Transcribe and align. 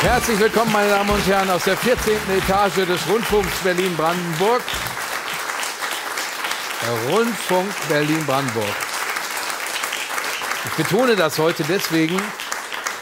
Herzlich 0.00 0.40
willkommen, 0.40 0.72
meine 0.72 0.88
Damen 0.90 1.10
und 1.10 1.24
Herren, 1.28 1.48
aus 1.50 1.62
der 1.62 1.76
14. 1.76 2.14
Etage 2.38 2.86
des 2.88 3.08
Rundfunks 3.08 3.52
Berlin-Brandenburg. 3.62 4.62
Rundfunk 7.08 7.70
Berlin-Brandenburg. 7.88 8.64
Ich 10.64 10.72
betone 10.72 11.14
das 11.14 11.38
heute 11.38 11.62
deswegen, 11.62 12.20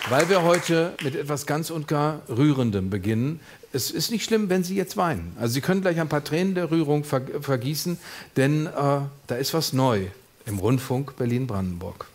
weil 0.09 0.29
wir 0.29 0.43
heute 0.43 0.95
mit 1.03 1.15
etwas 1.15 1.47
ganz 1.47 1.71
und 1.71 1.89
gar 1.89 2.23
Rührendem 2.29 2.91
beginnen. 2.91 3.41
Es 3.73 3.91
ist 3.91 4.11
nicht 4.11 4.25
schlimm, 4.25 4.49
wenn 4.49 4.65
Sie 4.65 4.75
jetzt 4.75 4.97
weinen. 4.97 5.37
Also 5.39 5.55
Sie 5.55 5.61
können 5.61 5.81
gleich 5.81 6.01
ein 6.01 6.09
paar 6.09 6.25
Tränen 6.25 6.55
der 6.55 6.71
Rührung 6.71 7.05
ver 7.05 7.23
vergießen, 7.41 7.99
denn 8.37 8.67
äh, 8.67 8.71
da 9.27 9.37
ist 9.37 9.55
was 9.55 9.73
neu 9.73 10.07
im 10.47 10.59
Rundfunk 10.59 11.17
Berlin-Brandenburg. 11.17 12.10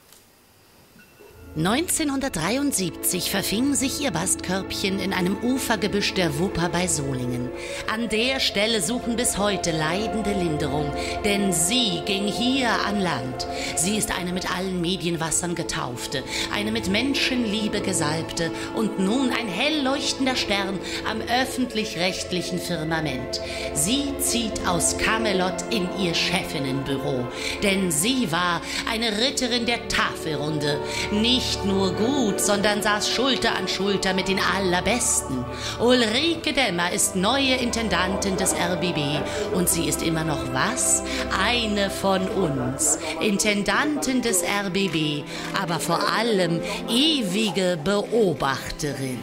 1973 1.57 3.31
verfing 3.31 3.75
sich 3.75 4.01
ihr 4.01 4.11
Bastkörbchen 4.11 4.99
in 4.99 5.13
einem 5.13 5.37
Ufergebüsch 5.41 6.13
der 6.13 6.37
Wupper 6.37 6.67
bei 6.67 6.85
Solingen. 6.85 7.49
An 7.89 8.09
der 8.09 8.41
Stelle 8.41 8.81
suchen 8.81 9.15
bis 9.15 9.37
heute 9.37 9.71
Leidende 9.71 10.33
Linderung, 10.33 10.91
denn 11.23 11.53
sie 11.53 12.01
ging 12.05 12.27
hier 12.27 12.67
an 12.85 12.99
Land. 12.99 13.47
Sie 13.77 13.95
ist 13.95 14.11
eine 14.11 14.33
mit 14.33 14.53
allen 14.53 14.81
Medienwassern 14.81 15.55
getaufte, 15.55 16.23
eine 16.53 16.73
mit 16.73 16.89
Menschenliebe 16.89 17.79
gesalbte 17.79 18.51
und 18.75 18.99
nun 18.99 19.29
ein 19.29 19.47
hell 19.47 19.81
leuchtender 19.81 20.35
Stern 20.35 20.77
am 21.09 21.21
öffentlich-rechtlichen 21.21 22.59
Firmament. 22.59 23.39
Sie 23.73 24.13
zieht 24.19 24.67
aus 24.67 24.97
Camelot 24.97 25.63
in 25.69 25.87
ihr 26.03 26.15
Chefinnenbüro, 26.15 27.25
denn 27.63 27.91
sie 27.91 28.29
war 28.29 28.61
eine 28.91 29.19
Ritterin 29.19 29.65
der 29.65 29.87
Tafelrunde, 29.87 30.81
nicht 31.13 31.44
nicht 31.45 31.63
nur 31.63 31.93
gut, 31.93 32.41
sondern 32.41 32.81
saß 32.81 33.07
Schulter 33.07 33.55
an 33.55 33.67
Schulter 33.67 34.15
mit 34.15 34.27
den 34.27 34.39
Allerbesten. 34.39 35.45
Ulrike 35.79 36.53
Demmer 36.53 36.91
ist 36.91 37.15
neue 37.15 37.53
Intendantin 37.53 38.35
des 38.35 38.55
RBB 38.55 39.21
und 39.53 39.69
sie 39.69 39.87
ist 39.87 40.01
immer 40.01 40.23
noch 40.23 40.53
was? 40.53 41.03
Eine 41.39 41.91
von 41.91 42.27
uns. 42.29 42.97
Intendantin 43.21 44.23
des 44.23 44.41
RBB, 44.41 45.23
aber 45.61 45.79
vor 45.79 45.99
allem 46.17 46.61
ewige 46.89 47.77
Beobachterin. 47.83 49.19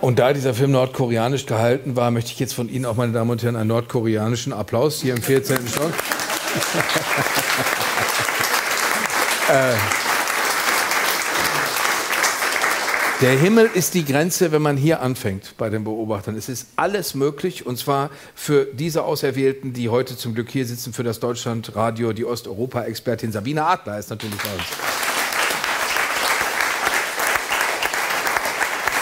Und 0.00 0.18
da 0.18 0.32
dieser 0.32 0.52
Film 0.52 0.72
nordkoreanisch 0.72 1.46
gehalten 1.46 1.94
war, 1.94 2.10
möchte 2.10 2.32
ich 2.32 2.40
jetzt 2.40 2.54
von 2.54 2.68
Ihnen 2.68 2.86
auch, 2.86 2.96
meine 2.96 3.12
Damen 3.12 3.30
und 3.30 3.40
Herren, 3.44 3.54
einen 3.54 3.68
nordkoreanischen 3.68 4.52
Applaus 4.52 5.00
hier 5.00 5.14
im 5.14 5.22
14. 5.22 5.58
Stock. 5.68 5.92
Äh, 9.52 9.74
der 13.20 13.32
Himmel 13.32 13.68
ist 13.74 13.92
die 13.92 14.02
Grenze, 14.02 14.50
wenn 14.50 14.62
man 14.62 14.78
hier 14.78 15.02
anfängt 15.02 15.58
bei 15.58 15.68
den 15.68 15.84
Beobachtern. 15.84 16.36
Es 16.36 16.48
ist 16.48 16.68
alles 16.76 17.14
möglich 17.14 17.66
und 17.66 17.76
zwar 17.76 18.08
für 18.34 18.64
diese 18.64 19.04
Auserwählten, 19.04 19.74
die 19.74 19.90
heute 19.90 20.16
zum 20.16 20.34
Glück 20.34 20.48
hier 20.48 20.64
sitzen, 20.64 20.94
für 20.94 21.02
das 21.02 21.20
Deutschlandradio, 21.20 22.14
die 22.14 22.24
Osteuropa-Expertin 22.24 23.30
Sabine 23.30 23.66
Adler 23.66 23.98
ist 23.98 24.08
natürlich 24.08 24.38
bei 24.38 24.54
uns. 24.54 24.64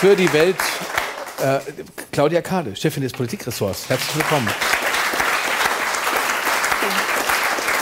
Für 0.01 0.17
die 0.17 0.33
Welt 0.33 0.57
äh, 1.41 1.61
Claudia 2.11 2.43
Kahle, 2.43 2.75
Chefin 2.75 3.05
des 3.05 3.13
Politikressorts. 3.13 3.89
Herzlich 3.89 4.17
willkommen. 4.17 4.49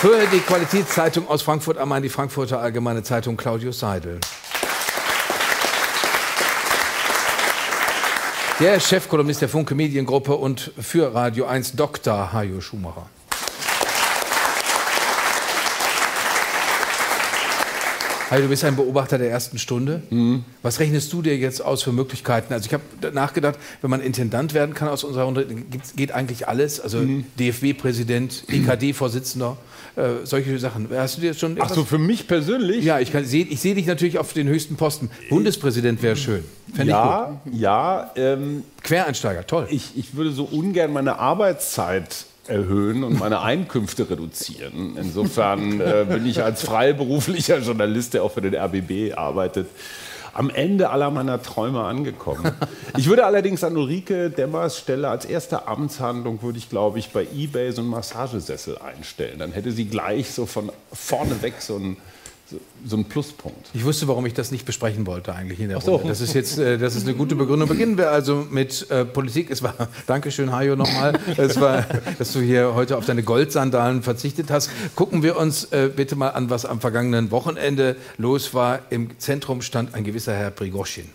Für 0.01 0.29
die 0.33 0.39
Qualitätszeitung 0.39 1.29
aus 1.29 1.43
Frankfurt 1.43 1.77
am 1.77 1.89
Main, 1.89 2.05
die 2.05 2.09
Frankfurter 2.09 2.61
Allgemeine 2.61 3.03
Zeitung, 3.03 3.37
Claudius 3.37 3.81
Seidel. 3.81 4.21
Der 8.61 8.79
Chefkolumnist 8.79 9.43
der 9.43 9.49
Funke 9.49 9.75
Mediengruppe 9.75 10.37
und 10.37 10.71
für 10.79 11.13
Radio 11.13 11.47
1 11.47 11.73
Dr. 11.73 12.33
Hajo 12.33 12.61
Schumacher. 12.61 13.07
Hi, 18.31 18.43
du 18.43 18.49
bist 18.49 18.63
ein 18.63 18.77
Beobachter 18.77 19.17
der 19.17 19.31
ersten 19.31 19.57
Stunde. 19.59 20.03
Mhm. 20.11 20.45
Was 20.61 20.81
rechnest 20.81 21.11
du 21.15 21.23
dir 21.23 21.35
jetzt 21.39 21.65
aus 21.65 21.83
für 21.83 21.93
Möglichkeiten? 21.93 22.53
Also 22.53 22.67
ich 22.67 22.75
habe 22.75 23.15
nachgedacht, 23.15 23.59
wenn 23.81 23.89
man 23.89 24.03
Intendant 24.03 24.53
werden 24.53 24.75
kann 24.75 24.89
aus 24.89 25.03
unserer 25.03 25.25
Runde, 25.25 25.47
geht 25.97 26.13
eigentlich 26.13 26.47
alles. 26.47 26.79
Also 26.79 26.99
mhm. 26.99 27.25
DFB-Präsident, 27.39 28.45
EKD-Vorsitzender, 28.49 29.57
äh, 29.97 30.25
solche 30.25 30.59
Sachen. 30.59 30.89
Hast 30.95 31.17
du 31.17 31.23
dir 31.23 31.33
schon 31.33 31.57
Ach 31.59 31.71
so, 31.71 31.87
für 31.87 31.97
mich 31.97 32.29
persönlich? 32.29 32.85
Ja, 32.85 33.01
ich, 33.01 33.13
sehe 33.13 33.47
dich 33.47 33.87
natürlich 33.87 34.19
auf 34.19 34.35
den 34.35 34.47
höchsten 34.47 34.77
Posten. 34.77 35.09
Bundespräsident 35.31 36.03
wäre 36.03 36.17
schön. 36.17 36.45
Fänd 36.75 36.91
ja, 36.91 37.41
ja. 37.51 38.11
Ähm, 38.15 38.63
Quereinsteiger, 38.83 39.47
toll. 39.47 39.69
Ich, 39.71 39.97
ich 39.97 40.17
würde 40.17 40.33
so 40.33 40.45
ungern 40.45 40.93
meine 40.93 41.19
Arbeitszeit 41.19 42.27
erhöhen 42.49 43.05
und 43.05 43.19
meine 43.19 43.41
Einkünfte 43.41 44.09
reduzieren. 44.11 44.97
Insofern 44.97 45.81
äh, 45.81 46.07
bin 46.09 46.27
ich 46.27 46.43
als 46.43 46.63
freiberuflicher 46.63 47.59
Journalist, 47.59 48.15
der 48.15 48.23
auch 48.23 48.33
für 48.33 48.41
den 48.41 48.55
RBB 48.55 49.17
arbeitet, 49.17 49.67
am 50.35 50.51
Ende 50.51 50.91
aller 50.91 51.11
meiner 51.11 51.43
Träume 51.43 51.83
angekommen. 51.83 52.53
Ich 52.97 53.09
würde 53.09 53.25
allerdings 53.25 53.65
an 53.65 53.77
Ulrike 53.77 54.31
Demmers 54.31 54.79
Stelle 54.79 55.09
als 55.09 55.25
erste 55.25 55.67
Amtshandlung, 55.67 56.43
würde 56.43 56.59
ich 56.59 56.69
glaube 56.69 56.99
ich 56.99 57.11
bei 57.11 57.27
eBay 57.35 57.73
so 57.73 57.81
einen 57.83 57.91
Massagesessel 57.91 58.79
einstellen. 58.79 59.39
Dann 59.41 59.53
hätte 59.53 59.73
sie 59.73 59.87
gleich 59.87 60.31
so 60.31 60.47
von 60.47 60.71
vorne 60.93 61.43
weg 61.43 61.55
so 61.59 61.77
einen 61.77 61.97
so 62.87 62.97
ein 62.97 63.05
Pluspunkt. 63.05 63.69
Ich 63.75 63.85
wusste, 63.85 64.09
warum 64.09 64.25
ich 64.27 64.35
das 64.35 64.51
nicht 64.51 64.65
besprechen 64.65 65.07
wollte 65.07 65.35
eigentlich 65.35 65.61
in 65.61 65.69
der 65.69 65.81
so. 65.81 65.97
Runde. 65.97 66.09
Das 66.09 66.21
ist 66.21 66.35
jetzt, 66.35 66.59
äh, 66.59 66.79
das 66.79 66.97
ist 66.97 67.07
eine 67.07 67.15
gute 67.15 67.35
Begründung. 67.35 67.69
Beginnen 67.69 67.99
wir 67.99 68.11
also 68.11 68.47
mit 68.51 68.91
äh, 68.91 69.05
Politik. 69.05 69.51
Es 69.51 69.63
war, 69.63 69.75
Dankeschön, 70.07 70.53
Hajo, 70.53 70.77
nochmal. 70.77 71.19
Es 71.37 71.61
war, 71.61 71.85
dass 72.19 72.33
du 72.33 72.41
hier 72.41 72.75
heute 72.75 72.97
auf 72.97 73.05
deine 73.05 73.23
Goldsandalen 73.23 74.03
verzichtet 74.03 74.51
hast. 74.51 74.71
Gucken 74.95 75.23
wir 75.23 75.37
uns 75.37 75.65
äh, 75.65 75.91
bitte 75.95 76.17
mal 76.17 76.31
an, 76.31 76.49
was 76.51 76.65
am 76.65 76.81
vergangenen 76.81 77.31
Wochenende 77.31 77.97
los 78.17 78.55
war. 78.55 78.81
Im 78.91 79.19
Zentrum 79.19 79.61
stand 79.61 79.95
ein 79.95 80.05
gewisser 80.05 80.35
Herr 80.35 80.51
Prigoschin. 80.51 81.11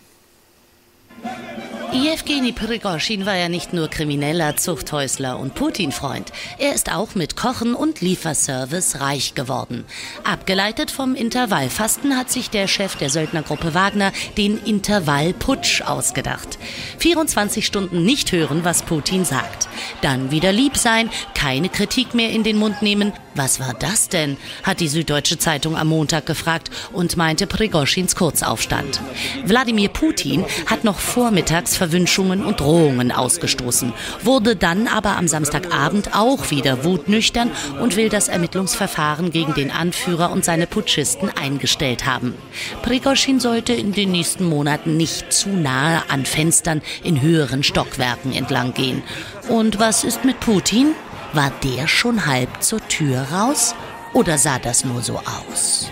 Jewgeni 1.94 2.50
Prigoschin 2.50 3.24
war 3.24 3.36
ja 3.36 3.48
nicht 3.48 3.72
nur 3.72 3.88
krimineller 3.88 4.56
Zuchthäusler 4.56 5.38
und 5.38 5.54
Putin-Freund. 5.54 6.32
Er 6.58 6.74
ist 6.74 6.92
auch 6.92 7.14
mit 7.14 7.36
Kochen 7.36 7.74
und 7.74 8.00
Lieferservice 8.00 9.00
reich 9.00 9.34
geworden. 9.36 9.84
Abgeleitet 10.24 10.90
vom 10.90 11.14
Intervallfasten 11.14 12.16
hat 12.16 12.32
sich 12.32 12.50
der 12.50 12.66
Chef 12.66 12.96
der 12.96 13.10
Söldnergruppe 13.10 13.74
Wagner 13.74 14.12
den 14.36 14.58
Intervallputsch 14.58 15.82
ausgedacht. 15.82 16.58
24 16.98 17.64
Stunden 17.64 18.04
nicht 18.04 18.32
hören, 18.32 18.64
was 18.64 18.82
Putin 18.82 19.24
sagt. 19.24 19.68
Dann 20.00 20.32
wieder 20.32 20.50
lieb 20.50 20.76
sein, 20.76 21.10
keine 21.34 21.68
Kritik 21.68 22.12
mehr 22.12 22.30
in 22.30 22.42
den 22.42 22.58
Mund 22.58 22.82
nehmen. 22.82 23.12
Was 23.36 23.60
war 23.60 23.74
das 23.74 24.08
denn? 24.08 24.36
hat 24.64 24.80
die 24.80 24.88
Süddeutsche 24.88 25.38
Zeitung 25.38 25.76
am 25.76 25.88
Montag 25.88 26.26
gefragt 26.26 26.70
und 26.92 27.16
meinte 27.16 27.46
Prigoschins 27.46 28.16
Kurzaufstand. 28.16 29.00
Wladimir 29.44 29.88
Putin 29.88 30.44
hat 30.66 30.84
noch 30.84 30.98
vormittags 30.98 31.76
Verwünschungen 31.84 32.42
und 32.42 32.60
Drohungen 32.60 33.12
ausgestoßen, 33.12 33.92
wurde 34.22 34.56
dann 34.56 34.88
aber 34.88 35.18
am 35.18 35.28
Samstagabend 35.28 36.16
auch 36.16 36.50
wieder 36.50 36.82
wutnüchtern 36.82 37.50
und 37.78 37.96
will 37.96 38.08
das 38.08 38.28
Ermittlungsverfahren 38.28 39.30
gegen 39.30 39.52
den 39.52 39.70
Anführer 39.70 40.32
und 40.32 40.46
seine 40.46 40.66
Putschisten 40.66 41.28
eingestellt 41.28 42.06
haben. 42.06 42.32
Prigoschin 42.80 43.38
sollte 43.38 43.74
in 43.74 43.92
den 43.92 44.12
nächsten 44.12 44.46
Monaten 44.46 44.96
nicht 44.96 45.30
zu 45.30 45.50
nahe 45.50 46.02
an 46.08 46.24
Fenstern 46.24 46.80
in 47.02 47.20
höheren 47.20 47.62
Stockwerken 47.62 48.32
entlang 48.32 48.72
gehen. 48.72 49.02
Und 49.50 49.78
was 49.78 50.04
ist 50.04 50.24
mit 50.24 50.40
Putin? 50.40 50.92
War 51.34 51.52
der 51.62 51.86
schon 51.86 52.24
halb 52.24 52.62
zur 52.62 52.80
Tür 52.88 53.26
raus? 53.30 53.74
Oder 54.14 54.38
sah 54.38 54.58
das 54.58 54.86
nur 54.86 55.02
so 55.02 55.18
aus? 55.18 55.90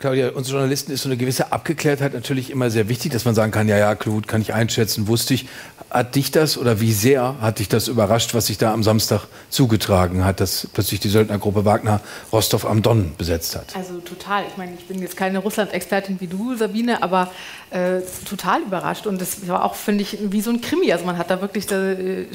Claudia, 0.00 0.30
uns 0.30 0.50
Journalisten 0.50 0.92
ist 0.92 1.02
so 1.02 1.10
eine 1.10 1.18
gewisse 1.18 1.52
Abgeklärtheit 1.52 2.14
natürlich 2.14 2.48
immer 2.48 2.70
sehr 2.70 2.88
wichtig, 2.88 3.12
dass 3.12 3.26
man 3.26 3.34
sagen 3.34 3.52
kann, 3.52 3.68
ja, 3.68 3.76
ja, 3.76 3.92
gut, 3.92 4.26
kann 4.26 4.40
ich 4.40 4.54
einschätzen, 4.54 5.08
wusste 5.08 5.34
ich. 5.34 5.46
Hat 5.90 6.14
dich 6.14 6.30
das 6.30 6.56
oder 6.56 6.80
wie 6.80 6.92
sehr 6.92 7.34
hat 7.42 7.58
dich 7.58 7.68
das 7.68 7.86
überrascht, 7.86 8.32
was 8.32 8.46
sich 8.46 8.56
da 8.56 8.72
am 8.72 8.82
Samstag 8.82 9.26
zugetragen 9.50 10.24
hat, 10.24 10.40
dass 10.40 10.68
plötzlich 10.72 11.00
die 11.00 11.10
Söldnergruppe 11.10 11.66
Wagner 11.66 12.00
Rostov 12.32 12.64
am 12.64 12.80
Don 12.80 13.12
besetzt 13.18 13.56
hat? 13.56 13.76
Also 13.76 13.98
total. 13.98 14.44
Ich 14.48 14.56
meine, 14.56 14.72
ich 14.72 14.86
bin 14.86 15.02
jetzt 15.02 15.18
keine 15.18 15.40
Russland-Expertin 15.40 16.18
wie 16.20 16.28
du, 16.28 16.56
Sabine, 16.56 17.02
aber 17.02 17.30
äh, 17.70 18.00
total 18.26 18.62
überrascht. 18.62 19.06
Und 19.06 19.20
das 19.20 19.48
war 19.48 19.64
auch, 19.64 19.74
finde 19.74 20.02
ich, 20.02 20.18
wie 20.22 20.40
so 20.40 20.50
ein 20.50 20.62
Krimi. 20.62 20.92
Also 20.92 21.04
man 21.04 21.18
hat 21.18 21.28
da 21.28 21.42
wirklich 21.42 21.66
da, 21.66 21.90
äh, 21.90 22.26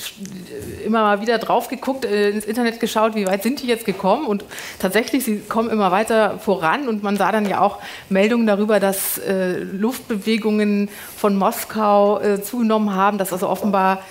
immer 0.86 1.02
mal 1.02 1.22
wieder 1.22 1.40
drauf 1.40 1.68
geguckt, 1.68 2.06
äh, 2.06 2.30
ins 2.30 2.46
Internet 2.46 2.80
geschaut, 2.80 3.16
wie 3.16 3.26
weit 3.26 3.42
sind 3.42 3.62
die 3.62 3.68
jetzt 3.68 3.86
gekommen 3.86 4.28
und 4.28 4.44
tatsächlich, 4.80 5.24
sie 5.24 5.38
kommen 5.40 5.70
immer 5.70 5.92
weiter 5.92 6.38
voran 6.40 6.88
und 6.88 7.02
man 7.02 7.18
sah 7.18 7.32
dann 7.32 7.48
ja 7.48 7.55
auch 7.62 7.80
Meldungen 8.10 8.48
darüber, 8.48 8.80
dass 8.80 9.18
äh, 9.18 9.60
Luftbewegungen 9.60 10.90
von 11.16 11.36
Moskau 11.36 12.20
äh, 12.20 12.42
zugenommen 12.42 12.94
haben, 12.94 13.18
dass 13.18 13.34
also 13.34 13.50
offenbar 13.50 14.02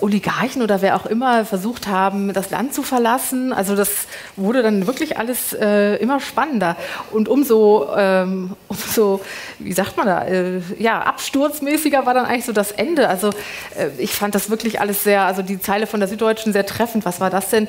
Oligarchen 0.00 0.62
oder 0.62 0.82
wer 0.82 0.96
auch 0.96 1.06
immer 1.06 1.44
versucht 1.44 1.86
haben, 1.86 2.32
das 2.32 2.50
Land 2.50 2.74
zu 2.74 2.82
verlassen. 2.82 3.52
Also 3.52 3.74
das 3.74 3.90
wurde 4.36 4.62
dann 4.62 4.86
wirklich 4.86 5.18
alles 5.18 5.52
äh, 5.52 5.96
immer 5.96 6.20
spannender 6.20 6.76
und 7.10 7.28
umso, 7.28 7.88
ähm, 7.96 8.56
umso, 8.68 9.20
wie 9.58 9.72
sagt 9.72 9.96
man 9.96 10.06
da, 10.06 10.24
äh, 10.24 10.60
ja, 10.78 11.00
absturzmäßiger 11.02 12.06
war 12.06 12.14
dann 12.14 12.26
eigentlich 12.26 12.44
so 12.44 12.52
das 12.52 12.72
Ende. 12.72 13.08
Also 13.08 13.30
äh, 13.76 13.88
ich 13.98 14.12
fand 14.12 14.34
das 14.34 14.50
wirklich 14.50 14.80
alles 14.80 15.02
sehr, 15.04 15.22
also 15.22 15.42
die 15.42 15.60
Zeile 15.60 15.86
von 15.86 16.00
der 16.00 16.08
Süddeutschen 16.08 16.52
sehr 16.52 16.66
treffend. 16.66 17.04
Was 17.04 17.20
war 17.20 17.30
das 17.30 17.50
denn? 17.50 17.68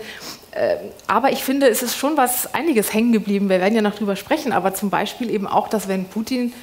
Äh, 0.52 0.76
aber 1.08 1.32
ich 1.32 1.44
finde, 1.44 1.68
es 1.68 1.82
ist 1.82 1.98
schon 1.98 2.18
was 2.18 2.54
einiges 2.54 2.94
hängen 2.94 3.12
geblieben. 3.12 3.50
Wir 3.50 3.60
werden 3.60 3.76
ja 3.76 3.82
noch 3.82 3.96
drüber 3.96 4.16
sprechen, 4.16 4.52
aber 4.52 4.74
zum 4.74 4.90
Beispiel 4.90 5.30
eben 5.30 5.48
auch, 5.48 5.68
dass 5.68 5.88
wenn 5.88 6.06
Putin 6.06 6.54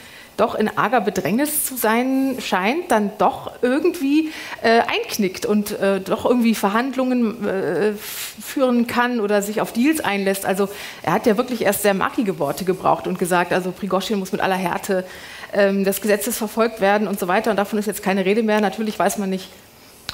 doch 0.41 0.55
in 0.55 0.77
arger 0.77 1.01
Bedrängnis 1.01 1.65
zu 1.65 1.77
sein 1.77 2.37
scheint, 2.41 2.91
dann 2.91 3.13
doch 3.19 3.53
irgendwie 3.63 4.31
äh, 4.63 4.81
einknickt 4.81 5.45
und 5.45 5.79
äh, 5.79 6.01
doch 6.01 6.25
irgendwie 6.25 6.55
Verhandlungen 6.55 7.47
äh, 7.47 7.93
führen 7.95 8.87
kann 8.87 9.21
oder 9.21 9.43
sich 9.43 9.61
auf 9.61 9.73
Deals 9.73 10.01
einlässt. 10.01 10.47
Also 10.47 10.69
er 11.03 11.13
hat 11.13 11.27
ja 11.27 11.37
wirklich 11.37 11.63
erst 11.63 11.83
sehr 11.83 11.95
markige 11.95 12.39
Worte 12.39 12.65
gebraucht 12.65 13.07
und 13.07 13.19
gesagt, 13.19 13.53
also 13.53 13.71
Prigoschin 13.71 14.19
muss 14.19 14.33
mit 14.33 14.41
aller 14.41 14.57
Härte 14.57 15.05
ähm, 15.53 15.85
des 15.85 16.01
Gesetzes 16.01 16.39
verfolgt 16.39 16.81
werden 16.81 17.07
und 17.07 17.21
so 17.21 17.29
weiter. 17.29 17.51
Und 17.51 17.57
davon 17.57 17.79
ist 17.79 17.87
jetzt 17.87 18.03
keine 18.03 18.25
Rede 18.25 18.43
mehr. 18.43 18.61
Natürlich 18.61 18.99
weiß 18.99 19.19
man 19.19 19.31
nicht, 19.31 19.49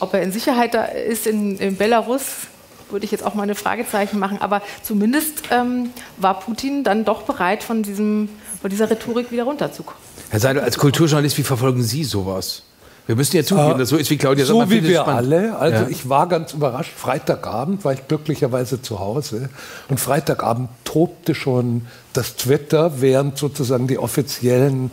ob 0.00 0.12
er 0.12 0.22
in 0.22 0.32
Sicherheit 0.32 0.74
da 0.74 0.84
ist 0.84 1.26
in, 1.26 1.56
in 1.58 1.76
Belarus 1.76 2.48
würde 2.90 3.04
ich 3.04 3.10
jetzt 3.10 3.24
auch 3.24 3.34
mal 3.34 3.42
eine 3.42 3.54
Fragezeichen 3.54 4.18
machen. 4.18 4.38
Aber 4.40 4.62
zumindest 4.82 5.42
ähm, 5.50 5.90
war 6.18 6.38
Putin 6.40 6.84
dann 6.84 7.04
doch 7.04 7.22
bereit, 7.22 7.62
von, 7.62 7.82
diesem, 7.82 8.28
von 8.60 8.70
dieser 8.70 8.90
Rhetorik 8.90 9.30
wieder 9.32 9.44
runterzukommen. 9.44 10.00
Herr 10.30 10.40
Seidel, 10.40 10.62
als 10.62 10.78
Kulturjournalist, 10.78 11.38
wie 11.38 11.42
verfolgen 11.42 11.82
Sie 11.82 12.04
sowas? 12.04 12.62
Wir 13.06 13.14
müssen 13.14 13.36
ja 13.36 13.44
zugeben, 13.44 13.76
äh, 13.76 13.78
dass 13.78 13.90
so 13.90 13.96
ist 13.96 14.10
wie 14.10 14.16
Claudia 14.16 14.44
So 14.44 14.68
wie 14.68 14.82
wir 14.82 15.02
spannend. 15.02 15.32
alle. 15.32 15.56
Also 15.56 15.84
ja. 15.84 15.88
ich 15.88 16.08
war 16.08 16.28
ganz 16.28 16.54
überrascht. 16.54 16.90
Freitagabend 16.94 17.84
war 17.84 17.92
ich 17.92 18.08
glücklicherweise 18.08 18.82
zu 18.82 18.98
Hause. 18.98 19.48
Und 19.88 20.00
Freitagabend 20.00 20.68
tobte 20.84 21.34
schon 21.34 21.86
das 22.12 22.34
Twitter, 22.34 23.00
während 23.00 23.38
sozusagen 23.38 23.86
die 23.86 23.98
offiziellen 23.98 24.90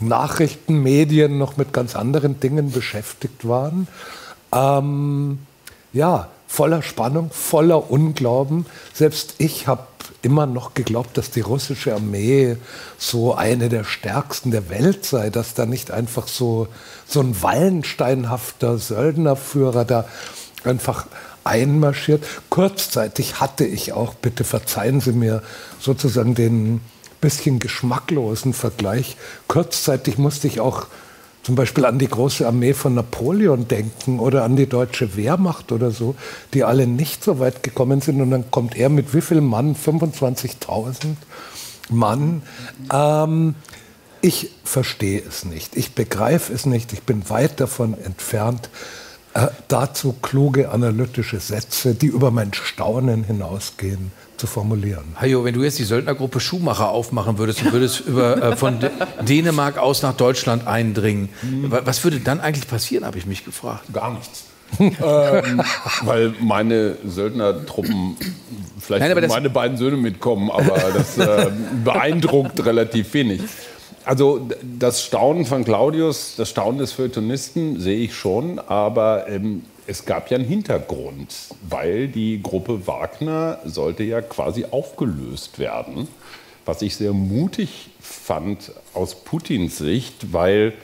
Nachrichtenmedien 0.00 1.36
noch 1.36 1.58
mit 1.58 1.74
ganz 1.74 1.94
anderen 1.94 2.40
Dingen 2.40 2.70
beschäftigt 2.70 3.46
waren. 3.46 3.86
Ähm, 4.54 5.38
ja, 5.92 6.28
voller 6.48 6.82
Spannung, 6.82 7.30
voller 7.30 7.90
Unglauben. 7.90 8.64
Selbst 8.94 9.34
ich 9.38 9.66
habe 9.66 9.84
immer 10.22 10.46
noch 10.46 10.74
geglaubt, 10.74 11.18
dass 11.18 11.30
die 11.30 11.40
russische 11.40 11.94
Armee 11.94 12.56
so 12.96 13.34
eine 13.34 13.68
der 13.68 13.84
stärksten 13.84 14.50
der 14.50 14.68
Welt 14.70 15.04
sei, 15.04 15.30
dass 15.30 15.54
da 15.54 15.66
nicht 15.66 15.90
einfach 15.90 16.28
so, 16.28 16.68
so 17.06 17.20
ein 17.20 17.42
wallensteinhafter 17.42 18.78
Söldnerführer 18.78 19.84
da 19.84 20.06
einfach 20.64 21.06
einmarschiert. 21.44 22.24
Kurzzeitig 22.50 23.40
hatte 23.40 23.64
ich 23.64 23.92
auch, 23.92 24.14
bitte 24.14 24.44
verzeihen 24.44 25.00
Sie 25.00 25.12
mir, 25.12 25.42
sozusagen 25.80 26.34
den 26.34 26.80
bisschen 27.20 27.58
geschmacklosen 27.58 28.52
Vergleich. 28.52 29.16
Kurzzeitig 29.48 30.18
musste 30.18 30.48
ich 30.48 30.60
auch 30.60 30.86
zum 31.42 31.56
Beispiel 31.56 31.84
an 31.84 31.98
die 31.98 32.08
große 32.08 32.46
Armee 32.46 32.72
von 32.72 32.94
Napoleon 32.94 33.66
denken 33.66 34.20
oder 34.20 34.44
an 34.44 34.56
die 34.56 34.68
deutsche 34.68 35.16
Wehrmacht 35.16 35.72
oder 35.72 35.90
so, 35.90 36.14
die 36.54 36.64
alle 36.64 36.86
nicht 36.86 37.24
so 37.24 37.40
weit 37.40 37.62
gekommen 37.62 38.00
sind. 38.00 38.20
Und 38.20 38.30
dann 38.30 38.50
kommt 38.50 38.76
er 38.76 38.88
mit 38.88 39.12
wie 39.14 39.20
viel 39.20 39.40
Mann? 39.40 39.74
25.000 39.74 41.16
Mann. 41.90 42.42
Ähm, 42.92 43.56
ich 44.20 44.52
verstehe 44.62 45.20
es 45.20 45.44
nicht. 45.44 45.76
Ich 45.76 45.94
begreife 45.94 46.52
es 46.52 46.64
nicht. 46.64 46.92
Ich 46.92 47.02
bin 47.02 47.28
weit 47.28 47.58
davon 47.58 47.98
entfernt, 48.00 48.70
äh, 49.34 49.48
dazu 49.66 50.14
kluge 50.22 50.70
analytische 50.70 51.40
Sätze, 51.40 51.94
die 51.94 52.06
über 52.06 52.30
mein 52.30 52.54
Staunen 52.54 53.24
hinausgehen, 53.24 54.12
zu 54.42 54.48
formulieren. 54.48 55.04
Hajo, 55.20 55.44
wenn 55.44 55.54
du 55.54 55.62
jetzt 55.62 55.78
die 55.78 55.84
Söldnergruppe 55.84 56.40
Schumacher 56.40 56.88
aufmachen 56.88 57.38
würdest 57.38 57.62
und 57.62 57.72
würdest 57.72 58.00
über, 58.00 58.42
äh, 58.42 58.56
von 58.56 58.80
D 58.80 58.90
Dänemark 59.20 59.78
aus 59.78 60.02
nach 60.02 60.14
Deutschland 60.14 60.66
eindringen, 60.66 61.28
mhm. 61.42 61.70
was 61.70 62.02
würde 62.02 62.18
dann 62.18 62.40
eigentlich 62.40 62.66
passieren, 62.66 63.04
habe 63.04 63.18
ich 63.18 63.24
mich 63.24 63.44
gefragt. 63.44 63.84
Gar 63.92 64.14
nichts. 64.14 64.46
ähm, 64.80 65.62
weil 66.02 66.34
meine 66.40 66.96
Söldnertruppen, 67.06 68.16
vielleicht 68.80 69.14
Nein, 69.14 69.28
meine 69.28 69.50
beiden 69.50 69.76
Söhne 69.76 69.96
mitkommen, 69.96 70.50
aber 70.50 70.76
das 70.92 71.18
äh, 71.18 71.52
beeindruckt 71.84 72.64
relativ 72.64 73.14
wenig. 73.14 73.42
Also 74.04 74.48
das 74.80 75.04
Staunen 75.04 75.46
von 75.46 75.62
Claudius, 75.62 76.34
das 76.36 76.50
Staunen 76.50 76.78
des 76.78 76.90
Feuilletonisten 76.90 77.78
sehe 77.78 77.98
ich 77.98 78.16
schon, 78.16 78.58
aber 78.58 79.28
ähm, 79.28 79.62
es 79.86 80.04
gab 80.04 80.30
ja 80.30 80.36
einen 80.36 80.46
Hintergrund, 80.46 81.34
weil 81.68 82.08
die 82.08 82.40
Gruppe 82.42 82.86
Wagner 82.86 83.58
sollte 83.64 84.04
ja 84.04 84.20
quasi 84.20 84.66
aufgelöst 84.70 85.58
werden, 85.58 86.08
was 86.64 86.82
ich 86.82 86.96
sehr 86.96 87.12
mutig 87.12 87.90
fand 88.00 88.72
aus 88.94 89.16
Putins 89.24 89.78
Sicht, 89.78 90.32
weil 90.32 90.74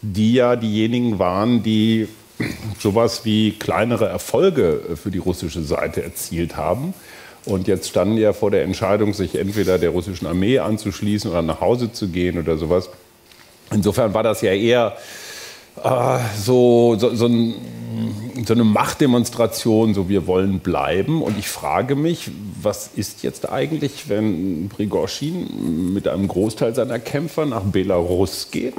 die 0.00 0.34
ja 0.34 0.56
diejenigen 0.56 1.18
waren, 1.18 1.62
die 1.62 2.08
sowas 2.78 3.24
wie 3.24 3.52
kleinere 3.52 4.08
Erfolge 4.08 4.96
für 4.96 5.10
die 5.10 5.18
russische 5.18 5.62
Seite 5.62 6.02
erzielt 6.02 6.56
haben. 6.56 6.94
Und 7.44 7.66
jetzt 7.66 7.88
standen 7.88 8.16
ja 8.16 8.32
vor 8.32 8.50
der 8.50 8.62
Entscheidung, 8.62 9.14
sich 9.14 9.34
entweder 9.34 9.78
der 9.78 9.90
russischen 9.90 10.26
Armee 10.26 10.60
anzuschließen 10.60 11.30
oder 11.30 11.42
nach 11.42 11.60
Hause 11.60 11.92
zu 11.92 12.08
gehen 12.08 12.38
oder 12.38 12.56
sowas. 12.56 12.88
Insofern 13.72 14.14
war 14.14 14.22
das 14.22 14.42
ja 14.42 14.52
eher 14.52 14.96
äh, 15.82 16.18
so, 16.36 16.96
so, 16.98 17.14
so, 17.14 17.26
ein, 17.26 17.54
so, 18.44 18.54
eine 18.54 18.64
Machtdemonstration, 18.64 19.94
so 19.94 20.08
wir 20.08 20.26
wollen 20.26 20.60
bleiben. 20.60 21.22
Und 21.22 21.38
ich 21.38 21.48
frage 21.48 21.94
mich, 21.94 22.30
was 22.60 22.90
ist 22.94 23.22
jetzt 23.22 23.48
eigentlich, 23.48 24.08
wenn 24.08 24.68
Prigozhin 24.68 25.92
mit 25.92 26.08
einem 26.08 26.28
Großteil 26.28 26.74
seiner 26.74 26.98
Kämpfer 26.98 27.46
nach 27.46 27.62
Belarus 27.62 28.50
geht? 28.50 28.74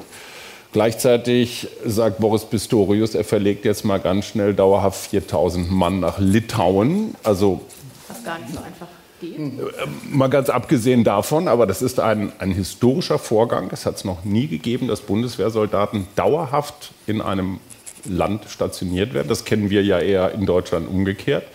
Gleichzeitig 0.72 1.68
sagt 1.86 2.19
Boris 2.19 2.45
Pistorius, 2.45 3.13
er 3.13 3.24
verlegt 3.24 3.63
jetzt 3.63 3.86
mal 3.86 4.00
ganz 4.00 4.25
schnell 4.25 4.56
dauerhaft 4.56 5.12
4000 5.12 5.72
Mann 5.72 6.00
nach 6.00 6.18
Litauen. 6.18 7.13
Also 7.24 7.62
was 8.07 8.24
gar 8.24 8.40
nicht 8.40 8.54
so 8.54 8.60
einfach 8.60 8.88
geht. 9.23 9.39
Äh, 9.39 9.61
mal 10.09 10.29
ganz 10.29 10.49
abgesehen 10.49 11.03
davon, 11.03 11.47
aber 11.47 11.65
das 11.65 11.81
ist 11.81 11.99
ein, 11.99 12.31
ein 12.39 12.51
historischer 12.51 13.19
Vorgang. 13.19 13.69
Es 13.71 13.85
hat 13.85 13.95
es 13.97 14.05
noch 14.05 14.23
nie 14.23 14.47
gegeben, 14.47 14.87
dass 14.87 15.01
Bundeswehrsoldaten 15.01 16.07
dauerhaft 16.15 16.91
in 17.07 17.21
einem 17.21 17.59
Land 18.05 18.45
stationiert 18.49 19.13
werden. 19.13 19.29
Das 19.29 19.45
kennen 19.45 19.69
wir 19.69 19.83
ja 19.83 19.99
eher 19.99 20.33
in 20.33 20.45
Deutschland 20.45 20.87
umgekehrt. 20.87 21.45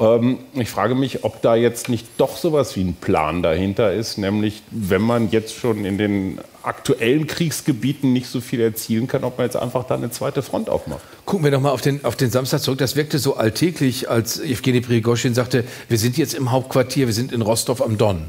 Ähm, 0.00 0.38
ich 0.54 0.70
frage 0.70 0.94
mich, 0.94 1.24
ob 1.24 1.42
da 1.42 1.54
jetzt 1.54 1.88
nicht 1.88 2.06
doch 2.16 2.36
sowas 2.36 2.74
wie 2.74 2.82
ein 2.82 2.94
Plan 2.94 3.42
dahinter 3.42 3.92
ist, 3.92 4.16
nämlich 4.16 4.62
wenn 4.70 5.02
man 5.02 5.30
jetzt 5.30 5.54
schon 5.54 5.84
in 5.84 5.98
den 5.98 6.40
aktuellen 6.62 7.26
Kriegsgebieten 7.26 8.12
nicht 8.12 8.26
so 8.26 8.40
viel 8.40 8.60
erzielen 8.60 9.06
kann, 9.06 9.24
ob 9.24 9.38
man 9.38 9.46
jetzt 9.46 9.56
einfach 9.56 9.84
da 9.84 9.94
eine 9.94 10.10
zweite 10.10 10.42
Front 10.42 10.68
aufmacht. 10.68 11.00
Gucken 11.24 11.44
wir 11.44 11.50
doch 11.50 11.60
mal 11.60 11.70
auf 11.70 11.80
den, 11.80 12.04
auf 12.04 12.16
den 12.16 12.30
Samstag 12.30 12.60
zurück. 12.60 12.78
Das 12.78 12.96
wirkte 12.96 13.18
so 13.18 13.36
alltäglich, 13.36 14.10
als 14.10 14.40
Evgeny 14.40 14.80
Prigoschin 14.80 15.34
sagte, 15.34 15.64
wir 15.88 15.98
sind 15.98 16.18
jetzt 16.18 16.34
im 16.34 16.50
Hauptquartier, 16.50 17.06
wir 17.06 17.14
sind 17.14 17.32
in 17.32 17.42
Rostov 17.42 17.82
am 17.82 17.96
Don. 17.98 18.22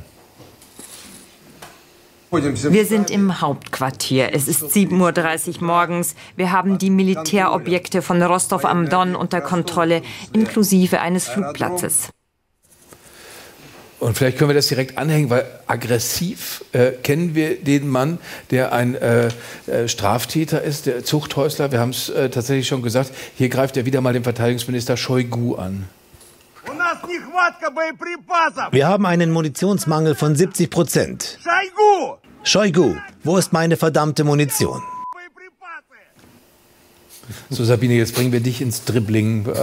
Wir 2.31 2.85
sind 2.85 3.09
im 3.09 3.41
Hauptquartier. 3.41 4.33
Es 4.33 4.47
ist 4.47 4.63
7.30 4.63 5.57
Uhr 5.57 5.63
morgens. 5.65 6.15
Wir 6.38 6.53
haben 6.53 6.77
die 6.77 6.89
Militärobjekte 6.89 8.01
von 8.01 8.23
Rostov 8.23 8.63
am 8.63 8.88
Don 8.88 9.15
unter 9.17 9.41
Kontrolle, 9.41 10.01
inklusive 10.31 11.01
eines 11.01 11.27
Flugplatzes. 11.27 12.09
Und 14.00 14.17
vielleicht 14.17 14.38
können 14.38 14.50
wir 14.50 14.55
das 14.55 14.67
direkt 14.67 14.97
anhängen, 14.97 15.29
weil 15.29 15.45
aggressiv 15.67 16.63
äh, 16.71 16.91
kennen 16.91 17.35
wir 17.35 17.61
den 17.61 17.89
Mann, 17.89 18.17
der 18.50 18.71
ein 18.71 18.95
äh, 18.95 19.27
äh, 19.67 19.89
Straftäter 19.89 20.61
ist, 20.61 20.85
der 20.85 21.03
Zuchthäusler. 21.03 21.73
Wir 21.73 21.79
haben 21.79 21.89
es 21.89 22.07
äh, 22.07 22.29
tatsächlich 22.29 22.67
schon 22.67 22.81
gesagt. 22.81 23.11
Hier 23.35 23.50
greift 23.50 23.75
er 23.75 23.85
wieder 23.85 24.00
mal 24.00 24.13
den 24.13 24.23
Verteidigungsminister 24.23 24.95
Shoigu 24.95 25.55
an. 25.55 25.89
Wir 28.72 28.88
haben 28.88 29.06
einen 29.06 29.32
Munitionsmangel 29.32 30.15
von 30.15 30.36
70 30.36 30.70
Prozent. 30.70 31.39
Shoigu, 32.44 32.96
wo 33.24 33.38
ist 33.38 33.53
meine 33.53 33.77
verdammte 33.77 34.24
Munition? 34.24 34.82
So 37.50 37.63
Sabine, 37.63 37.94
jetzt 37.94 38.15
bringen 38.15 38.32
wir 38.32 38.39
dich 38.41 38.62
ins 38.62 38.84
Dribbling. 38.84 39.46
Äh, 39.46 39.53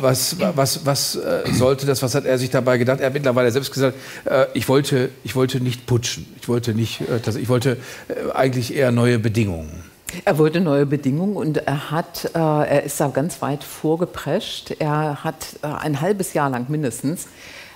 was 0.00 0.36
was, 0.38 0.86
was 0.86 1.16
äh, 1.16 1.42
sollte 1.52 1.86
das? 1.86 2.02
Was 2.02 2.14
hat 2.14 2.24
er 2.24 2.38
sich 2.38 2.50
dabei 2.50 2.78
gedacht? 2.78 3.00
Er 3.00 3.06
hat 3.06 3.14
mittlerweile 3.14 3.50
selbst 3.50 3.72
gesagt, 3.72 3.96
äh, 4.24 4.46
ich, 4.54 4.68
wollte, 4.68 5.10
ich 5.24 5.34
wollte 5.36 5.60
nicht 5.60 5.86
putschen. 5.86 6.26
Ich 6.40 6.48
wollte, 6.48 6.74
nicht, 6.74 7.02
äh, 7.02 7.20
das, 7.22 7.36
ich 7.36 7.48
wollte 7.48 7.76
äh, 8.08 8.32
eigentlich 8.32 8.74
eher 8.74 8.92
neue 8.92 9.18
Bedingungen. 9.18 9.89
Er 10.24 10.38
wollte 10.38 10.60
neue 10.60 10.86
Bedingungen 10.86 11.36
und 11.36 11.58
er 11.58 11.90
hat, 11.90 12.30
äh, 12.34 12.38
er 12.38 12.82
ist 12.82 13.00
da 13.00 13.08
ganz 13.08 13.40
weit 13.42 13.62
vorgeprescht. 13.62 14.72
Er 14.78 15.22
hat 15.22 15.56
äh, 15.62 15.66
ein 15.66 16.00
halbes 16.00 16.34
Jahr 16.34 16.50
lang 16.50 16.66
mindestens 16.68 17.28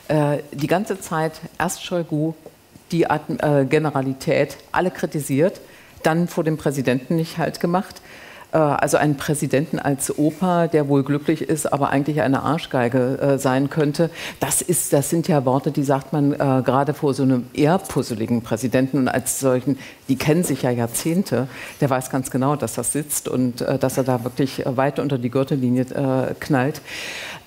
äh, 0.08 0.38
die 0.52 0.66
ganze 0.66 1.00
Zeit 1.00 1.40
erst 1.58 1.84
Shoigu, 1.84 2.34
die 2.92 3.08
Ad 3.08 3.24
äh, 3.38 3.64
Generalität, 3.64 4.56
alle 4.72 4.90
kritisiert, 4.90 5.60
dann 6.02 6.28
vor 6.28 6.44
dem 6.44 6.56
Präsidenten 6.56 7.16
nicht 7.16 7.38
halt 7.38 7.60
gemacht 7.60 8.02
also 8.58 8.96
einen 8.96 9.16
Präsidenten 9.16 9.78
als 9.78 10.16
Opa, 10.16 10.68
der 10.68 10.88
wohl 10.88 11.02
glücklich 11.02 11.42
ist, 11.42 11.72
aber 11.72 11.90
eigentlich 11.90 12.20
eine 12.20 12.42
Arschgeige 12.42 13.18
äh, 13.18 13.38
sein 13.38 13.70
könnte. 13.70 14.10
Das, 14.40 14.62
ist, 14.62 14.92
das 14.92 15.10
sind 15.10 15.28
ja 15.28 15.44
Worte, 15.44 15.70
die 15.70 15.82
sagt 15.82 16.12
man 16.12 16.32
äh, 16.32 16.36
gerade 16.36 16.94
vor 16.94 17.14
so 17.14 17.22
einem 17.22 17.46
eher 17.52 17.78
puzzeligen 17.78 18.42
Präsidenten 18.42 18.98
und 18.98 19.08
als 19.08 19.40
solchen, 19.40 19.78
die 20.08 20.16
kennen 20.16 20.44
sich 20.44 20.62
ja 20.62 20.70
Jahrzehnte, 20.70 21.48
der 21.80 21.90
weiß 21.90 22.10
ganz 22.10 22.30
genau, 22.30 22.56
dass 22.56 22.74
das 22.74 22.92
sitzt 22.92 23.28
und 23.28 23.60
äh, 23.60 23.78
dass 23.78 23.96
er 23.96 24.04
da 24.04 24.24
wirklich 24.24 24.62
weit 24.64 24.98
unter 24.98 25.18
die 25.18 25.30
Gürtellinie 25.30 25.84
äh, 25.84 26.34
knallt. 26.38 26.80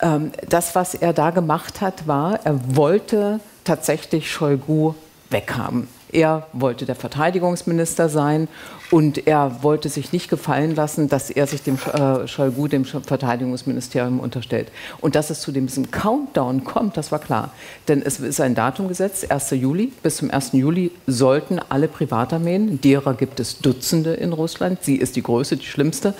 Ähm, 0.01 0.31
das, 0.49 0.75
was 0.75 0.93
er 0.93 1.13
da 1.13 1.29
gemacht 1.29 1.81
hat, 1.81 2.07
war, 2.07 2.39
er 2.43 2.59
wollte 2.75 3.39
tatsächlich 3.63 4.31
Shoigu 4.31 4.93
weghaben. 5.29 5.87
Er 6.17 6.47
wollte 6.51 6.87
der 6.87 6.95
Verteidigungsminister 6.95 8.09
sein 8.09 8.47
und 8.89 9.27
er 9.27 9.61
wollte 9.61 9.87
sich 9.87 10.13
nicht 10.13 10.31
gefallen 10.31 10.73
lassen, 10.73 11.09
dass 11.09 11.29
er 11.29 11.45
sich 11.45 11.61
dem 11.61 11.77
äh, 11.93 12.27
Shoigu, 12.27 12.67
dem 12.67 12.85
Verteidigungsministerium, 12.85 14.19
unterstellt. 14.19 14.69
Und 14.99 15.13
dass 15.13 15.29
es 15.29 15.41
zu 15.41 15.51
diesem 15.51 15.91
Countdown 15.91 16.63
kommt, 16.63 16.97
das 16.97 17.11
war 17.11 17.19
klar. 17.19 17.51
Denn 17.87 18.01
es 18.01 18.19
ist 18.19 18.41
ein 18.41 18.55
Datum 18.55 18.87
gesetzt, 18.87 19.29
1. 19.29 19.51
Juli. 19.51 19.93
Bis 20.01 20.17
zum 20.17 20.31
1. 20.31 20.53
Juli 20.53 20.89
sollten 21.05 21.59
alle 21.69 21.87
Privatarmeen, 21.87 22.81
derer 22.81 23.13
gibt 23.13 23.39
es 23.39 23.59
Dutzende 23.59 24.15
in 24.15 24.33
Russland, 24.33 24.83
sie 24.83 24.95
ist 24.95 25.17
die 25.17 25.21
größte, 25.21 25.57
die 25.57 25.67
schlimmste, 25.67 26.15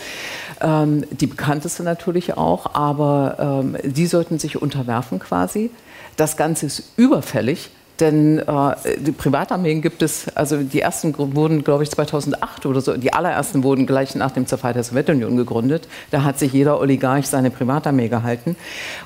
ähm, 0.61 1.05
die 1.09 1.25
bekannteste 1.25 1.81
natürlich 1.81 2.37
auch, 2.37 2.75
aber 2.75 3.63
ähm, 3.63 3.77
die 3.83 4.05
sollten 4.05 4.37
sich 4.37 4.61
unterwerfen 4.61 5.17
quasi. 5.17 5.71
Das 6.17 6.37
Ganze 6.37 6.67
ist 6.67 6.83
überfällig 6.97 7.71
denn 7.99 8.39
äh, 8.39 8.75
die 8.97 9.11
Privatarmeen 9.11 9.81
gibt 9.81 10.01
es, 10.01 10.27
also 10.35 10.57
die 10.57 10.81
ersten 10.81 11.15
wurden, 11.17 11.63
glaube 11.63 11.83
ich, 11.83 11.91
2008 11.91 12.65
oder 12.65 12.81
so, 12.81 12.95
die 12.95 13.13
allerersten 13.13 13.63
wurden 13.63 13.85
gleich 13.85 14.15
nach 14.15 14.31
dem 14.31 14.45
Zerfall 14.45 14.73
der 14.73 14.83
Sowjetunion 14.83 15.35
gegründet. 15.37 15.87
Da 16.11 16.23
hat 16.23 16.39
sich 16.39 16.53
jeder 16.53 16.79
Oligarch 16.79 17.27
seine 17.27 17.49
Privatarmee 17.49 18.07
gehalten. 18.07 18.55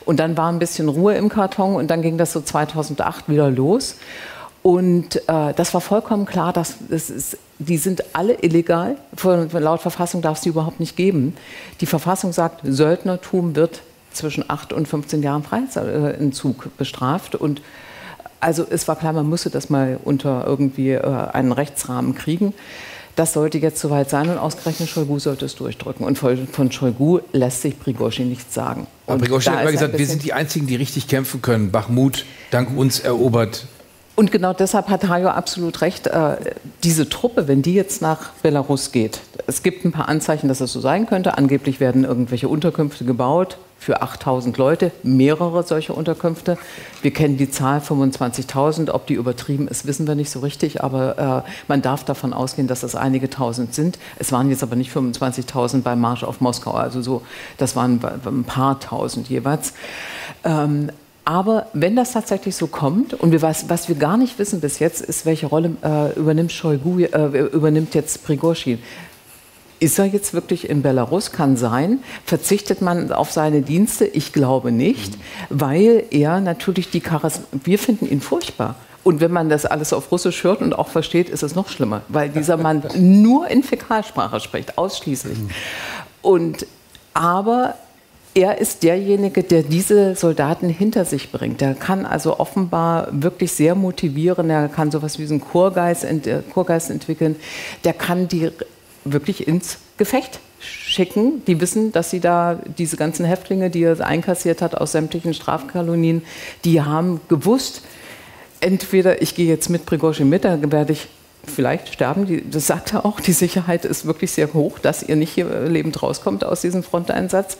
Und 0.05 0.19
dann 0.19 0.37
war 0.37 0.51
ein 0.51 0.59
bisschen 0.59 0.89
Ruhe 0.89 1.15
im 1.15 1.29
Karton 1.29 1.75
und 1.75 1.89
dann 1.89 2.01
ging 2.01 2.17
das 2.17 2.33
so 2.33 2.41
2008 2.41 3.29
wieder 3.29 3.49
los. 3.49 3.95
Und 4.63 5.15
äh, 5.27 5.53
das 5.55 5.73
war 5.73 5.81
vollkommen 5.81 6.25
klar, 6.25 6.53
dass 6.53 6.75
das 6.89 7.09
ist, 7.09 7.37
die 7.57 7.77
sind 7.77 8.03
alle 8.13 8.43
illegal. 8.43 8.97
Von, 9.15 9.49
laut 9.51 9.81
Verfassung 9.81 10.21
darf 10.21 10.37
es 10.37 10.43
die 10.43 10.49
überhaupt 10.49 10.79
nicht 10.79 10.95
geben. 10.95 11.35
Die 11.79 11.85
Verfassung 11.85 12.31
sagt, 12.31 12.61
Söldnertum 12.63 13.55
wird 13.55 13.81
zwischen 14.11 14.43
8 14.47 14.73
und 14.73 14.87
15 14.87 15.23
Jahren 15.23 15.43
Freiheitsentzug 15.43 16.77
bestraft. 16.77 17.35
Und 17.35 17.61
also 18.41 18.65
es 18.69 18.87
war 18.87 18.95
klar, 18.95 19.13
man 19.13 19.27
musste 19.27 19.49
das 19.49 19.69
mal 19.69 19.99
unter 20.03 20.45
irgendwie 20.45 20.91
äh, 20.91 21.01
einen 21.01 21.51
Rechtsrahmen 21.51 22.15
kriegen. 22.15 22.53
Das 23.15 23.33
sollte 23.33 23.57
jetzt 23.57 23.79
soweit 23.79 24.09
sein 24.09 24.29
und 24.29 24.37
ausgerechnet 24.37 24.89
Shoigu 24.89 25.19
sollte 25.19 25.45
es 25.45 25.55
durchdrücken. 25.55 26.05
Und 26.05 26.17
von, 26.17 26.47
von 26.47 26.71
Shoigu 26.71 27.19
lässt 27.33 27.61
sich 27.61 27.77
Prigozhin 27.77 28.29
nichts 28.29 28.53
sagen. 28.53 28.87
Aber 29.05 29.19
Prigozhin 29.19 29.53
hat 29.53 29.61
immer 29.61 29.71
gesagt, 29.71 29.97
wir 29.97 30.07
sind 30.07 30.23
die 30.23 30.33
Einzigen, 30.33 30.65
die 30.65 30.75
richtig 30.75 31.07
kämpfen 31.07 31.41
können. 31.41 31.71
Bachmut, 31.71 32.25
dank 32.51 32.75
uns 32.75 32.99
erobert. 32.99 33.65
Und 34.15 34.31
genau 34.31 34.53
deshalb 34.53 34.89
hat 34.89 35.07
Hajo 35.07 35.29
absolut 35.29 35.81
recht. 35.81 36.07
Äh, 36.07 36.35
diese 36.83 37.09
Truppe, 37.09 37.47
wenn 37.47 37.61
die 37.61 37.73
jetzt 37.73 38.01
nach 38.01 38.31
Belarus 38.43 38.91
geht, 38.91 39.19
es 39.47 39.63
gibt 39.63 39.85
ein 39.85 39.91
paar 39.91 40.09
Anzeichen, 40.09 40.47
dass 40.47 40.61
es 40.61 40.73
so 40.73 40.79
sein 40.79 41.07
könnte. 41.07 41.37
Angeblich 41.37 41.79
werden 41.79 42.03
irgendwelche 42.03 42.47
Unterkünfte 42.47 43.05
gebaut 43.05 43.57
für 43.81 44.03
8000 44.03 44.57
Leute, 44.57 44.91
mehrere 45.01 45.63
solche 45.63 45.93
Unterkünfte. 45.93 46.57
Wir 47.01 47.11
kennen 47.11 47.37
die 47.37 47.49
Zahl 47.49 47.79
25.000. 47.79 48.91
Ob 48.91 49.07
die 49.07 49.15
übertrieben 49.15 49.67
ist, 49.67 49.87
wissen 49.87 50.05
wir 50.05 50.13
nicht 50.13 50.29
so 50.29 50.41
richtig, 50.41 50.83
aber 50.83 51.43
äh, 51.47 51.49
man 51.67 51.81
darf 51.81 52.03
davon 52.03 52.31
ausgehen, 52.31 52.67
dass 52.67 52.83
es 52.83 52.95
einige 52.95 53.29
tausend 53.29 53.73
sind. 53.73 53.97
Es 54.19 54.31
waren 54.31 54.51
jetzt 54.51 54.61
aber 54.61 54.75
nicht 54.75 54.95
25.000 54.95 55.81
beim 55.81 55.99
Marsch 55.99 56.23
auf 56.23 56.41
Moskau, 56.41 56.73
also 56.73 57.01
so, 57.01 57.23
das 57.57 57.75
waren 57.75 57.99
ein 58.23 58.43
paar 58.43 58.79
tausend 58.79 59.29
jeweils. 59.29 59.73
Ähm, 60.43 60.91
aber 61.23 61.67
wenn 61.73 61.95
das 61.95 62.13
tatsächlich 62.13 62.55
so 62.55 62.67
kommt, 62.67 63.13
und 63.13 63.31
wir, 63.31 63.41
was, 63.41 63.69
was 63.69 63.87
wir 63.87 63.95
gar 63.95 64.17
nicht 64.17 64.39
wissen 64.39 64.59
bis 64.59 64.79
jetzt, 64.79 65.01
ist, 65.01 65.25
welche 65.25 65.45
Rolle 65.47 65.75
äh, 65.83 66.17
übernimmt 66.17 66.51
Shoigu, 66.51 66.99
äh, 66.99 67.39
übernimmt 67.47 67.93
jetzt 67.93 68.23
Prigozhin. 68.23 68.79
Ist 69.79 69.97
er 69.97 70.05
jetzt 70.05 70.33
wirklich 70.33 70.69
in 70.69 70.81
Belarus? 70.81 71.31
Kann 71.31 71.57
sein. 71.57 71.99
Verzichtet 72.25 72.81
man 72.81 73.11
auf 73.11 73.31
seine 73.31 73.61
Dienste? 73.61 74.05
Ich 74.05 74.31
glaube 74.31 74.71
nicht, 74.71 75.17
weil 75.49 76.05
er 76.11 76.39
natürlich 76.39 76.91
die 76.91 77.01
Charisma, 77.01 77.45
wir 77.63 77.79
finden 77.79 78.07
ihn 78.07 78.21
furchtbar. 78.21 78.75
Und 79.03 79.19
wenn 79.19 79.31
man 79.31 79.49
das 79.49 79.65
alles 79.65 79.93
auf 79.93 80.11
Russisch 80.11 80.43
hört 80.43 80.61
und 80.61 80.77
auch 80.77 80.87
versteht, 80.87 81.29
ist 81.29 81.41
es 81.41 81.55
noch 81.55 81.69
schlimmer, 81.69 82.01
weil 82.07 82.29
dieser 82.29 82.57
Mann 82.57 82.83
nur 82.95 83.47
in 83.47 83.63
Fäkalsprache 83.63 84.39
spricht, 84.39 84.77
ausschließlich. 84.77 85.37
Und 86.21 86.67
aber 87.13 87.75
er 88.33 88.59
ist 88.59 88.83
derjenige, 88.83 89.43
der 89.43 89.63
diese 89.63 90.15
Soldaten 90.15 90.69
hinter 90.69 91.03
sich 91.03 91.31
bringt. 91.31 91.61
Er 91.61 91.73
kann 91.73 92.05
also 92.05 92.39
offenbar 92.39 93.09
wirklich 93.11 93.51
sehr 93.51 93.75
motivieren. 93.75 94.49
Er 94.49 94.69
kann 94.69 94.89
sowas 94.89 95.19
wie 95.19 95.27
einen 95.27 95.41
Chorgeist, 95.41 96.05
äh, 96.05 96.41
Chorgeist 96.53 96.89
entwickeln. 96.89 97.35
Der 97.83 97.93
kann 97.93 98.27
die 98.29 98.51
wirklich 99.03 99.47
ins 99.47 99.79
Gefecht 99.97 100.39
schicken. 100.59 101.43
Die 101.45 101.59
wissen, 101.59 101.91
dass 101.91 102.09
sie 102.09 102.21
da 102.21 102.59
diese 102.77 102.95
ganzen 102.95 103.25
Häftlinge, 103.25 103.69
die 103.69 103.83
er 103.83 103.99
einkassiert 103.99 104.61
hat 104.61 104.75
aus 104.75 104.93
sämtlichen 104.93 105.33
Strafkolonien, 105.33 106.23
die 106.63 106.81
haben 106.81 107.19
gewusst, 107.27 107.81
entweder 108.61 109.21
ich 109.21 109.35
gehe 109.35 109.47
jetzt 109.47 109.69
mit 109.69 109.85
Prigozhin 109.85 110.29
mit, 110.29 110.45
dann 110.45 110.71
werde 110.71 110.93
ich 110.93 111.07
vielleicht 111.43 111.91
sterben. 111.91 112.43
das 112.51 112.67
sagt 112.67 112.93
er 112.93 113.05
auch, 113.05 113.19
die 113.19 113.33
Sicherheit 113.33 113.83
ist 113.83 114.05
wirklich 114.05 114.31
sehr 114.31 114.53
hoch, 114.53 114.79
dass 114.79 115.03
ihr 115.03 115.15
nicht 115.15 115.31
hier 115.33 115.61
lebend 115.67 116.01
rauskommt 116.01 116.43
aus 116.43 116.61
diesem 116.61 116.83
Fronteinsatz. 116.83 117.57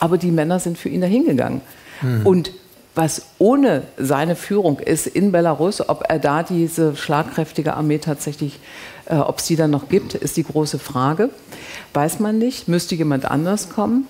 Aber 0.00 0.18
die 0.18 0.32
Männer 0.32 0.58
sind 0.58 0.76
für 0.76 0.88
ihn 0.88 1.00
dahingegangen. 1.00 1.60
Hm. 2.00 2.26
Und 2.26 2.52
was 2.96 3.26
ohne 3.38 3.84
seine 3.96 4.34
Führung 4.34 4.80
ist 4.80 5.06
in 5.06 5.30
Belarus, 5.30 5.88
ob 5.88 6.04
er 6.08 6.18
da 6.18 6.42
diese 6.42 6.96
schlagkräftige 6.96 7.74
Armee 7.74 7.98
tatsächlich 7.98 8.58
äh, 9.10 9.16
ob 9.16 9.38
es 9.38 9.46
die 9.46 9.56
dann 9.56 9.70
noch 9.70 9.88
gibt, 9.88 10.14
ist 10.14 10.36
die 10.36 10.44
große 10.44 10.78
Frage. 10.78 11.30
Weiß 11.92 12.20
man 12.20 12.38
nicht. 12.38 12.68
Müsste 12.68 12.94
jemand 12.94 13.24
anders 13.24 13.68
kommen? 13.68 14.06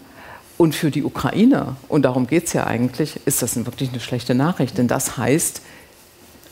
Und 0.58 0.74
für 0.74 0.90
die 0.90 1.04
Ukrainer, 1.04 1.76
und 1.88 2.02
darum 2.02 2.26
geht 2.26 2.46
es 2.46 2.52
ja 2.52 2.66
eigentlich, 2.66 3.18
ist 3.24 3.40
das 3.40 3.56
wirklich 3.64 3.90
eine 3.90 4.00
schlechte 4.00 4.34
Nachricht. 4.34 4.76
Denn 4.76 4.88
das 4.88 5.16
heißt, 5.16 5.62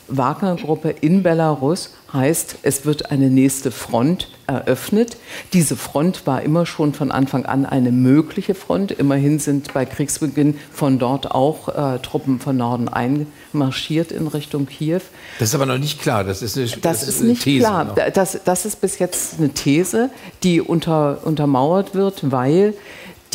Wagner-Gruppe 0.08 0.90
in 0.90 1.22
Belarus 1.22 1.90
heißt, 2.12 2.56
es 2.62 2.86
wird 2.86 3.10
eine 3.10 3.28
nächste 3.30 3.70
Front 3.70 4.28
eröffnet. 4.46 5.18
Diese 5.52 5.76
Front 5.76 6.26
war 6.26 6.42
immer 6.42 6.64
schon 6.64 6.94
von 6.94 7.12
Anfang 7.12 7.44
an 7.44 7.66
eine 7.66 7.92
mögliche 7.92 8.54
Front. 8.54 8.92
Immerhin 8.92 9.38
sind 9.38 9.74
bei 9.74 9.84
Kriegsbeginn 9.84 10.58
von 10.72 10.98
dort 10.98 11.30
auch 11.30 11.68
äh, 11.68 11.98
Truppen 11.98 12.40
von 12.40 12.56
Norden 12.56 12.88
einmarschiert 12.88 14.10
in 14.10 14.26
Richtung 14.26 14.66
Kiew. 14.66 15.02
Das 15.38 15.50
ist 15.50 15.54
aber 15.54 15.66
noch 15.66 15.78
nicht 15.78 16.00
klar. 16.00 16.24
Das 16.24 16.40
ist, 16.40 16.56
eine, 16.56 16.66
das 16.66 16.80
das 16.80 17.02
ist, 17.02 17.08
ist 17.08 17.20
nicht 17.22 17.42
These 17.42 17.66
klar. 17.66 17.94
Das, 18.14 18.38
das, 18.44 18.64
ist 18.64 18.80
bis 18.80 18.98
jetzt 18.98 19.38
eine 19.38 19.50
These, 19.50 20.10
die 20.42 20.62
unter, 20.62 21.18
untermauert 21.24 21.94
wird, 21.94 22.30
weil 22.30 22.74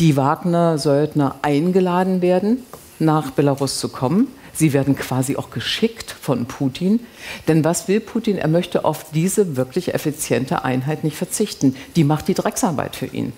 die 0.00 0.16
Wagner-Söldner 0.16 1.36
eingeladen 1.42 2.20
werden, 2.22 2.64
nach 2.98 3.30
Belarus 3.30 3.78
zu 3.78 3.88
kommen. 3.88 4.28
Sie 4.54 4.72
werden 4.72 4.96
quasi 4.96 5.36
auch 5.36 5.50
geschickt 5.50 6.14
von 6.20 6.46
Putin. 6.46 7.00
Denn 7.48 7.64
was 7.64 7.88
will 7.88 8.00
Putin? 8.00 8.38
Er 8.38 8.48
möchte 8.48 8.84
auf 8.84 9.06
diese 9.12 9.56
wirklich 9.56 9.94
effiziente 9.94 10.64
Einheit 10.64 11.04
nicht 11.04 11.16
verzichten. 11.16 11.76
Die 11.96 12.04
macht 12.04 12.28
die 12.28 12.34
Drecksarbeit 12.34 12.96
für 12.96 13.06
ihn. 13.06 13.32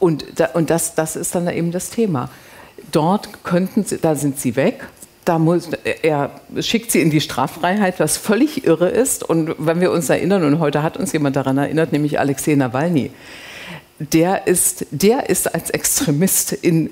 Und, 0.00 0.24
und 0.54 0.70
das, 0.70 0.94
das 0.94 1.16
ist 1.16 1.34
dann 1.34 1.48
eben 1.48 1.72
das 1.72 1.90
Thema. 1.90 2.30
Dort 2.92 3.44
könnten 3.44 3.84
sie, 3.84 3.98
da 3.98 4.14
sind 4.14 4.38
sie 4.38 4.56
weg. 4.56 4.88
Da 5.24 5.38
muss, 5.38 5.68
er 6.02 6.30
schickt 6.60 6.90
sie 6.90 7.02
in 7.02 7.10
die 7.10 7.20
Straffreiheit, 7.20 8.00
was 8.00 8.16
völlig 8.16 8.64
irre 8.64 8.88
ist. 8.88 9.22
Und 9.22 9.54
wenn 9.58 9.80
wir 9.80 9.92
uns 9.92 10.08
erinnern, 10.08 10.42
und 10.44 10.58
heute 10.58 10.82
hat 10.82 10.96
uns 10.96 11.12
jemand 11.12 11.36
daran 11.36 11.58
erinnert, 11.58 11.92
nämlich 11.92 12.18
Alexei 12.18 12.54
Nawalny, 12.54 13.10
der 13.98 14.46
ist, 14.46 14.86
der 14.90 15.28
ist 15.28 15.52
als 15.54 15.70
Extremist 15.70 16.52
in 16.52 16.90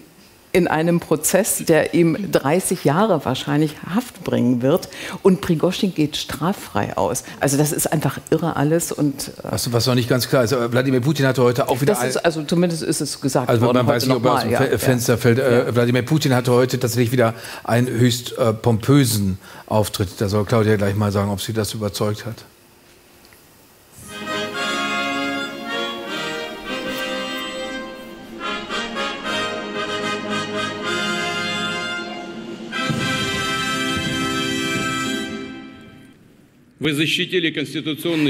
in 0.56 0.68
einem 0.68 1.00
Prozess, 1.00 1.62
der 1.68 1.92
ihm 1.92 2.32
30 2.32 2.84
Jahre 2.84 3.26
wahrscheinlich 3.26 3.74
Haft 3.94 4.24
bringen 4.24 4.62
wird. 4.62 4.88
Und 5.22 5.42
Prigozhin 5.42 5.94
geht 5.94 6.16
straffrei 6.16 6.96
aus. 6.96 7.24
Also 7.40 7.58
das 7.58 7.72
ist 7.72 7.92
einfach 7.92 8.18
irre 8.30 8.56
alles. 8.56 8.90
Und, 8.90 9.28
äh 9.44 9.50
was, 9.50 9.70
was 9.70 9.86
noch 9.86 9.94
nicht 9.94 10.08
ganz 10.08 10.30
klar 10.30 10.44
ist, 10.44 10.52
Wladimir 10.52 11.02
Putin 11.02 11.26
hatte 11.26 11.42
heute 11.42 11.68
auch 11.68 11.82
wieder... 11.82 11.92
Das 11.92 12.04
ist, 12.04 12.24
also 12.24 12.42
zumindest 12.42 12.82
ist 12.82 13.02
es 13.02 13.20
gesagt 13.20 13.50
also 13.50 13.66
worden. 13.66 13.76
Man 13.76 13.86
weiß 13.86 14.06
nicht, 14.06 14.16
ob 14.16 14.24
er 14.24 14.32
aus 14.32 14.42
dem 14.44 14.50
ja, 14.50 14.78
Fenster 14.78 15.12
ja. 15.12 15.16
fällt. 15.18 15.38
Äh, 15.38 15.66
ja. 15.66 15.74
Wladimir 15.74 16.02
Putin 16.02 16.34
hatte 16.34 16.52
heute 16.52 16.80
tatsächlich 16.80 17.12
wieder 17.12 17.34
einen 17.62 17.88
höchst 17.88 18.38
äh, 18.38 18.54
pompösen 18.54 19.36
Auftritt. 19.66 20.08
Da 20.18 20.30
soll 20.30 20.46
Claudia 20.46 20.76
gleich 20.76 20.94
mal 20.94 21.12
sagen, 21.12 21.30
ob 21.30 21.42
sie 21.42 21.52
das 21.52 21.74
überzeugt 21.74 22.24
hat. 22.24 22.46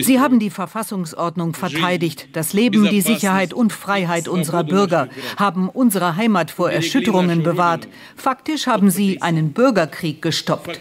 Sie 0.02 0.20
haben 0.20 0.38
die 0.38 0.50
Verfassungsordnung 0.50 1.54
verteidigt, 1.54 2.28
das 2.32 2.52
Leben, 2.52 2.88
die 2.88 3.00
Sicherheit 3.00 3.52
und 3.52 3.72
Freiheit 3.72 4.28
unserer 4.28 4.64
Bürger, 4.64 5.08
haben 5.36 5.68
unsere 5.68 6.16
Heimat 6.16 6.50
vor 6.50 6.70
Erschütterungen 6.70 7.42
bewahrt. 7.42 7.88
Faktisch 8.16 8.66
haben 8.66 8.90
Sie 8.90 9.22
einen 9.22 9.52
Bürgerkrieg 9.52 10.22
gestoppt. 10.22 10.78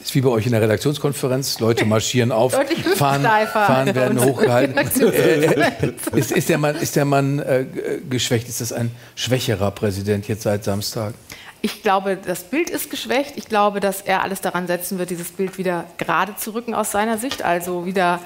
Ist 0.00 0.14
wie 0.14 0.20
bei 0.20 0.28
euch 0.28 0.46
in 0.46 0.52
der 0.52 0.62
Redaktionskonferenz. 0.62 1.58
Leute 1.58 1.84
marschieren 1.86 2.30
auf, 2.30 2.52
fahren, 2.96 3.22
fahren 3.52 3.94
werden 3.94 4.24
hochgehalten. 4.24 4.76
Äh, 4.76 5.92
ist, 6.14 6.30
ist, 6.30 6.48
der 6.48 6.58
Mann, 6.58 6.76
ist 6.76 6.94
der 6.96 7.04
Mann 7.04 7.40
äh, 7.40 7.66
geschwächt? 8.08 8.48
Ist 8.48 8.60
das 8.60 8.72
ein 8.72 8.90
schwächerer 9.16 9.70
Präsident 9.72 10.28
jetzt 10.28 10.42
seit 10.42 10.64
Samstag? 10.64 11.14
Ich 11.60 11.82
glaube, 11.82 12.16
das 12.16 12.44
Bild 12.44 12.70
ist 12.70 12.90
geschwächt. 12.90 13.36
Ich 13.36 13.48
glaube, 13.48 13.80
dass 13.80 14.00
er 14.00 14.22
alles 14.22 14.40
daran 14.40 14.66
setzen 14.66 14.98
wird, 14.98 15.10
dieses 15.10 15.32
Bild 15.32 15.58
wieder 15.58 15.86
gerade 15.96 16.36
zu 16.36 16.54
rücken 16.54 16.74
aus 16.74 16.92
seiner 16.92 17.18
Sicht. 17.18 17.42
Also 17.42 17.84
wieder 17.84 18.20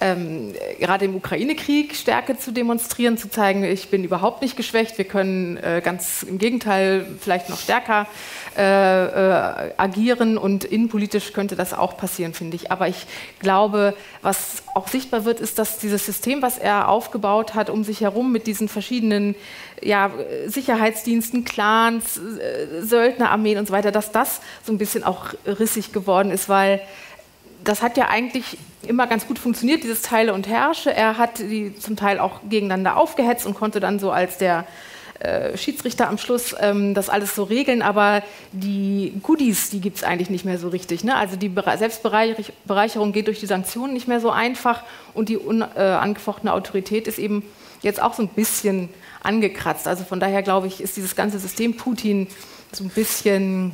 ähm, 0.00 0.52
gerade 0.78 1.04
im 1.04 1.14
Ukraine-Krieg 1.16 1.94
Stärke 1.94 2.38
zu 2.38 2.52
demonstrieren, 2.52 3.16
zu 3.16 3.30
zeigen, 3.30 3.64
ich 3.64 3.88
bin 3.88 4.04
überhaupt 4.04 4.42
nicht 4.42 4.56
geschwächt, 4.56 4.98
wir 4.98 5.04
können 5.04 5.56
äh, 5.56 5.80
ganz 5.84 6.22
im 6.22 6.38
Gegenteil 6.38 7.06
vielleicht 7.20 7.48
noch 7.48 7.58
stärker 7.58 8.06
äh, 8.56 9.04
äh, 9.04 9.72
agieren 9.76 10.38
und 10.38 10.64
innenpolitisch 10.64 11.32
könnte 11.32 11.56
das 11.56 11.74
auch 11.74 11.96
passieren, 11.96 12.34
finde 12.34 12.56
ich. 12.56 12.70
Aber 12.70 12.88
ich 12.88 13.06
glaube, 13.40 13.94
was 14.22 14.62
auch 14.74 14.88
sichtbar 14.88 15.24
wird, 15.24 15.40
ist, 15.40 15.58
dass 15.58 15.78
dieses 15.78 16.06
System, 16.06 16.42
was 16.42 16.58
er 16.58 16.88
aufgebaut 16.88 17.54
hat, 17.54 17.70
um 17.70 17.84
sich 17.84 18.00
herum 18.00 18.32
mit 18.32 18.46
diesen 18.46 18.68
verschiedenen 18.68 19.34
ja, 19.82 20.10
Sicherheitsdiensten, 20.46 21.44
Clans, 21.44 22.18
äh, 22.18 22.82
Söldnerarmeen 22.82 23.58
und 23.58 23.66
so 23.66 23.72
weiter, 23.72 23.92
dass 23.92 24.12
das 24.12 24.40
so 24.64 24.72
ein 24.72 24.78
bisschen 24.78 25.04
auch 25.04 25.34
rissig 25.46 25.92
geworden 25.92 26.30
ist, 26.30 26.48
weil 26.48 26.80
das 27.64 27.82
hat 27.82 27.96
ja 27.96 28.08
eigentlich 28.08 28.58
immer 28.82 29.06
ganz 29.06 29.26
gut 29.26 29.38
funktioniert, 29.38 29.82
dieses 29.82 30.02
Teile 30.02 30.34
und 30.34 30.46
Herrsche. 30.46 30.94
Er 30.94 31.18
hat 31.18 31.38
die 31.38 31.74
zum 31.78 31.96
Teil 31.96 32.18
auch 32.18 32.40
gegeneinander 32.48 32.96
aufgehetzt 32.96 33.46
und 33.46 33.54
konnte 33.54 33.80
dann 33.80 33.98
so 33.98 34.10
als 34.10 34.38
der 34.38 34.66
äh, 35.20 35.56
Schiedsrichter 35.56 36.08
am 36.08 36.18
Schluss 36.18 36.54
ähm, 36.60 36.92
das 36.92 37.08
alles 37.08 37.34
so 37.34 37.44
regeln, 37.44 37.82
aber 37.82 38.22
die 38.52 39.14
Goodies, 39.22 39.70
die 39.70 39.80
gibt 39.80 39.98
es 39.98 40.04
eigentlich 40.04 40.28
nicht 40.28 40.44
mehr 40.44 40.58
so 40.58 40.68
richtig. 40.68 41.04
Ne? 41.04 41.14
Also 41.16 41.36
die 41.36 41.48
Bere 41.48 41.78
Selbstbereicherung 41.78 43.12
geht 43.12 43.28
durch 43.28 43.40
die 43.40 43.46
Sanktionen 43.46 43.94
nicht 43.94 44.08
mehr 44.08 44.20
so 44.20 44.30
einfach 44.30 44.82
und 45.14 45.28
die 45.28 45.36
unangefochtene 45.36 46.50
äh, 46.50 46.54
Autorität 46.54 47.06
ist 47.06 47.18
eben 47.18 47.42
jetzt 47.80 48.02
auch 48.02 48.14
so 48.14 48.22
ein 48.22 48.28
bisschen 48.28 48.88
angekratzt. 49.22 49.88
Also 49.88 50.04
von 50.04 50.20
daher 50.20 50.42
glaube 50.42 50.66
ich, 50.66 50.80
ist 50.80 50.96
dieses 50.96 51.16
ganze 51.16 51.38
System 51.38 51.76
Putin 51.76 52.26
so 52.72 52.84
ein 52.84 52.90
bisschen 52.90 53.72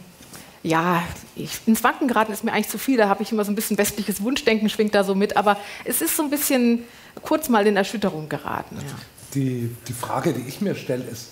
ja, 0.62 1.02
ich, 1.36 1.50
ins 1.66 1.82
Wanken 1.82 2.08
geraten 2.08 2.32
ist 2.32 2.44
mir 2.44 2.52
eigentlich 2.52 2.68
zu 2.68 2.78
viel, 2.78 2.98
da 2.98 3.08
habe 3.08 3.22
ich 3.22 3.32
immer 3.32 3.44
so 3.44 3.52
ein 3.52 3.54
bisschen 3.54 3.78
westliches 3.78 4.22
Wunschdenken 4.22 4.68
schwingt 4.68 4.94
da 4.94 5.04
so 5.04 5.14
mit, 5.14 5.36
aber 5.36 5.56
es 5.84 6.02
ist 6.02 6.16
so 6.16 6.22
ein 6.22 6.30
bisschen 6.30 6.84
kurz 7.22 7.48
mal 7.48 7.66
in 7.66 7.76
Erschütterung 7.76 8.28
geraten. 8.28 8.76
Ja. 8.76 8.94
Die, 9.34 9.74
die 9.88 9.92
Frage, 9.92 10.32
die 10.32 10.46
ich 10.48 10.60
mir 10.60 10.74
stelle, 10.74 11.04
ist, 11.04 11.28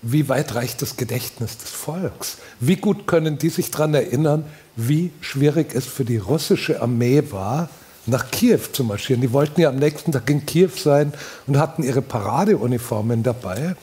wie 0.00 0.28
weit 0.28 0.54
reicht 0.54 0.82
das 0.82 0.96
Gedächtnis 0.96 1.58
des 1.58 1.70
Volks? 1.70 2.38
Wie 2.60 2.76
gut 2.76 3.06
können 3.06 3.38
die 3.38 3.50
sich 3.50 3.70
daran 3.70 3.94
erinnern, 3.94 4.44
wie 4.74 5.12
schwierig 5.20 5.74
es 5.74 5.86
für 5.86 6.04
die 6.04 6.16
russische 6.16 6.80
Armee 6.80 7.22
war, 7.30 7.68
nach 8.06 8.30
Kiew 8.30 8.58
zu 8.72 8.84
marschieren? 8.84 9.20
Die 9.20 9.32
wollten 9.32 9.60
ja 9.60 9.68
am 9.68 9.76
nächsten 9.76 10.10
Tag 10.10 10.28
in 10.28 10.44
Kiew 10.44 10.70
sein 10.74 11.12
und 11.46 11.58
hatten 11.58 11.84
ihre 11.84 12.02
Paradeuniformen 12.02 13.22
dabei. 13.22 13.76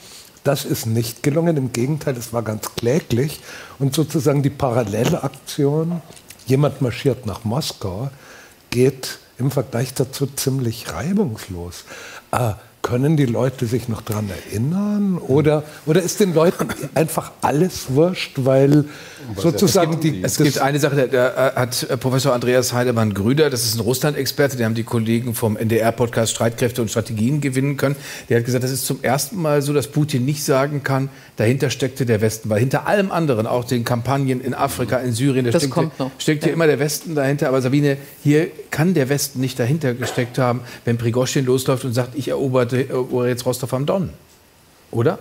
Das 0.44 0.64
ist 0.64 0.86
nicht 0.86 1.22
gelungen. 1.22 1.56
Im 1.56 1.72
Gegenteil, 1.72 2.16
es 2.16 2.32
war 2.32 2.42
ganz 2.42 2.74
kläglich. 2.74 3.40
Und 3.78 3.94
sozusagen 3.94 4.42
die 4.42 4.50
Parallelaktion, 4.50 6.02
jemand 6.46 6.80
marschiert 6.80 7.26
nach 7.26 7.44
Moskau, 7.44 8.10
geht 8.70 9.18
im 9.38 9.50
Vergleich 9.50 9.94
dazu 9.94 10.26
ziemlich 10.26 10.92
reibungslos. 10.92 11.84
Äh, 12.32 12.52
können 12.82 13.16
die 13.16 13.26
Leute 13.26 13.66
sich 13.66 13.88
noch 13.88 14.00
daran 14.00 14.30
erinnern? 14.30 15.18
Oder, 15.18 15.64
oder 15.84 16.02
ist 16.02 16.20
den 16.20 16.32
Leuten 16.32 16.68
einfach 16.94 17.32
alles 17.42 17.86
wurscht, 17.94 18.32
weil 18.36 18.86
sozusagen 19.36 19.92
es 19.92 20.00
gibt, 20.00 20.16
die. 20.16 20.22
Es 20.22 20.36
gibt 20.36 20.58
eine 20.58 20.78
Sache, 20.78 21.08
da 21.08 21.52
hat 21.54 21.82
äh, 21.82 21.96
Professor 21.96 22.32
Andreas 22.32 22.72
Heidemann-Grüder, 22.72 23.50
das 23.50 23.64
ist 23.64 23.76
ein 23.76 23.80
Russland-Experte, 23.80 24.56
der 24.56 24.66
haben 24.66 24.74
die 24.74 24.84
Kollegen 24.84 25.34
vom 25.34 25.56
NDR-Podcast 25.56 26.32
Streitkräfte 26.32 26.82
und 26.82 26.88
Strategien 26.88 27.40
gewinnen 27.40 27.76
können. 27.76 27.96
Der 28.28 28.38
hat 28.38 28.44
gesagt, 28.44 28.64
das 28.64 28.70
ist 28.70 28.86
zum 28.86 29.02
ersten 29.02 29.40
Mal 29.40 29.62
so, 29.62 29.72
dass 29.72 29.88
Putin 29.88 30.24
nicht 30.24 30.44
sagen 30.44 30.82
kann, 30.82 31.08
dahinter 31.36 31.70
steckte 31.70 32.06
der 32.06 32.20
Westen. 32.20 32.50
Weil 32.50 32.60
hinter 32.60 32.86
allem 32.86 33.10
anderen, 33.10 33.46
auch 33.46 33.64
den 33.64 33.84
Kampagnen 33.84 34.40
in 34.40 34.54
Afrika, 34.54 34.98
in 34.98 35.12
Syrien, 35.12 35.44
da 35.44 35.58
steckte, 35.58 35.90
steckte 36.18 36.48
ja. 36.48 36.52
immer 36.52 36.66
der 36.66 36.78
Westen 36.78 37.14
dahinter. 37.14 37.48
Aber 37.48 37.62
Sabine, 37.62 37.96
hier 38.22 38.48
kann 38.70 38.94
der 38.94 39.08
Westen 39.08 39.40
nicht 39.40 39.58
dahinter 39.58 39.94
gesteckt 39.94 40.38
haben, 40.38 40.60
wenn 40.84 40.98
Prigoschin 40.98 41.44
losläuft 41.44 41.84
und 41.84 41.92
sagt, 41.92 42.14
ich 42.14 42.28
erobere 42.28 42.86
oder 43.10 43.28
jetzt 43.28 43.46
Rostov 43.46 43.72
am 43.74 43.86
Don. 43.86 44.10
Oder? 44.90 45.18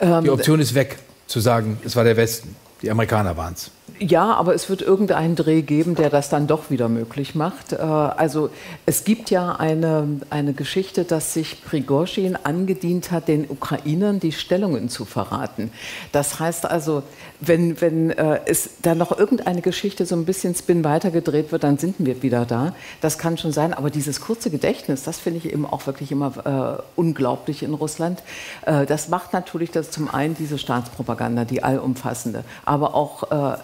Ähm, 0.00 0.24
die 0.24 0.30
Option 0.30 0.60
ist 0.60 0.74
weg, 0.74 0.98
zu 1.26 1.40
sagen, 1.40 1.78
es 1.84 1.96
war 1.96 2.04
der 2.04 2.16
Westen. 2.16 2.56
Die 2.82 2.90
Amerikaner 2.90 3.36
waren 3.36 3.54
es. 3.54 3.70
Ja, 3.98 4.34
aber 4.34 4.54
es 4.54 4.68
wird 4.68 4.82
irgendeinen 4.82 5.36
Dreh 5.36 5.62
geben, 5.62 5.94
der 5.94 6.10
das 6.10 6.28
dann 6.28 6.48
doch 6.48 6.70
wieder 6.70 6.88
möglich 6.88 7.34
macht. 7.34 7.72
Äh, 7.72 7.76
also 7.76 8.50
es 8.84 9.04
gibt 9.04 9.30
ja 9.30 9.52
eine, 9.56 10.20
eine 10.28 10.54
Geschichte, 10.54 11.04
dass 11.04 11.34
sich 11.34 11.64
Prigozhin 11.64 12.36
angedient 12.36 13.12
hat, 13.12 13.28
den 13.28 13.48
Ukrainern 13.48 14.18
die 14.18 14.32
Stellungen 14.32 14.88
zu 14.88 15.04
verraten. 15.04 15.70
Das 16.10 16.40
heißt 16.40 16.66
also, 16.66 17.04
wenn, 17.40 17.80
wenn 17.80 18.10
äh, 18.10 18.40
es 18.46 18.70
da 18.82 18.94
noch 18.94 19.16
irgendeine 19.16 19.62
Geschichte 19.62 20.06
so 20.06 20.16
ein 20.16 20.24
bisschen 20.24 20.54
Spin 20.54 20.84
weitergedreht 20.84 21.52
wird, 21.52 21.64
dann 21.64 21.78
sind 21.78 21.96
wir 21.98 22.22
wieder 22.22 22.44
da. 22.44 22.74
Das 23.00 23.18
kann 23.18 23.38
schon 23.38 23.52
sein, 23.52 23.74
aber 23.74 23.90
dieses 23.90 24.20
kurze 24.20 24.50
Gedächtnis, 24.50 25.02
das 25.04 25.18
finde 25.18 25.38
ich 25.38 25.52
eben 25.52 25.66
auch 25.66 25.86
wirklich 25.86 26.10
immer 26.10 26.78
äh, 26.78 26.82
unglaublich 26.96 27.62
in 27.62 27.74
Russland. 27.74 28.22
Äh, 28.64 28.86
das 28.86 29.08
macht 29.08 29.32
natürlich 29.32 29.70
das 29.70 29.90
zum 29.90 30.12
einen 30.12 30.34
diese 30.34 30.58
Staatspropaganda, 30.58 31.44
die 31.44 31.62
allumfassende, 31.62 32.44
aber 32.64 32.94
auch 32.94 33.30
äh, 33.30 33.56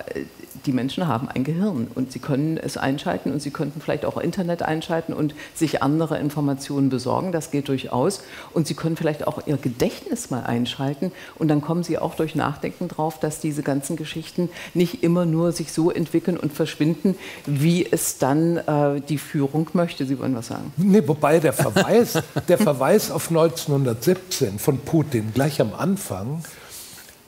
die 0.67 0.73
Menschen 0.73 1.07
haben 1.07 1.29
ein 1.29 1.45
Gehirn 1.45 1.89
und 1.95 2.13
sie 2.13 2.19
können 2.19 2.57
es 2.57 2.77
einschalten 2.77 3.33
und 3.33 3.41
sie 3.41 3.51
könnten 3.51 3.81
vielleicht 3.81 4.05
auch 4.05 4.17
Internet 4.19 4.63
einschalten 4.63 5.13
und 5.13 5.35
sich 5.55 5.83
andere 5.83 6.19
Informationen 6.19 6.91
besorgen. 6.91 7.33
Das 7.33 7.51
geht 7.51 7.69
durchaus. 7.69 8.23
Und 8.53 8.67
sie 8.67 8.75
können 8.75 8.97
vielleicht 8.97 9.27
auch 9.27 9.47
ihr 9.47 9.57
Gedächtnis 9.57 10.31
mal 10.31 10.45
einschalten 10.45 11.13
und 11.37 11.49
dann 11.49 11.61
kommen 11.61 11.83
sie 11.83 11.99
auch 11.99 12.15
durch 12.15 12.35
Nachdenken 12.35 12.89
drauf, 12.89 13.19
dass 13.21 13.41
diese 13.41 13.63
ganzen 13.63 13.97
Geschichten 13.97 14.51
nicht 14.75 15.03
immer 15.03 15.25
nur 15.25 15.53
sich 15.53 15.73
so 15.73 15.91
entwickeln 15.91 16.37
und 16.37 16.53
verschwinden, 16.53 17.15
wie 17.47 17.87
es 17.91 18.19
dann 18.19 18.59
äh, 18.59 19.01
die 19.01 19.19
Führung 19.19 19.69
möchte. 19.73 20.07
Sie 20.07 20.19
wollen 20.19 20.35
was 20.35 20.49
sagen? 20.49 20.73
Nee, 20.77 21.03
wobei 21.07 21.41
der 21.41 21.53
Verweis, 21.53 22.19
der 22.49 22.59
Verweis 22.59 23.11
auf 23.11 23.29
1917 23.29 24.59
von 24.59 24.79
Putin 24.79 25.33
gleich 25.35 25.61
am 25.61 25.73
Anfang 25.75 26.43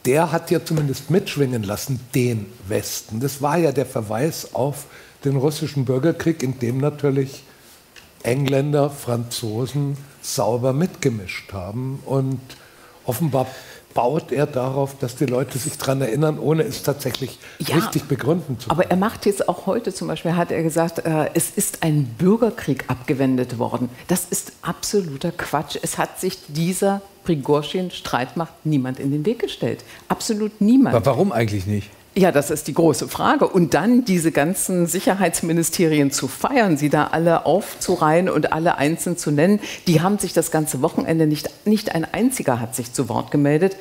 der 0.04 0.32
hat 0.32 0.50
ja 0.50 0.64
zumindest 0.64 1.10
mitschwingen 1.10 1.62
lassen, 1.62 2.00
den 2.14 2.46
Westen. 2.68 3.20
Das 3.20 3.42
war 3.42 3.58
ja 3.58 3.72
der 3.72 3.86
Verweis 3.86 4.54
auf 4.54 4.86
den 5.24 5.36
russischen 5.36 5.84
Bürgerkrieg, 5.84 6.42
in 6.42 6.58
dem 6.58 6.78
natürlich 6.78 7.44
Engländer, 8.22 8.90
Franzosen 8.90 9.96
sauber 10.22 10.72
mitgemischt 10.72 11.52
haben. 11.52 12.02
Und 12.06 12.40
offenbar 13.04 13.46
baut 13.94 14.32
er 14.32 14.46
darauf, 14.46 14.96
dass 14.98 15.16
die 15.16 15.26
Leute 15.26 15.58
sich 15.58 15.76
daran 15.76 16.00
erinnern, 16.00 16.38
ohne 16.38 16.62
es 16.62 16.82
tatsächlich 16.82 17.38
ja, 17.58 17.76
richtig 17.76 18.04
begründen 18.04 18.58
zu 18.58 18.68
können. 18.68 18.80
Aber 18.80 18.90
er 18.90 18.96
macht 18.96 19.26
jetzt 19.26 19.48
auch 19.48 19.66
heute 19.66 19.92
zum 19.92 20.08
Beispiel, 20.08 20.36
hat 20.36 20.50
er 20.50 20.62
gesagt, 20.62 21.00
äh, 21.04 21.30
es 21.34 21.50
ist 21.50 21.82
ein 21.82 22.04
Bürgerkrieg 22.18 22.84
abgewendet 22.88 23.58
worden. 23.58 23.88
Das 24.08 24.26
ist 24.30 24.52
absoluter 24.62 25.32
Quatsch. 25.32 25.76
Es 25.82 25.98
hat 25.98 26.20
sich 26.20 26.38
dieser 26.48 27.02
Prigorschin-Streitmacht 27.24 28.52
niemand 28.64 28.98
in 28.98 29.10
den 29.10 29.26
Weg 29.26 29.40
gestellt. 29.40 29.84
Absolut 30.08 30.60
niemand. 30.60 30.94
Aber 30.94 31.06
warum 31.06 31.32
eigentlich 31.32 31.66
nicht? 31.66 31.90
Ja, 32.20 32.32
das 32.32 32.50
ist 32.50 32.68
die 32.68 32.74
große 32.74 33.08
Frage. 33.08 33.48
Und 33.48 33.72
dann 33.72 34.04
diese 34.04 34.30
ganzen 34.30 34.86
Sicherheitsministerien 34.86 36.10
zu 36.10 36.28
feiern, 36.28 36.76
sie 36.76 36.90
da 36.90 37.06
alle 37.06 37.46
aufzureihen 37.46 38.28
und 38.28 38.52
alle 38.52 38.76
einzeln 38.76 39.16
zu 39.16 39.30
nennen, 39.30 39.58
die 39.86 40.02
haben 40.02 40.18
sich 40.18 40.34
das 40.34 40.50
ganze 40.50 40.82
Wochenende 40.82 41.26
nicht, 41.26 41.48
nicht 41.66 41.94
ein 41.94 42.04
einziger 42.04 42.60
hat 42.60 42.74
sich 42.74 42.92
zu 42.92 43.08
Wort 43.08 43.30
gemeldet, 43.30 43.74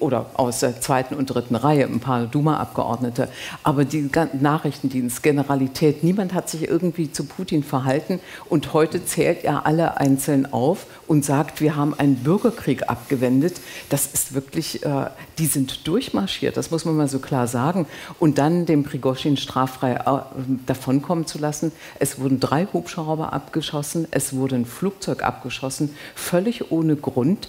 oder 0.00 0.26
aus 0.34 0.58
der 0.58 0.80
zweiten 0.80 1.14
und 1.14 1.26
dritten 1.26 1.54
Reihe, 1.54 1.84
ein 1.84 2.00
paar 2.00 2.26
Duma-Abgeordnete. 2.26 3.28
Aber 3.62 3.84
die 3.84 4.10
Nachrichtendienst, 4.40 5.22
Generalität, 5.22 6.02
niemand 6.02 6.34
hat 6.34 6.50
sich 6.50 6.66
irgendwie 6.66 7.12
zu 7.12 7.26
Putin 7.26 7.62
verhalten. 7.62 8.18
Und 8.48 8.72
heute 8.72 9.04
zählt 9.04 9.44
er 9.44 9.66
alle 9.66 9.98
einzeln 9.98 10.52
auf 10.52 10.86
und 11.06 11.24
sagt, 11.24 11.60
wir 11.60 11.76
haben 11.76 11.94
einen 11.96 12.16
Bürgerkrieg 12.16 12.90
abgewendet. 12.90 13.60
Das 13.88 14.06
ist 14.06 14.34
wirklich, 14.34 14.84
äh, 14.84 15.10
die 15.38 15.46
sind 15.46 15.86
durchmarschiert, 15.86 16.56
das 16.56 16.72
muss 16.72 16.84
man 16.84 16.96
mal 16.96 17.06
so 17.06 17.20
klar 17.20 17.46
sagen 17.46 17.67
sagen 17.68 17.86
und 18.18 18.38
dann 18.38 18.66
den 18.66 18.84
Prigoschin 18.84 19.36
straffrei 19.36 19.94
äh, 19.94 20.20
davonkommen 20.66 21.26
zu 21.26 21.38
lassen. 21.38 21.72
Es 21.98 22.20
wurden 22.20 22.40
drei 22.40 22.66
Hubschrauber 22.72 23.32
abgeschossen, 23.32 24.06
es 24.10 24.34
wurde 24.34 24.56
ein 24.56 24.66
Flugzeug 24.66 25.22
abgeschossen, 25.22 25.94
völlig 26.14 26.70
ohne 26.70 26.96
Grund. 26.96 27.48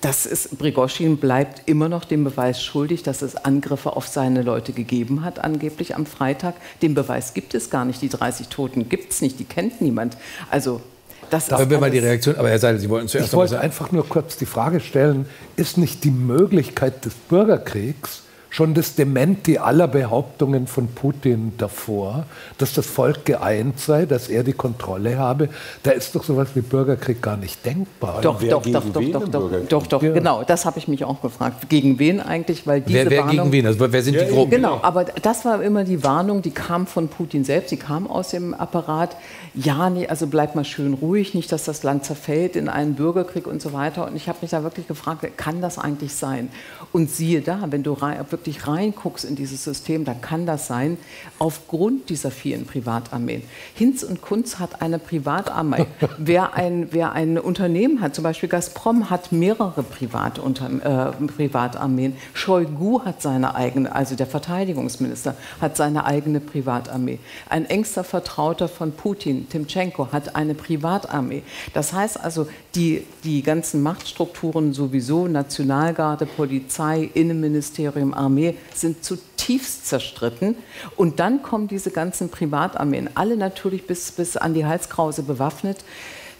das 0.00 0.24
ist, 0.24 0.56
Brigoschin 0.56 1.18
bleibt 1.18 1.68
immer 1.68 1.90
noch 1.90 2.06
dem 2.06 2.24
Beweis 2.24 2.62
schuldig, 2.62 3.02
dass 3.02 3.20
es 3.20 3.36
Angriffe 3.36 3.96
auf 3.96 4.06
seine 4.06 4.42
Leute 4.42 4.72
gegeben 4.72 5.22
hat, 5.24 5.38
angeblich 5.40 5.94
am 5.94 6.06
Freitag. 6.06 6.54
Den 6.80 6.94
Beweis 6.94 7.34
gibt 7.34 7.54
es 7.54 7.68
gar 7.68 7.84
nicht. 7.84 8.00
Die 8.00 8.08
30 8.08 8.48
Toten 8.48 8.88
gibt 8.88 9.12
es 9.12 9.20
nicht, 9.20 9.38
die 9.38 9.44
kennt 9.44 9.82
niemand. 9.82 10.16
Also 10.50 10.80
das 11.28 11.46
da 11.48 11.68
wir 11.68 11.78
mal 11.78 11.90
die 11.90 11.98
Reaktion, 11.98 12.36
aber 12.36 12.48
Herr 12.48 12.58
Seidel, 12.58 12.80
Sie 12.80 12.88
wollten 12.88 13.08
zuerst 13.08 13.28
Ich 13.28 13.34
wollte 13.34 13.60
einfach 13.60 13.92
nur 13.92 14.08
kurz 14.08 14.36
die 14.36 14.46
Frage 14.46 14.80
stellen, 14.80 15.26
ist 15.56 15.76
nicht 15.76 16.02
die 16.02 16.10
Möglichkeit 16.10 17.04
des 17.04 17.14
Bürgerkriegs 17.14 18.19
schon 18.50 18.74
das 18.74 18.96
Dementi 18.96 19.58
aller 19.58 19.88
Behauptungen 19.88 20.66
von 20.66 20.88
Putin 20.88 21.52
davor, 21.56 22.26
dass 22.58 22.74
das 22.74 22.86
Volk 22.86 23.24
geeint 23.24 23.78
sei, 23.78 24.06
dass 24.06 24.28
er 24.28 24.42
die 24.42 24.52
Kontrolle 24.52 25.16
habe. 25.16 25.48
Da 25.84 25.92
ist 25.92 26.14
doch 26.14 26.24
sowas 26.24 26.48
wie 26.54 26.60
Bürgerkrieg 26.60 27.22
gar 27.22 27.36
nicht 27.36 27.64
denkbar. 27.64 28.20
Doch, 28.20 28.42
doch, 28.42 28.62
doch, 28.62 28.84
doch, 28.84 29.10
doch, 29.12 29.28
doch, 29.28 29.50
doch, 29.68 29.86
doch, 29.86 30.02
ja. 30.02 30.12
genau. 30.12 30.42
Das 30.42 30.66
habe 30.66 30.78
ich 30.78 30.88
mich 30.88 31.04
auch 31.04 31.22
gefragt. 31.22 31.68
Gegen 31.68 31.98
wen 32.00 32.20
eigentlich? 32.20 32.66
Weil 32.66 32.80
diese 32.80 32.98
wer, 32.98 33.10
wer 33.10 33.26
Warnung, 33.26 33.50
gegen 33.50 33.52
wen? 33.52 33.66
Also 33.66 33.92
wer 33.92 34.02
sind 34.02 34.14
ja, 34.14 34.24
die 34.24 34.32
Gruppen? 34.32 34.50
Genau, 34.50 34.80
aber 34.82 35.04
das 35.04 35.44
war 35.44 35.62
immer 35.62 35.84
die 35.84 36.02
Warnung, 36.02 36.42
die 36.42 36.50
kam 36.50 36.88
von 36.88 37.08
Putin 37.08 37.44
selbst, 37.44 37.70
die 37.70 37.76
kam 37.76 38.08
aus 38.08 38.30
dem 38.30 38.52
Apparat. 38.52 39.16
Ja, 39.54 39.90
nee, 39.90 40.06
also 40.06 40.28
bleib 40.28 40.54
mal 40.54 40.64
schön 40.64 40.94
ruhig, 40.94 41.34
nicht, 41.34 41.50
dass 41.50 41.64
das 41.64 41.82
Land 41.82 42.04
zerfällt 42.04 42.54
in 42.54 42.68
einen 42.68 42.94
Bürgerkrieg 42.94 43.48
und 43.48 43.60
so 43.60 43.72
weiter. 43.72 44.06
Und 44.06 44.14
ich 44.14 44.28
habe 44.28 44.38
mich 44.42 44.50
da 44.52 44.62
wirklich 44.62 44.86
gefragt, 44.86 45.26
kann 45.36 45.60
das 45.60 45.78
eigentlich 45.78 46.14
sein? 46.14 46.50
Und 46.92 47.10
siehe 47.10 47.40
da, 47.40 47.60
wenn 47.70 47.82
du 47.82 47.92
rein, 47.92 48.24
wirklich 48.30 48.68
reinguckst 48.68 49.24
in 49.24 49.34
dieses 49.34 49.64
System, 49.64 50.04
dann 50.04 50.20
kann 50.20 50.46
das 50.46 50.68
sein, 50.68 50.98
aufgrund 51.38 52.10
dieser 52.10 52.30
vielen 52.30 52.64
Privatarmeen. 52.64 53.42
Hinz 53.74 54.04
und 54.04 54.20
Kunz 54.20 54.60
hat 54.60 54.82
eine 54.82 54.98
Privatarmee. 55.00 55.86
wer, 56.18 56.54
ein, 56.54 56.88
wer 56.92 57.12
ein 57.12 57.36
Unternehmen 57.38 58.00
hat, 58.00 58.14
zum 58.14 58.24
Beispiel 58.24 58.48
Gazprom 58.48 59.10
hat 59.10 59.32
mehrere 59.32 59.82
Privatunter, 59.82 61.12
äh, 61.18 61.26
Privatarmeen. 61.26 62.16
Shoigu 62.34 63.04
hat 63.04 63.20
seine 63.20 63.56
eigene, 63.56 63.92
also 63.92 64.14
der 64.14 64.26
Verteidigungsminister 64.26 65.34
hat 65.60 65.76
seine 65.76 66.04
eigene 66.04 66.38
Privatarmee. 66.38 67.18
Ein 67.48 67.64
engster 67.66 68.04
Vertrauter 68.04 68.68
von 68.68 68.92
Putin, 68.92 69.39
Timchenko, 69.48 70.12
hat 70.12 70.36
eine 70.36 70.54
Privatarmee. 70.54 71.42
Das 71.74 71.92
heißt 71.92 72.20
also, 72.20 72.48
die, 72.74 73.06
die 73.24 73.42
ganzen 73.42 73.82
Machtstrukturen 73.82 74.72
sowieso, 74.72 75.28
Nationalgarde, 75.28 76.26
Polizei, 76.26 77.10
Innenministerium, 77.14 78.14
Armee, 78.14 78.56
sind 78.74 79.04
zutiefst 79.04 79.86
zerstritten. 79.86 80.56
Und 80.96 81.20
dann 81.20 81.42
kommen 81.42 81.68
diese 81.68 81.90
ganzen 81.90 82.28
Privatarmeen, 82.30 83.10
alle 83.14 83.36
natürlich 83.36 83.86
bis, 83.86 84.12
bis 84.12 84.36
an 84.36 84.54
die 84.54 84.66
Halskrause 84.66 85.22
bewaffnet. 85.22 85.78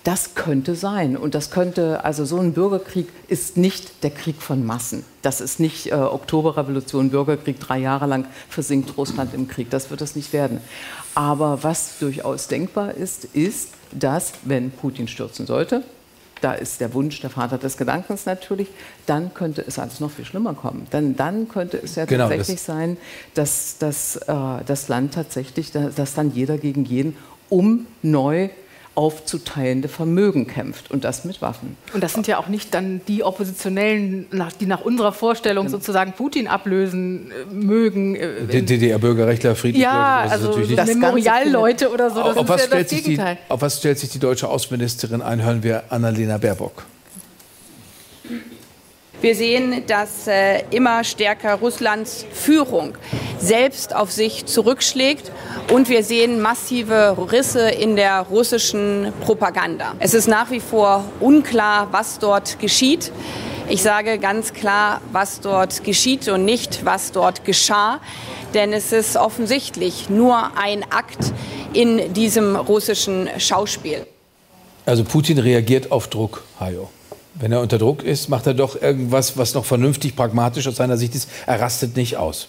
Das 0.05 0.35
könnte 0.35 0.75
sein. 0.75 1.17
Und 1.17 1.35
das 1.35 1.51
könnte, 1.51 2.05
also 2.05 2.25
so 2.25 2.39
ein 2.39 2.55
Bürgerkrieg 2.55 3.09
ist 3.29 3.57
nicht 3.57 4.03
der 4.03 4.11
Krieg 4.11 4.41
von 4.41 4.65
Massen. 4.65 5.05
Das 5.23 5.41
ist 5.41 5.61
nicht 5.61 5.89
äh, 5.89 5.95
Oktoberrevolution, 5.95 7.11
Bürgerkrieg, 7.11 7.61
drei 7.61 7.79
Jahre 7.79 8.07
lang 8.07 8.27
versinkt 8.49 8.97
Russland 8.97 9.35
im 9.35 9.47
Krieg. 9.47 9.69
Das 9.69 9.91
wird 9.91 10.01
es 10.01 10.17
nicht 10.17 10.33
werden. 10.33 10.61
Aber 11.15 11.63
was 11.63 11.99
durchaus 11.99 12.49
denkbar 12.49 12.95
ist, 12.95 13.25
ist, 13.27 13.71
dass, 13.93 14.33
wenn 14.45 14.71
Putin 14.71 15.07
stürzen 15.07 15.47
sollte, 15.47 15.83
da 16.41 16.55
ist 16.55 16.81
der 16.81 16.95
Wunsch 16.95 17.21
der 17.21 17.29
Vater 17.29 17.59
des 17.59 17.77
Gedankens 17.77 18.25
natürlich, 18.25 18.69
dann 19.05 19.35
könnte 19.35 19.63
es 19.67 19.79
alles 19.79 20.01
noch 20.01 20.11
viel 20.11 20.25
schlimmer 20.25 20.55
kommen. 20.55 20.87
Denn 20.93 21.15
dann 21.17 21.49
könnte 21.49 21.77
es 21.77 21.97
ja 21.97 22.07
genau, 22.07 22.29
tatsächlich 22.29 22.57
das 22.57 22.65
sein, 22.65 22.97
dass, 23.35 23.77
dass 23.79 24.17
äh, 24.17 24.65
das 24.65 24.89
Land 24.89 25.13
tatsächlich, 25.13 25.73
dass 25.73 26.15
dann 26.15 26.33
jeder 26.33 26.57
gegen 26.57 26.85
jeden 26.85 27.17
um 27.51 27.87
neu 28.03 28.49
aufzuteilende 28.94 29.88
Vermögen 29.88 30.46
kämpft 30.46 30.90
und 30.90 31.05
das 31.05 31.24
mit 31.24 31.40
Waffen. 31.40 31.76
Und 31.94 32.03
das 32.03 32.12
sind 32.12 32.26
ja 32.26 32.38
auch 32.38 32.48
nicht 32.48 32.74
dann 32.74 33.00
die 33.07 33.22
Oppositionellen, 33.22 34.26
die 34.61 34.66
nach 34.66 34.81
unserer 34.81 35.12
Vorstellung 35.12 35.66
genau. 35.66 35.79
sozusagen 35.79 36.12
Putin 36.12 36.48
ablösen 36.48 37.31
äh, 37.31 37.55
mögen. 37.55 38.16
Äh, 38.16 38.46
die 38.50 38.62
DDR-Bürgerrechtler, 38.62 39.55
friedlich. 39.55 39.83
Ja, 39.83 40.24
das 40.24 40.33
also 40.33 40.74
das 40.74 40.88
Memorialleute 40.88 41.90
oder 41.90 42.11
so. 42.11 42.22
Das 42.22 42.37
auf, 42.37 42.48
was 42.48 42.68
ja 42.68 42.83
das 42.83 42.90
Gegenteil. 42.90 43.37
Die, 43.37 43.50
auf 43.50 43.62
was 43.62 43.79
stellt 43.79 43.98
sich 43.98 44.11
die 44.11 44.18
deutsche 44.18 44.48
Außenministerin 44.48 45.22
ein? 45.22 45.42
Hören 45.42 45.62
wir 45.62 45.85
Annalena 45.90 46.38
Baerbock. 46.38 46.85
Wir 49.21 49.35
sehen, 49.35 49.83
dass 49.87 50.27
äh, 50.29 50.63
immer 50.71 51.05
stärker 51.05 51.57
Russlands 51.57 52.25
Führung 52.33 52.95
selbst 53.39 53.95
auf 53.95 54.11
sich 54.11 54.47
zurückschlägt 54.47 55.31
und 55.71 55.91
wir 55.91 56.03
sehen 56.03 56.41
massive 56.41 57.17
Risse 57.31 57.69
in 57.69 57.97
der 57.97 58.21
russischen 58.21 59.13
Propaganda. 59.21 59.95
Es 59.99 60.15
ist 60.15 60.27
nach 60.27 60.51
wie 60.51 60.61
vor 60.61 61.05
unklar, 61.21 61.89
was 61.91 62.19
dort 62.19 62.59
geschieht. 62.61 63.13
Ich 63.69 63.83
sage 63.83 64.19
ganz 64.19 64.55
klar, 64.55 65.03
was 65.13 65.41
dort 65.41 65.85
geschieht 65.85 66.27
und 66.29 66.47
nicht, 66.47 66.87
was 66.87 67.13
dort 67.13 67.45
geschah. 67.45 68.01
Denn 68.55 68.73
es 68.73 68.91
ist 68.91 69.17
offensichtlich 69.17 70.09
nur 70.09 70.57
ein 70.57 70.83
Akt 70.91 71.33
in 71.75 72.15
diesem 72.15 72.57
russischen 72.57 73.29
Schauspiel. 73.37 74.07
Also 74.87 75.05
Putin 75.05 75.39
reagiert 75.39 75.93
auf 75.93 76.09
Druck, 76.09 76.43
Hajo. 76.59 76.89
Wenn 77.40 77.53
er 77.53 77.61
unter 77.61 77.79
Druck 77.79 78.03
ist, 78.03 78.29
macht 78.29 78.46
er 78.46 78.55
doch 78.55 78.81
irgendwas, 78.81 79.38
was 79.38 79.55
noch 79.55 79.64
vernünftig, 79.64 80.14
pragmatisch 80.14 80.68
aus 80.68 80.76
seiner 80.76 80.98
Sicht 80.98 81.14
ist. 81.14 81.29
Er 81.46 81.61
rastet 81.61 81.96
nicht 81.96 82.18
aus. 82.18 82.48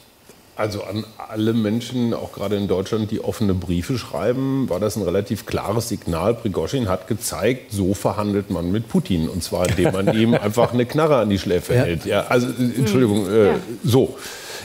Also 0.58 0.84
an 0.84 1.06
alle 1.18 1.54
Menschen, 1.54 2.14
auch 2.14 2.34
gerade 2.34 2.58
in 2.58 2.68
Deutschland, 2.68 3.10
die 3.10 3.24
offene 3.24 3.54
Briefe 3.54 3.98
schreiben, 3.98 4.70
war 4.70 4.82
das 4.82 4.98
ein 4.98 5.02
relativ 5.02 5.46
klares 5.46 5.88
Signal. 5.88 6.34
Prigoschin 6.34 6.90
hat 6.90 7.08
gezeigt, 7.08 7.72
so 7.72 7.94
verhandelt 7.94 8.52
man 8.52 8.70
mit 8.70 8.90
Putin. 8.90 9.30
Und 9.30 9.44
zwar, 9.44 9.68
indem 9.70 9.94
man 9.94 10.14
ihm 10.18 10.34
einfach 10.34 10.74
eine 10.74 10.86
Knarre 10.86 11.16
an 11.18 11.30
die 11.30 11.40
Schläfe 11.40 11.74
ja. 11.74 11.84
hält. 11.84 12.06
Ja, 12.06 12.28
also, 12.28 12.48
Entschuldigung, 12.48 13.28
äh, 13.32 13.48
ja. 13.48 13.56
so. 13.84 14.18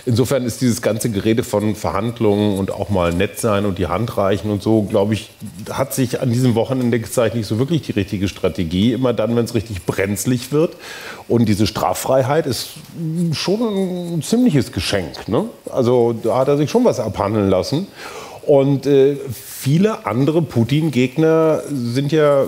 Insofern 0.09 0.45
ist 0.45 0.61
dieses 0.61 0.83
ganze 0.83 1.11
Gerede 1.11 1.43
von 1.43 1.75
Verhandlungen 1.75 2.61
und 2.61 2.71
auch 2.71 2.91
mal 2.91 3.13
nett 3.13 3.41
sein 3.41 3.67
und 3.67 3.77
die 3.79 3.89
Hand 3.89 4.17
reichen 4.17 4.53
und 4.53 4.63
so, 4.63 4.83
glaube 4.83 5.15
ich, 5.15 5.31
hat 5.69 5.95
sich 5.95 6.21
an 6.21 6.31
diesem 6.31 6.55
Wochenende 6.55 7.01
gezeigt, 7.01 7.35
nicht 7.35 7.49
so 7.49 7.59
wirklich 7.59 7.83
die 7.83 7.91
richtige 7.91 8.29
Strategie. 8.29 8.93
Immer 8.93 9.13
dann, 9.13 9.35
wenn 9.35 9.45
es 9.45 9.57
richtig 9.57 9.85
brenzlig 9.85 10.53
wird. 10.53 10.77
Und 11.27 11.49
diese 11.49 11.67
Straffreiheit 11.67 12.47
ist 12.47 12.69
schon 13.33 14.15
ein 14.15 14.23
ziemliches 14.23 14.71
Geschenk. 14.71 15.27
Ne? 15.27 15.47
Also 15.73 16.13
da 16.13 16.39
hat 16.39 16.47
er 16.47 16.57
sich 16.57 16.71
schon 16.71 16.85
was 16.85 17.01
abhandeln 17.01 17.51
lassen. 17.51 17.89
Und 18.43 18.87
äh, 18.87 19.17
viele 19.33 20.07
andere 20.07 20.41
Putin-Gegner 20.41 21.63
sind 21.69 22.13
ja 22.13 22.45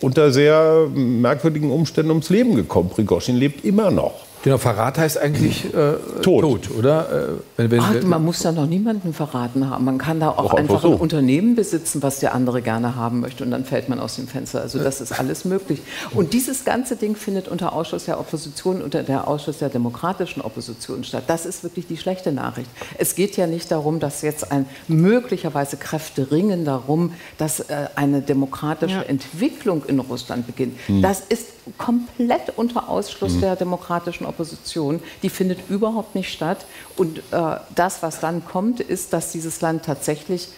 unter 0.00 0.30
sehr 0.30 0.86
merkwürdigen 0.94 1.72
Umständen 1.72 2.12
ums 2.12 2.30
Leben 2.30 2.54
gekommen. 2.54 2.90
Prigoschin 2.90 3.36
lebt 3.36 3.64
immer 3.64 3.90
noch. 3.90 4.14
Genau, 4.42 4.58
Verrat 4.58 4.98
heißt 4.98 5.18
eigentlich 5.18 5.66
äh, 5.66 5.94
tot. 6.22 6.42
tot. 6.42 6.70
oder? 6.76 7.08
Äh, 7.10 7.28
wenn, 7.56 7.70
wenn, 7.70 7.80
Ach, 7.80 8.02
man 8.02 8.24
muss 8.24 8.40
da 8.40 8.50
noch 8.50 8.66
niemanden 8.66 9.14
verraten 9.14 9.70
haben. 9.70 9.84
Man 9.84 9.98
kann 9.98 10.18
da 10.18 10.30
auch, 10.30 10.52
auch 10.52 10.54
einfach 10.54 10.82
so. 10.82 10.94
ein 10.94 11.00
Unternehmen 11.00 11.54
besitzen, 11.54 12.02
was 12.02 12.18
der 12.18 12.34
andere 12.34 12.60
gerne 12.60 12.96
haben 12.96 13.20
möchte 13.20 13.44
und 13.44 13.52
dann 13.52 13.64
fällt 13.64 13.88
man 13.88 14.00
aus 14.00 14.16
dem 14.16 14.26
Fenster. 14.26 14.60
Also 14.60 14.80
das 14.80 15.00
ist 15.00 15.12
alles 15.18 15.44
möglich. 15.44 15.80
Und 16.12 16.32
dieses 16.32 16.64
ganze 16.64 16.96
Ding 16.96 17.14
findet 17.14 17.46
unter 17.46 17.72
Ausschuss 17.72 18.06
der 18.06 18.18
Opposition, 18.18 18.82
unter 18.82 19.04
der 19.04 19.28
Ausschuss 19.28 19.58
der 19.58 19.68
demokratischen 19.68 20.42
Opposition 20.42 21.04
statt. 21.04 21.24
Das 21.28 21.46
ist 21.46 21.62
wirklich 21.62 21.86
die 21.86 21.96
schlechte 21.96 22.32
Nachricht. 22.32 22.68
Es 22.98 23.14
geht 23.14 23.36
ja 23.36 23.46
nicht 23.46 23.70
darum, 23.70 24.00
dass 24.00 24.22
jetzt 24.22 24.50
ein 24.50 24.66
möglicherweise 24.88 25.76
Kräfte 25.76 26.32
ringen 26.32 26.64
darum, 26.64 27.12
dass 27.38 27.60
äh, 27.60 27.86
eine 27.94 28.22
demokratische 28.22 28.96
ja. 28.96 29.02
Entwicklung 29.02 29.84
in 29.86 30.00
Russland 30.00 30.46
beginnt. 30.46 30.76
Hm. 30.86 31.00
Das 31.00 31.20
ist 31.20 31.46
komplett 31.78 32.52
unter 32.56 32.88
Ausschluss 32.88 33.34
hm. 33.34 33.40
der 33.40 33.56
demokratischen 33.56 34.26
Opposition. 34.26 35.00
Die 35.22 35.28
findet 35.28 35.68
überhaupt 35.68 36.14
nicht 36.14 36.32
statt. 36.32 36.66
Und 36.96 37.18
äh, 37.18 37.56
das, 37.74 38.02
was 38.02 38.20
dann 38.20 38.44
kommt, 38.44 38.80
ist, 38.80 39.12
dass 39.12 39.32
dieses 39.32 39.60
Land 39.60 39.84
tatsächlich 39.84 40.48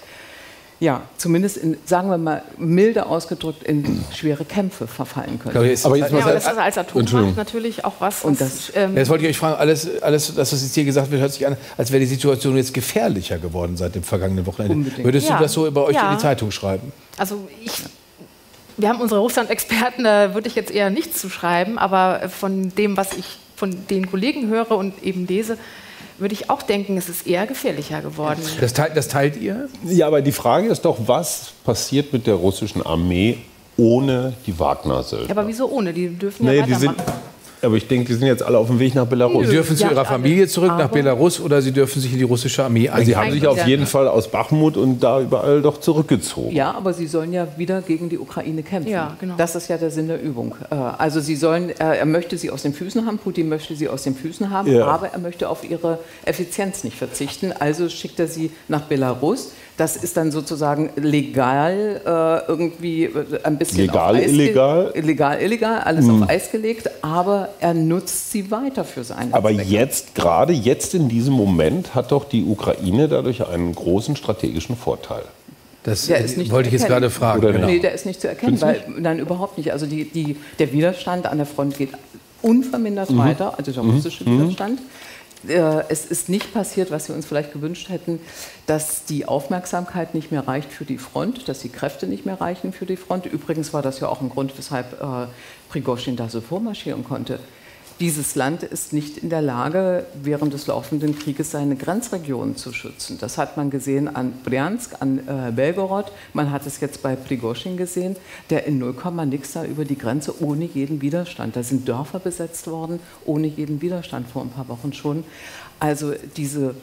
ja, 0.81 1.03
zumindest 1.17 1.57
in, 1.57 1.77
sagen 1.87 2.11
wir 2.11 2.19
mal, 2.19 2.43
milde 2.59 3.07
ausgedrückt 3.07 3.63
in 3.63 4.05
schwere 4.13 4.45
Kämpfe 4.45 4.87
verfallen 4.87 5.39
könnte. 5.39 5.59
Aber, 5.59 5.67
jetzt 5.67 5.87
aber, 5.87 5.97
jetzt 5.97 6.13
ja, 6.13 6.19
aber 6.19 6.33
das 6.33 6.47
ist 6.47 6.59
als 6.59 6.79
Atommacht 6.79 7.37
natürlich 7.37 7.85
auch 7.85 7.95
was. 8.01 8.25
Und 8.25 8.41
das, 8.41 8.73
ähm, 8.75 8.97
jetzt 8.97 9.09
wollte 9.09 9.25
ich 9.25 9.31
euch 9.31 9.39
fragen, 9.39 9.57
alles, 9.57 10.03
alles, 10.03 10.35
das, 10.35 10.53
was 10.53 10.63
jetzt 10.63 10.75
hier 10.75 10.85
gesagt 10.85 11.11
wird, 11.11 11.23
hört 11.23 11.33
sich 11.33 11.47
an, 11.47 11.57
als 11.77 11.91
wäre 11.91 12.01
die 12.01 12.07
Situation 12.07 12.57
jetzt 12.57 12.75
gefährlicher 12.75 13.39
geworden 13.39 13.77
seit 13.77 13.95
dem 13.95 14.03
vergangenen 14.03 14.47
Wochenende. 14.47 14.75
Unbedingt. 14.75 15.05
Würdest 15.05 15.29
ja. 15.29 15.37
du 15.37 15.43
das 15.45 15.53
so 15.53 15.71
bei 15.71 15.81
euch 15.81 15.95
ja. 15.95 16.11
in 16.11 16.17
die 16.17 16.23
Zeitung 16.23 16.51
schreiben? 16.51 16.93
Also 17.17 17.49
ich 17.65 17.73
wir 18.77 18.89
haben 18.89 19.01
unsere 19.01 19.21
Russland-Experten, 19.21 20.05
da 20.05 20.35
würde 20.35 20.49
ich 20.49 20.55
jetzt 20.55 20.71
eher 20.71 20.91
nichts 20.91 21.21
zu 21.21 21.29
schreiben, 21.29 21.79
aber 21.79 22.29
von 22.29 22.75
dem, 22.75 22.97
was 22.97 23.13
ich 23.17 23.25
von 23.57 23.87
den 23.89 24.11
Kollegen 24.11 24.49
höre 24.49 24.73
und 24.73 25.03
eben 25.03 25.27
lese, 25.27 25.59
würde 26.19 26.35
ich 26.35 26.51
auch 26.51 26.63
denken, 26.63 26.97
es 26.97 27.09
ist 27.09 27.27
eher 27.27 27.47
gefährlicher 27.47 28.01
geworden. 28.01 28.41
Das 28.61 28.73
teilt, 28.73 28.97
das 28.97 29.09
teilt 29.09 29.37
ihr? 29.37 29.69
Ja, 29.85 30.07
aber 30.07 30.23
die 30.23 30.33
Frage 30.33 30.69
ist 30.69 30.85
doch, 30.85 30.97
was 31.07 31.53
passiert 31.65 32.13
mit 32.13 32.27
der 32.27 32.35
russischen 32.35 32.85
Armee 32.85 33.39
ohne 33.77 34.35
die 34.47 34.59
Wagner-Söldner? 34.59 35.29
Ja, 35.29 35.37
aber 35.37 35.49
wieso 35.49 35.69
ohne? 35.69 35.93
Die 35.93 36.09
dürfen 36.09 36.47
ja 36.47 36.53
nee, 36.53 36.61
weitermachen. 36.63 36.97
Aber 37.65 37.77
ich 37.77 37.87
denke, 37.89 38.07
die 38.07 38.15
sind 38.15 38.27
jetzt 38.27 38.43
alle 38.43 38.59
auf 38.59 38.67
dem 38.69 38.79
Weg 38.79 38.95
nach 38.95 39.07
Belarus. 39.07 39.47
Sie 39.47 39.53
dürfen 39.55 39.77
zu 39.77 39.85
Ja, 39.85 39.91
ihrer 39.91 40.05
Familie 40.05 40.47
zurück 40.49 40.73
nach 40.77 40.89
Belarus 40.91 41.41
oder 41.41 41.61
Sie 41.63 41.73
dürfen 41.73 42.01
sich 42.01 42.13
in 42.13 42.19
die 42.19 42.25
russische 42.25 42.63
Armee 42.65 42.89
Also 42.89 43.07
sie 43.07 43.17
haben 43.17 43.31
sich 43.33 43.47
auf 43.47 43.67
jeden 43.67 43.87
Fall 43.87 44.09
aus 44.09 44.29
Bachmut 44.29 44.77
und 44.77 45.01
da 45.03 45.21
überall 45.21 45.63
doch 45.63 45.79
zurückgezogen. 45.81 46.55
Ja, 46.55 46.73
aber 46.73 46.93
sie 46.93 47.07
sollen 47.07 47.33
ja 47.33 47.47
wieder 47.57 47.81
gegen 47.83 48.09
die 48.09 48.19
Ukraine 48.19 48.63
kämpfen. 48.63 48.91
Ja, 48.91 49.17
genau. 49.21 49.35
Das 49.37 49.55
ist 49.57 49.69
ja 49.69 49.77
der 49.79 49.91
Sinn 49.91 50.09
der 50.09 50.23
Übung. 50.23 50.55
Äh, 50.71 50.75
Also 50.75 51.21
sie 51.21 51.37
sollen, 51.37 51.71
äh, 51.71 51.75
er 51.97 52.07
möchte 52.07 52.37
sie 52.39 52.51
aus 52.51 52.63
den 52.63 52.73
Füßen 52.75 53.07
haben, 53.07 53.19
Putin 53.19 53.49
möchte 53.49 53.75
sie 53.75 53.89
aus 53.89 54.03
den 54.03 54.15
Füßen 54.15 54.51
haben, 54.51 54.71
Ja. 54.73 54.87
aber 54.87 55.09
er 55.09 55.19
möchte 55.19 55.49
auf 55.49 55.69
ihre 55.69 55.99
Effizienz 56.25 56.85
nicht 56.85 56.97
verzichten. 56.97 57.53
Also 57.59 57.89
schickt 57.89 58.19
er 58.21 58.29
sie 58.29 58.51
nach 58.69 58.83
Belarus. 58.83 59.53
Das 59.77 59.97
ist 59.97 60.17
dann 60.17 60.31
sozusagen 60.31 60.91
legal 60.95 62.01
äh, 62.07 62.49
irgendwie 62.51 63.05
äh, 63.05 63.11
ein 63.43 63.59
bisschen 63.59 63.79
Legal, 63.81 64.15
auf 64.15 64.21
Eis 64.23 64.31
illegal? 64.31 64.93
legal, 64.95 65.43
illegal, 65.43 65.81
alles 65.81 66.09
auf 66.09 66.29
Eis 66.29 66.53
gelegt, 66.53 66.89
aber 67.03 67.49
er 67.59 67.75
nutzt 67.75 68.31
sie 68.31 68.51
weiter 68.53 68.85
für 68.85 69.03
seine 69.03 69.35
Aber 69.35 69.51
Zwecke. 69.51 69.69
jetzt, 69.69 70.15
gerade 70.15 70.53
jetzt 70.53 70.95
in 70.95 71.09
diesem 71.09 71.35
Moment, 71.35 71.95
hat 71.95 72.13
doch 72.13 72.25
die 72.25 72.45
Ukraine 72.45 73.09
dadurch 73.09 73.47
einen 73.49 73.75
großen 73.75 74.15
strategischen 74.15 74.77
Vorteil. 74.77 75.23
Das 75.83 76.07
Der 76.07 76.19
ist 76.19 76.39
nicht 76.39 76.53
wollte 76.53 76.69
ich 76.69 76.71
zu 76.71 76.75
jetzt 76.77 76.83
erkennen. 76.85 77.01
gerade 77.01 77.11
fragen. 77.11 77.43
Oder 77.43 77.53
genau. 77.53 77.67
Nee, 77.67 77.81
der 77.81 77.93
ist 77.95 78.07
nicht 78.07 78.21
zu 78.21 78.29
erkennen, 78.29 78.61
weil, 78.61 78.85
nein, 78.97 79.19
überhaupt 79.19 79.59
nicht. 79.59 79.73
Also 79.73 79.87
die, 79.87 80.05
die, 80.05 80.37
der 80.61 80.73
Widerstand 80.73 81.27
an 81.27 81.37
der 81.39 81.47
Front 81.47 81.77
geht 81.77 81.91
unvermindert 82.43 83.11
Mhm. 83.11 83.19
weiter, 83.19 83.55
also 83.59 83.73
der 83.73 83.83
russische 83.83 84.25
Widerstand. 84.25 84.79
Äh, 84.79 84.83
Es 85.49 86.07
ist 86.07 86.29
nicht 86.29 86.53
passiert, 86.53 86.91
was 86.91 87.09
wir 87.09 87.15
uns 87.15 87.27
vielleicht 87.27 87.53
gewünscht 87.53 87.89
hätten, 87.89 88.21
dass 88.67 89.05
die 89.05 89.27
Aufmerksamkeit 89.27 90.15
nicht 90.15 90.33
mehr 90.33 90.47
reicht 90.47 90.73
für 90.73 90.85
die 90.85 90.99
Front, 90.99 91.49
dass 91.49 91.61
die 91.61 91.69
Kräfte 91.69 92.07
nicht 92.07 92.27
mehr 92.27 92.41
reichen 92.41 92.73
für 92.73 92.87
die 92.87 92.97
Front. 92.97 93.27
Übrigens 93.27 93.73
war 93.73 93.83
das 93.83 94.01
ja 94.01 94.09
auch 94.09 94.21
ein 94.21 94.31
Grund, 94.31 94.57
weshalb 94.57 95.01
äh, 95.01 95.27
Prigozhin 95.69 96.17
da 96.17 96.29
so 96.29 96.41
vormarschieren 96.41 97.05
konnte. 97.05 97.39
Dieses 98.01 98.35
Land 98.35 98.65
ist 98.65 98.93
nicht 98.93 99.19
in 99.19 99.31
der 99.31 99.41
Lage, 99.41 100.05
während 100.21 100.53
des 100.53 100.67
laufenden 100.67 101.17
Krieges 101.17 101.53
seine 101.53 101.77
Grenzregionen 101.77 102.57
zu 102.57 102.73
schützen. 102.73 103.19
Das 103.21 103.39
hat 103.39 103.57
man 103.57 103.71
gesehen 103.71 104.15
an 104.15 104.33
Bryansk, 104.45 104.97
an 104.99 105.21
äh, 105.29 105.53
Belgorod. 105.53 106.11
Man 106.33 106.51
hat 106.51 106.67
es 106.67 106.81
jetzt 106.81 107.03
bei 107.03 107.15
Prigozhin 107.15 107.77
gesehen, 107.77 108.17
der 108.51 108.67
in 108.67 108.79
0, 108.79 108.97
nix 109.27 109.53
da 109.53 109.65
über 109.65 109.85
die 109.85 109.97
Grenze 109.97 110.43
ohne 110.43 110.65
jeden 110.65 111.03
Widerstand. 111.03 111.55
Da 111.55 111.63
sind 111.63 111.87
Dörfer 111.87 112.19
besetzt 112.19 112.67
worden, 112.67 112.99
ohne 113.27 113.47
jeden 113.47 113.81
Widerstand 113.81 114.27
vor 114.29 114.43
ein 114.43 114.51
paar 114.51 114.69
Wochen 114.69 114.93
schon. 114.93 115.23
Also 115.79 116.15
diese 116.37 116.75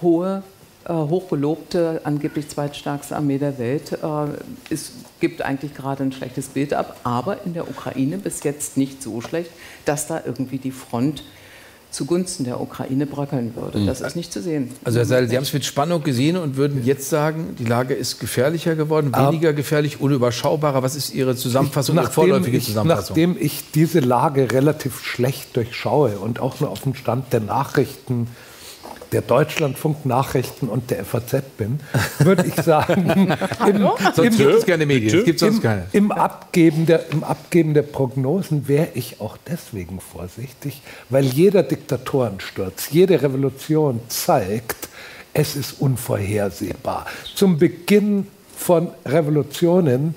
hohe 0.00 0.44
äh, 0.86 0.92
hochgelobte, 0.92 2.00
angeblich 2.04 2.48
zweitstärkste 2.48 3.16
Armee 3.16 3.38
der 3.38 3.58
Welt, 3.58 3.92
äh, 3.92 4.72
ist, 4.72 4.92
gibt 5.20 5.42
eigentlich 5.42 5.74
gerade 5.74 6.02
ein 6.02 6.12
schlechtes 6.12 6.48
Bild 6.48 6.72
ab, 6.72 6.96
aber 7.04 7.44
in 7.44 7.54
der 7.54 7.68
Ukraine 7.68 8.18
bis 8.18 8.42
jetzt 8.44 8.76
nicht 8.76 9.02
so 9.02 9.20
schlecht, 9.20 9.50
dass 9.84 10.06
da 10.06 10.22
irgendwie 10.24 10.58
die 10.58 10.70
Front 10.70 11.22
zugunsten 11.90 12.44
der 12.44 12.60
Ukraine 12.60 13.06
bröckeln 13.06 13.54
würde. 13.56 13.84
Das 13.84 14.00
ist 14.00 14.16
nicht 14.16 14.32
zu 14.32 14.40
sehen. 14.40 14.70
Also 14.84 14.98
Herr 14.98 15.06
Seidel, 15.06 15.28
Sie 15.28 15.36
haben 15.36 15.42
es 15.42 15.52
mit 15.52 15.64
Spannung 15.64 16.02
gesehen 16.02 16.36
und 16.36 16.56
würden 16.56 16.84
jetzt 16.84 17.10
sagen, 17.10 17.56
die 17.58 17.64
Lage 17.64 17.94
ist 17.94 18.20
gefährlicher 18.20 18.76
geworden, 18.76 19.12
weniger 19.14 19.52
gefährlich, 19.52 20.00
unüberschaubarer. 20.00 20.82
Was 20.82 20.94
ist 20.94 21.12
Ihre 21.12 21.36
Zusammenfassung, 21.36 21.96
Ihre 21.96 22.10
vorläufige 22.10 22.56
ich, 22.56 22.66
Zusammenfassung? 22.66 23.16
nachdem 23.16 23.36
ich 23.38 23.72
diese 23.72 24.00
Lage 24.00 24.52
relativ 24.52 25.00
schlecht 25.02 25.56
durchschaue 25.56 26.18
und 26.18 26.40
auch 26.40 26.60
nur 26.60 26.70
auf 26.70 26.82
dem 26.82 26.94
Stand 26.94 27.32
der 27.32 27.40
Nachrichten, 27.40 28.28
der 29.12 29.22
Deutschlandfunk-Nachrichten 29.22 30.68
und 30.68 30.90
der 30.90 31.04
FAZ 31.04 31.42
bin, 31.56 31.80
würde 32.18 32.46
ich 32.46 32.54
sagen, 32.54 33.32
im, 33.66 33.88
Sonst 34.14 34.38
gibt 34.38 34.54
es 34.54 34.66
keine 34.66 34.86
Medien. 34.86 35.18
Es 35.18 35.24
gibt 35.24 35.40
sonst 35.40 35.56
im, 35.56 35.62
keine. 35.62 35.86
im, 35.92 36.12
Abgeben 36.12 36.86
der, 36.86 37.10
Im 37.10 37.24
Abgeben 37.24 37.74
der 37.74 37.82
Prognosen 37.82 38.68
wäre 38.68 38.88
ich 38.94 39.20
auch 39.20 39.36
deswegen 39.48 40.00
vorsichtig, 40.00 40.82
weil 41.08 41.24
jeder 41.24 41.62
Diktatorensturz, 41.62 42.90
jede 42.90 43.22
Revolution 43.22 44.00
zeigt, 44.08 44.88
es 45.32 45.56
ist 45.56 45.80
unvorhersehbar. 45.80 47.06
Zum 47.34 47.58
Beginn 47.58 48.26
von 48.56 48.88
Revolutionen 49.06 50.14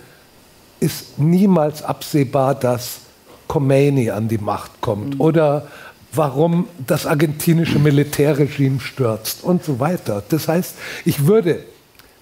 ist 0.79 1.17
niemals 1.19 1.81
absehbar, 1.83 2.55
dass 2.55 2.99
Khomeini 3.47 4.09
an 4.09 4.27
die 4.27 4.37
Macht 4.37 4.81
kommt 4.81 5.19
oder 5.19 5.67
warum 6.13 6.67
das 6.85 7.05
argentinische 7.05 7.79
Militärregime 7.79 8.79
stürzt 8.79 9.43
und 9.43 9.63
so 9.63 9.79
weiter. 9.79 10.23
Das 10.29 10.47
heißt, 10.47 10.75
ich 11.05 11.25
würde 11.25 11.63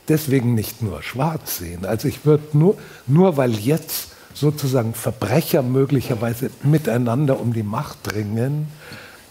deswegen 0.08 0.56
nicht 0.56 0.82
nur 0.82 1.04
schwarz 1.04 1.58
sehen. 1.58 1.86
Also 1.86 2.08
ich 2.08 2.26
würde 2.26 2.58
nur, 2.58 2.78
nur 3.08 3.38
weil 3.38 3.52
jetzt 3.52 4.10
sozusagen 4.34 4.94
Verbrecher 4.94 5.62
möglicherweise 5.62 6.52
miteinander 6.64 7.40
um 7.40 7.54
die 7.54 7.64
Macht 7.64 8.14
ringen, 8.14 8.68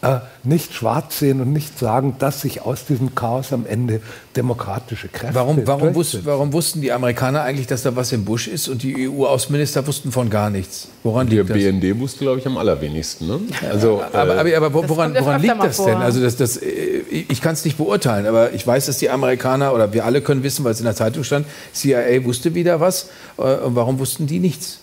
äh, 0.02 0.20
nicht 0.44 0.72
schwarz 0.72 1.18
sehen 1.18 1.40
und 1.40 1.52
nicht 1.52 1.78
sagen, 1.78 2.16
dass 2.18 2.40
sich 2.40 2.62
aus 2.62 2.86
diesem 2.86 3.14
Chaos 3.14 3.52
am 3.52 3.66
Ende 3.66 4.00
demokratische 4.34 5.08
Kräfte 5.08 5.34
Warum, 5.34 5.66
warum, 5.66 5.94
wus, 5.94 6.18
warum 6.24 6.52
wussten 6.52 6.80
die 6.80 6.90
Amerikaner 6.90 7.42
eigentlich, 7.42 7.66
dass 7.66 7.82
da 7.82 7.94
was 7.94 8.10
im 8.12 8.24
Busch 8.24 8.48
ist 8.48 8.68
und 8.68 8.82
die 8.82 9.08
EU-Außenminister 9.08 9.86
wussten 9.86 10.10
von 10.10 10.30
gar 10.30 10.50
nichts? 10.50 10.88
Woran 11.02 11.28
Der 11.28 11.44
liegt 11.44 11.50
das? 11.50 11.56
BND 11.58 11.98
wusste, 12.00 12.20
glaube 12.20 12.38
ich, 12.38 12.46
am 12.46 12.56
allerwenigsten. 12.56 13.26
Ne? 13.26 13.40
Also, 13.70 14.02
Aber, 14.12 14.36
aber, 14.38 14.46
äh, 14.46 14.54
aber 14.54 14.70
Das 14.70 14.88
woran, 14.90 15.14
ja 15.14 15.20
woran 15.20 15.42
liegt 15.42 15.62
das 15.62 15.84
denn? 15.84 15.96
Also 15.98 16.20
das, 16.20 16.36
das, 16.36 16.56
äh, 16.56 17.02
ich 17.28 17.40
kann 17.40 17.52
es 17.52 17.64
nicht 17.64 17.76
beurteilen, 17.76 18.26
aber 18.26 18.52
ich 18.52 18.66
weiß, 18.66 18.86
dass 18.86 18.98
die 18.98 19.10
Amerikaner 19.10 19.74
oder 19.74 19.92
wir 19.92 20.04
alle 20.04 20.22
können 20.22 20.42
wissen, 20.42 20.64
weil 20.64 20.72
es 20.72 20.80
in 20.80 20.86
der 20.86 20.96
Zeitung 20.96 21.24
stand, 21.24 21.46
CIA 21.74 22.24
wusste 22.24 22.54
wieder 22.54 22.80
was. 22.80 23.10
Äh, 23.38 23.42
Und 23.42 23.76
warum 23.76 23.98
wussten 23.98 24.26
die 24.26 24.40
nichts? 24.40 24.79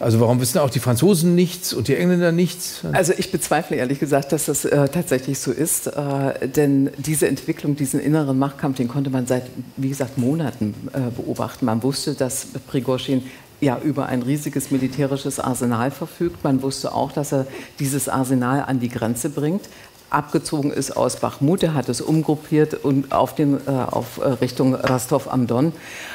Also 0.00 0.18
warum 0.18 0.40
wissen 0.40 0.58
auch 0.58 0.70
die 0.70 0.80
Franzosen 0.80 1.34
nichts 1.34 1.74
und 1.74 1.86
die 1.88 1.94
Engländer 1.94 2.32
nichts? 2.32 2.80
Also 2.92 3.12
ich 3.16 3.30
bezweifle 3.30 3.76
ehrlich 3.76 4.00
gesagt, 4.00 4.32
dass 4.32 4.46
das 4.46 4.64
äh, 4.64 4.88
tatsächlich 4.88 5.38
so 5.38 5.52
ist, 5.52 5.88
äh, 5.88 6.48
denn 6.48 6.90
diese 6.96 7.28
Entwicklung, 7.28 7.76
diesen 7.76 8.00
inneren 8.00 8.38
Machtkampf, 8.38 8.78
den 8.78 8.88
konnte 8.88 9.10
man 9.10 9.26
seit, 9.26 9.44
wie 9.76 9.90
gesagt, 9.90 10.16
Monaten 10.16 10.74
äh, 10.94 11.10
beobachten. 11.14 11.66
Man 11.66 11.82
wusste, 11.82 12.14
dass 12.14 12.46
Prigozhin 12.66 13.24
ja 13.60 13.78
über 13.78 14.06
ein 14.06 14.22
riesiges 14.22 14.70
militärisches 14.70 15.38
Arsenal 15.38 15.90
verfügt. 15.90 16.42
Man 16.44 16.62
wusste 16.62 16.94
auch, 16.94 17.12
dass 17.12 17.32
er 17.32 17.46
dieses 17.78 18.08
Arsenal 18.08 18.64
an 18.66 18.80
die 18.80 18.88
Grenze 18.88 19.28
bringt. 19.28 19.68
Abgezogen 20.10 20.72
ist 20.72 20.96
aus 20.96 21.16
Bachmut, 21.16 21.62
er 21.62 21.74
hat 21.74 21.88
es 21.88 22.00
umgruppiert 22.00 22.74
und 22.74 23.12
auf, 23.12 23.34
den, 23.34 23.58
äh, 23.66 23.70
auf 23.70 24.18
äh, 24.18 24.28
Richtung 24.28 24.74
Rostov 24.74 25.32
am 25.32 25.46
Don. 25.46 25.72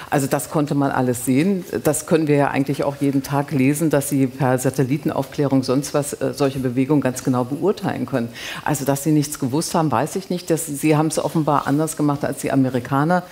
Also 0.10 0.28
das 0.28 0.50
konnte 0.50 0.76
man 0.76 0.92
alles 0.92 1.26
sehen. 1.26 1.66
Das 1.84 2.06
können 2.06 2.28
wir 2.28 2.36
ja 2.36 2.48
eigentlich 2.50 2.84
auch 2.84 2.98
jeden 3.00 3.24
Tag 3.24 3.52
lesen, 3.52 3.90
dass 3.90 4.10
sie 4.10 4.28
per 4.28 4.58
Satellitenaufklärung 4.58 5.64
sonst 5.64 5.94
was 5.94 6.14
äh, 6.14 6.34
solche 6.34 6.60
Bewegungen 6.60 7.02
ganz 7.02 7.24
genau 7.24 7.46
beurteilen 7.46 8.06
können. 8.06 8.30
Also 8.64 8.86
dass 8.86 9.04
sie 9.04 9.12
nichts 9.12 9.40
gewusst 9.40 9.74
haben, 9.76 9.92
weiß 9.92 10.16
ich 10.18 10.30
nicht. 10.30 10.50
Das, 10.50 10.66
sie 10.66 10.98
haben 10.98 11.08
es 11.08 11.18
offenbar 11.18 11.66
anders 11.66 11.98
gemacht 11.98 12.24
als 12.26 12.40
die 12.40 12.52
Amerikaner. 12.52 13.24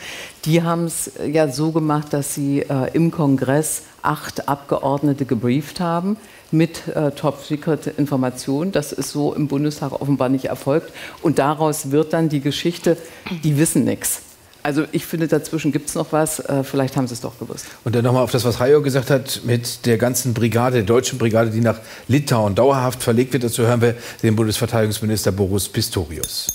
Die 0.46 0.64
haben 0.64 0.86
es 0.86 1.08
äh, 1.08 1.28
ja 1.28 1.48
so 1.50 1.72
gemacht, 1.72 2.14
dass 2.14 2.34
sie 2.34 2.62
äh, 2.62 2.90
im 2.94 3.12
Kongress 3.12 3.84
acht 4.02 4.48
Abgeordnete 4.48 5.26
gebrieft 5.26 5.80
haben 5.80 6.18
mit 6.54 6.88
äh, 6.88 7.12
Top-Secret-Informationen. 7.12 8.72
Das 8.72 8.92
ist 8.92 9.12
so 9.12 9.34
im 9.34 9.48
Bundestag 9.48 9.92
offenbar 9.92 10.30
nicht 10.30 10.46
erfolgt. 10.46 10.94
Und 11.22 11.40
daraus 11.40 11.92
wird 11.92 12.14
dann 12.14 12.30
die 12.30 12.40
Geschichte, 12.40 12.98
die 13.44 13.58
wissen 13.58 13.84
nichts. 13.84 14.22
Also 14.64 14.86
ich 14.94 15.06
finde, 15.06 15.28
dazwischen 15.28 15.74
gibt 15.74 15.90
es 15.90 15.96
noch 15.96 16.14
was. 16.14 16.40
Äh, 16.40 16.64
vielleicht 16.64 16.96
haben 16.96 17.08
sie 17.08 17.14
es 17.16 17.22
doch 17.22 17.38
gewusst. 17.38 17.66
Und 17.84 17.96
dann 17.96 18.04
nochmal 18.06 18.24
auf 18.24 18.32
das, 18.32 18.46
was 18.46 18.60
Hayo 18.60 18.82
gesagt 18.82 19.10
hat, 19.10 19.42
mit 19.44 19.86
der 19.86 19.98
ganzen 19.98 20.34
Brigade, 20.34 20.78
der 20.78 20.84
deutschen 20.84 21.20
Brigade, 21.20 21.50
die 21.50 21.60
nach 21.60 21.80
Litauen 22.08 22.56
dauerhaft 22.56 23.04
verlegt 23.04 23.34
wird. 23.34 23.44
Dazu 23.44 23.64
hören 23.64 23.82
wir 23.82 23.96
den 24.24 24.38
Bundesverteidigungsminister 24.38 25.34
Boris 25.34 25.68
Pistorius. 25.68 26.48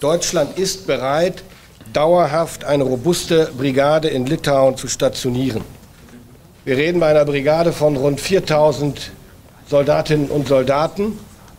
Deutschland 0.00 0.58
ist 0.58 0.88
bereit, 0.88 1.44
dauerhaft 1.92 2.64
eine 2.64 2.82
robuste 2.82 3.52
Brigade 3.56 4.08
in 4.08 4.26
Litauen 4.26 4.76
zu 4.76 4.88
stationieren. 4.88 5.62
Wir 6.64 6.76
reden 6.76 7.00
bei 7.00 7.08
einer 7.08 7.24
Brigade 7.24 7.72
von 7.72 7.96
rund 7.96 8.20
4000 8.20 9.10
Soldatinnen 9.68 10.28
und 10.28 10.46
Soldaten 10.46 11.18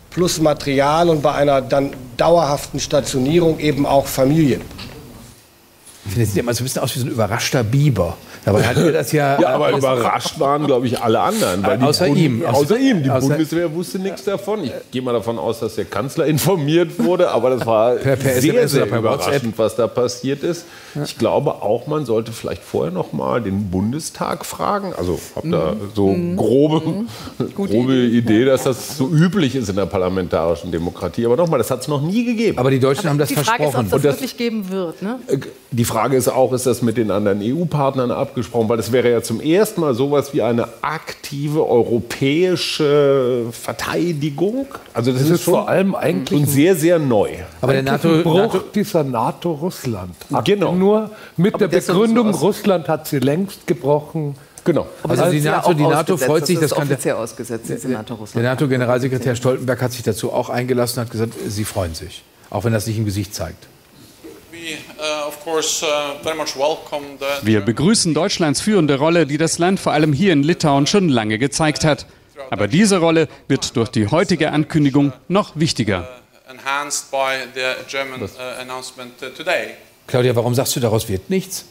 plus 0.10 0.39
Material 0.39 1.10
und 1.10 1.22
bei 1.22 1.34
einer 1.34 1.62
dann 1.62 1.92
dauerhaften 2.16 2.80
Stationierung 2.80 3.60
eben 3.60 3.86
auch 3.86 4.08
Familien. 4.08 4.62
Ich 6.06 6.12
finde, 6.12 6.26
das 6.26 6.34
sieht 6.34 6.39
immer 6.39 6.54
so 6.54 6.62
ein 6.62 6.66
bisschen 6.66 6.84
aus 6.84 6.96
wie 6.96 7.00
so 7.00 7.06
ein 7.06 7.12
überraschter 7.12 7.63
Biber. 7.63 8.18
Dabei 8.45 8.63
hatten 8.63 8.84
wir 8.84 8.91
das 8.91 9.12
ja. 9.12 9.39
ja, 9.41 9.49
aber 9.49 9.71
überrascht 9.71 10.39
waren, 10.39 10.65
glaube 10.65 10.86
ich, 10.88 10.99
alle 11.01 11.19
anderen. 11.21 11.63
weil 11.63 11.77
die 11.77 11.84
Außer 11.86 12.06
Bund- 12.08 12.17
ihm. 12.19 12.45
Außer 12.45 12.77
ihm. 12.77 13.03
Die 13.03 13.10
Außer- 13.10 13.27
Bundeswehr 13.29 13.73
wusste 13.73 13.99
nichts 13.99 14.23
davon. 14.23 14.63
Ich 14.63 14.71
gehe 14.91 15.01
mal 15.01 15.13
davon 15.13 15.38
aus, 15.39 15.60
dass 15.60 15.75
der 15.75 15.86
Kanzler 15.86 16.25
informiert 16.25 16.99
wurde, 17.03 17.29
aber 17.32 17.51
das 17.51 17.65
war 17.65 17.91
Per- 17.95 18.15
per 18.15 18.34
sehr, 18.41 18.53
SMS 18.56 18.71
sehr 18.71 18.86
überraschend, 18.88 19.58
was 19.58 19.75
da 19.75 19.88
passiert 19.88 20.43
ist. 20.43 20.65
Ich 21.03 21.17
glaube 21.17 21.51
auch, 21.62 21.88
man 21.88 22.06
sollte 22.06 22.32
vielleicht 22.32 22.63
vorher 22.63 22.91
noch 22.93 23.13
mal 23.13 23.41
den 23.41 23.69
Bundestag 23.71 24.45
fragen. 24.45 24.93
Also 24.97 25.19
habe 25.36 25.49
da 25.49 25.73
so 25.95 26.15
grobe, 26.36 27.06
grobe 27.56 27.93
Idee, 27.95 28.45
dass 28.45 28.63
das 28.63 28.97
so 28.97 29.08
üblich 29.10 29.56
ist 29.56 29.69
in 29.69 29.75
der 29.75 29.86
parlamentarischen 29.86 30.71
Demokratie. 30.71 31.25
Aber 31.25 31.36
nochmal, 31.36 31.58
das 31.58 31.71
hat 31.71 31.82
es 31.82 31.88
noch 31.88 32.01
nie 32.01 32.25
gegeben. 32.25 32.58
Aber 32.60 32.69
die 32.71 32.79
Deutschen 32.79 33.10
haben 33.10 33.17
das 33.17 33.29
Die 33.29 33.36
Frage 33.36 33.63
ist, 33.63 33.69
ob 33.69 33.73
versprochen. 33.73 33.86
es 33.86 33.91
das 33.91 33.97
Und 33.99 34.06
das- 34.06 34.15
wirklich 34.15 34.38
geben 34.38 34.69
wird. 34.69 35.01
Ne? 35.01 35.19
Die 35.71 35.86
Frage 35.86 36.15
ist 36.17 36.27
auch, 36.27 36.53
ist 36.53 36.65
das 36.65 36.82
mit 36.82 36.97
den 36.97 37.10
anderen 37.12 37.39
EU-Partnern 37.41 38.12
abgesprochen, 38.34 38.67
weil 38.67 38.80
es 38.80 38.91
wäre 38.91 39.12
ja 39.12 39.22
zum 39.22 39.39
ersten 39.39 39.82
Mal 39.82 39.93
sowas 39.93 40.34
wie 40.34 40.41
eine 40.41 40.67
aktive 40.82 41.67
europäische 41.67 43.46
Verteidigung. 43.52 44.65
Also 44.93 45.12
das, 45.12 45.22
Das 45.22 45.30
ist, 45.30 45.36
ist 45.38 45.43
vor 45.43 45.69
allem 45.69 45.93
eigentlich 45.93 46.39
schon 46.39 46.48
sehr, 46.48 46.76
sehr 46.76 46.98
neu. 46.98 47.30
Aber 47.62 47.74
der 47.74 47.84
NATO, 47.84 48.24
Bruch 48.24 48.54
NATO 48.54 48.60
dieser 48.74 49.04
NATO-Russland. 49.04 50.15
Genau. 50.43 50.74
Nur 50.74 51.12
mit 51.38 51.60
der 51.60 51.67
der 51.67 51.80
Begründung, 51.80 52.34
so 52.34 52.48
Russland 52.48 52.89
hat 52.89 53.08
sie 53.08 53.19
längst 53.19 53.67
gebrochen. 53.67 54.36
Genau. 54.63 54.88
Also 55.08 55.30
die 55.30 55.41
NATO, 55.41 55.74
die 55.74 55.84
NATO 55.84 56.17
freut 56.17 56.48
sich, 56.48 56.58
das, 56.60 56.69
das 56.69 56.80
kann 56.80 56.88
der, 56.88 56.96
offiziell 56.96 57.15
ausgesetzt, 57.15 57.69
der 57.69 57.89
NATO-Russland. 57.89 58.46
NATO-Generalsekretär 58.46 59.36
Stoltenberg 59.36 59.82
hat 59.82 59.91
sich 59.91 60.04
dazu 60.04 60.32
auch 60.32 60.50
eingelassen 60.50 61.00
und 61.00 61.06
hat 61.06 61.12
gesagt, 61.12 61.34
sie 61.48 61.65
freuen 61.65 61.93
sich, 61.93 62.24
auch 62.50 62.63
wenn 62.63 62.74
das 62.74 62.88
nicht 62.88 62.98
im 62.98 63.06
Gesicht 63.06 63.36
zeigt. 63.36 63.67
Wir 67.41 67.62
begrüßen 67.62 68.13
Deutschlands 68.13 68.62
führende 68.62 68.97
Rolle, 68.97 69.26
die 69.26 69.38
das 69.38 69.58
Land 69.58 69.80
vor 69.80 69.93
allem 69.93 70.13
hier 70.13 70.34
in 70.34 70.43
Litauen 70.43 70.88
schon 70.88 71.10
lange 71.10 71.38
gezeigt 71.38 71.84
hat. 71.84 72.06
Aber 72.49 72.67
diese 72.67 72.97
Rolle 72.97 73.28
wird 73.47 73.76
durch 73.76 73.89
die 73.89 74.08
heutige 74.08 74.52
Ankündigung 74.52 75.13
noch 75.28 75.52
wichtiger. 75.56 76.08
Claudia, 80.08 80.36
warum 80.36 80.54
sagst 80.54 80.76
du, 80.76 80.80
daraus 80.80 81.08
wird 81.10 81.30
nichts? 81.30 81.65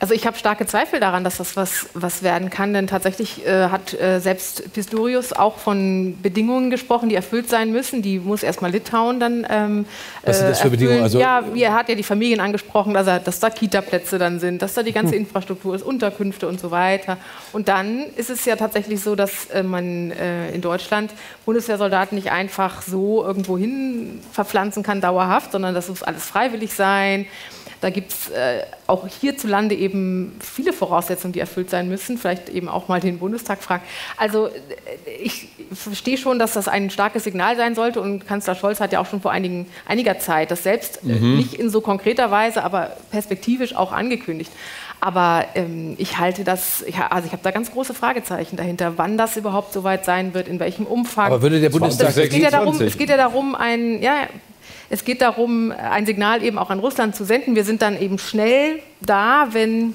Also 0.00 0.14
ich 0.14 0.26
habe 0.26 0.38
starke 0.38 0.64
Zweifel 0.64 1.00
daran, 1.00 1.24
dass 1.24 1.38
das 1.38 1.56
was, 1.56 1.86
was 1.92 2.22
werden 2.22 2.50
kann, 2.50 2.72
denn 2.72 2.86
tatsächlich 2.86 3.44
äh, 3.44 3.68
hat 3.68 3.94
äh, 3.94 4.20
selbst 4.20 4.72
Pistorius 4.72 5.32
auch 5.32 5.58
von 5.58 6.16
Bedingungen 6.22 6.70
gesprochen, 6.70 7.08
die 7.08 7.16
erfüllt 7.16 7.48
sein 7.48 7.72
müssen. 7.72 8.00
Die 8.00 8.20
muss 8.20 8.44
erstmal 8.44 8.70
Litauen 8.70 9.18
dann 9.18 9.44
ähm, 9.50 9.86
Was 10.22 10.38
sind 10.38 10.50
das 10.50 10.58
für 10.60 10.64
erfüllen. 10.64 10.70
Bedingungen? 10.70 11.02
Also- 11.02 11.18
ja, 11.18 11.42
er 11.52 11.74
hat 11.74 11.88
ja 11.88 11.96
die 11.96 12.04
Familien 12.04 12.38
angesprochen, 12.38 12.94
dass, 12.94 13.08
er, 13.08 13.18
dass 13.18 13.40
da 13.40 13.50
Kita-Plätze 13.50 14.18
dann 14.18 14.38
sind, 14.38 14.62
dass 14.62 14.74
da 14.74 14.84
die 14.84 14.92
ganze 14.92 15.16
Infrastruktur 15.16 15.74
ist, 15.74 15.82
Unterkünfte 15.82 16.46
und 16.46 16.60
so 16.60 16.70
weiter. 16.70 17.16
Und 17.52 17.66
dann 17.66 18.04
ist 18.14 18.30
es 18.30 18.44
ja 18.44 18.54
tatsächlich 18.54 19.00
so, 19.00 19.16
dass 19.16 19.46
äh, 19.46 19.64
man 19.64 20.12
äh, 20.12 20.52
in 20.52 20.60
Deutschland 20.60 21.12
Bundeswehrsoldaten 21.44 22.14
nicht 22.14 22.30
einfach 22.30 22.82
so 22.82 23.24
irgendwo 23.24 23.58
hin 23.58 24.20
verpflanzen 24.30 24.84
kann, 24.84 25.00
dauerhaft, 25.00 25.50
sondern 25.50 25.74
das 25.74 25.88
muss 25.88 26.04
alles 26.04 26.24
freiwillig 26.24 26.72
sein. 26.72 27.26
Da 27.80 27.90
gibt 27.90 28.12
es 28.12 28.30
äh, 28.30 28.62
auch 28.88 29.06
hierzulande 29.06 29.74
eben 29.74 30.32
viele 30.40 30.72
Voraussetzungen, 30.72 31.32
die 31.34 31.40
erfüllt 31.40 31.68
sein 31.68 31.88
müssen. 31.88 32.16
Vielleicht 32.16 32.48
eben 32.48 32.68
auch 32.68 32.88
mal 32.88 33.00
den 33.00 33.18
Bundestag 33.18 33.62
fragen. 33.62 33.82
Also 34.16 34.46
äh, 34.46 34.50
ich 35.22 35.48
verstehe 35.72 36.16
schon, 36.16 36.38
dass 36.38 36.54
das 36.54 36.68
ein 36.68 36.88
starkes 36.88 37.24
Signal 37.24 37.56
sein 37.56 37.74
sollte. 37.74 38.00
Und 38.00 38.26
Kanzler 38.26 38.54
Scholz 38.54 38.80
hat 38.80 38.92
ja 38.92 39.00
auch 39.00 39.06
schon 39.06 39.20
vor 39.20 39.30
einigen, 39.30 39.66
einiger 39.86 40.18
Zeit 40.18 40.50
das 40.50 40.62
selbst 40.62 41.00
äh, 41.04 41.18
Mhm. 41.18 41.36
nicht 41.36 41.54
in 41.54 41.68
so 41.68 41.80
konkreter 41.82 42.30
Weise, 42.30 42.64
aber 42.64 42.96
perspektivisch 43.10 43.76
auch 43.76 43.92
angekündigt. 43.92 44.50
Aber 45.00 45.44
ähm, 45.54 45.94
ich 45.98 46.18
halte 46.18 46.42
das, 46.42 46.82
ich, 46.82 46.98
also 46.98 47.26
ich 47.26 47.32
habe 47.32 47.42
da 47.42 47.50
ganz 47.50 47.70
große 47.70 47.94
Fragezeichen 47.94 48.56
dahinter, 48.56 48.94
wann 48.96 49.16
das 49.16 49.36
überhaupt 49.36 49.72
soweit 49.72 50.04
sein 50.04 50.34
wird, 50.34 50.48
in 50.48 50.58
welchem 50.58 50.86
Umfang. 50.86 51.26
Aber 51.26 51.42
würde 51.42 51.60
der 51.60 51.70
Bundestag 51.70 52.08
es, 52.08 52.16
es, 52.16 52.30
geht 52.30 52.42
ja 52.42 52.50
darum, 52.50 52.74
26? 52.74 52.94
es 52.94 52.98
geht 52.98 53.10
ja 53.10 53.16
darum, 53.16 53.54
ein, 53.54 54.02
ja, 54.02 54.26
es 54.90 55.04
geht 55.04 55.20
darum, 55.22 55.72
ein 55.72 56.06
Signal 56.06 56.42
eben 56.42 56.58
auch 56.58 56.70
an 56.70 56.78
Russland 56.78 57.14
zu 57.14 57.24
senden. 57.24 57.54
Wir 57.54 57.64
sind 57.64 57.82
dann 57.82 58.00
eben 58.00 58.18
schnell 58.18 58.80
da, 59.00 59.48
wenn, 59.52 59.94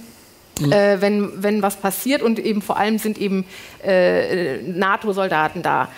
äh, 0.62 0.98
wenn, 1.00 1.44
wenn 1.44 1.62
was 1.62 1.78
passiert 1.78 2.22
und 2.22 2.40
eben 2.40 2.62
vor 2.62 2.78
allem 2.78 3.00
sind 3.00 3.18
eben 3.18 3.46
äh, 3.84 4.58
NATO-Soldaten 4.62 5.64
da. 5.64 5.90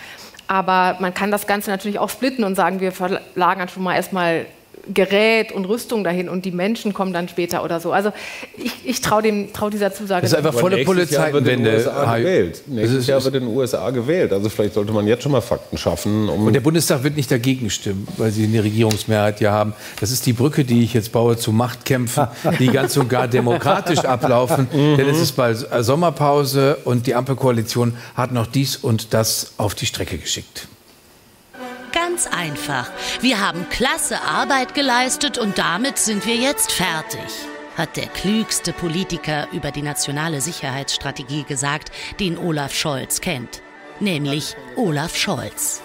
Aber 0.48 0.96
man 1.00 1.12
kann 1.12 1.30
das 1.30 1.46
Ganze 1.46 1.70
natürlich 1.70 1.98
auch 1.98 2.10
splitten 2.10 2.44
und 2.44 2.54
sagen, 2.54 2.80
wir 2.80 2.92
verlagern 2.92 3.68
schon 3.68 3.82
mal 3.82 3.96
erstmal 3.96 4.46
Gerät 4.92 5.52
und 5.52 5.64
Rüstung 5.64 6.04
dahin 6.04 6.28
und 6.28 6.44
die 6.44 6.52
Menschen 6.52 6.92
kommen 6.94 7.12
dann 7.12 7.28
später 7.28 7.64
oder 7.64 7.80
so. 7.80 7.92
Also 7.92 8.12
ich, 8.56 8.72
ich 8.84 9.00
traue 9.00 9.52
trau 9.52 9.70
dieser 9.70 9.92
Zusage. 9.92 10.22
Das 10.22 10.32
ist 10.32 10.36
einfach 10.38 10.52
nicht. 10.52 10.60
volle 10.60 10.76
nächstes 10.76 11.10
Jahr 11.10 11.32
wird 11.32 11.46
in 11.48 11.64
den 11.64 11.72
Polizeiwende. 11.72 12.52
Nächstes 12.66 12.98
ist- 13.00 13.06
Jahr 13.08 13.24
wird 13.24 13.34
in 13.34 13.46
den 13.46 13.56
USA 13.56 13.90
gewählt. 13.90 14.32
Also 14.32 14.48
vielleicht 14.48 14.74
sollte 14.74 14.92
man 14.92 15.06
jetzt 15.06 15.22
schon 15.22 15.32
mal 15.32 15.40
Fakten 15.40 15.76
schaffen. 15.78 16.28
Um 16.28 16.46
Und 16.46 16.52
der 16.52 16.60
Bundestag 16.60 17.02
wird 17.02 17.16
nicht 17.16 17.30
dagegen 17.30 17.70
stimmen, 17.70 18.06
weil 18.16 18.30
sie 18.30 18.44
eine 18.44 18.62
Regierungsmehrheit 18.62 19.40
ja 19.40 19.52
haben. 19.52 19.74
Das 20.00 20.10
ist 20.10 20.26
die 20.26 20.32
Brücke, 20.32 20.64
die 20.64 20.84
ich 20.84 20.94
jetzt 20.94 21.12
baue 21.12 21.36
zu 21.36 21.52
Machtkämpfen, 21.52 22.28
die 22.58 22.68
ganz 22.68 22.96
und 22.96 23.08
gar 23.08 23.28
demokratisch 23.28 23.98
ablaufen. 24.04 24.68
Denn 24.72 25.08
es 25.08 25.18
ist 25.20 25.32
bald 25.32 25.66
äh, 25.72 25.82
Sommerpause 25.82 26.78
und 26.84 27.06
die 27.06 27.14
Ampelkoalition 27.14 27.96
hat 28.14 28.32
noch 28.32 28.46
dies 28.46 28.76
und 28.76 29.14
das 29.14 29.52
auf 29.56 29.74
die 29.74 29.86
Strecke 29.86 30.18
geschickt. 30.18 30.68
Ganz 31.96 32.26
einfach. 32.26 32.90
Wir 33.22 33.40
haben 33.40 33.70
klasse 33.70 34.20
Arbeit 34.20 34.74
geleistet 34.74 35.38
und 35.38 35.56
damit 35.56 35.96
sind 35.96 36.26
wir 36.26 36.36
jetzt 36.36 36.70
fertig, 36.70 37.22
hat 37.74 37.96
der 37.96 38.08
klügste 38.08 38.74
Politiker 38.74 39.48
über 39.50 39.70
die 39.70 39.80
nationale 39.80 40.42
Sicherheitsstrategie 40.42 41.44
gesagt, 41.44 41.90
den 42.20 42.36
Olaf 42.36 42.74
Scholz 42.74 43.22
kennt. 43.22 43.62
Nämlich 43.98 44.56
Olaf 44.76 45.16
Scholz. 45.16 45.80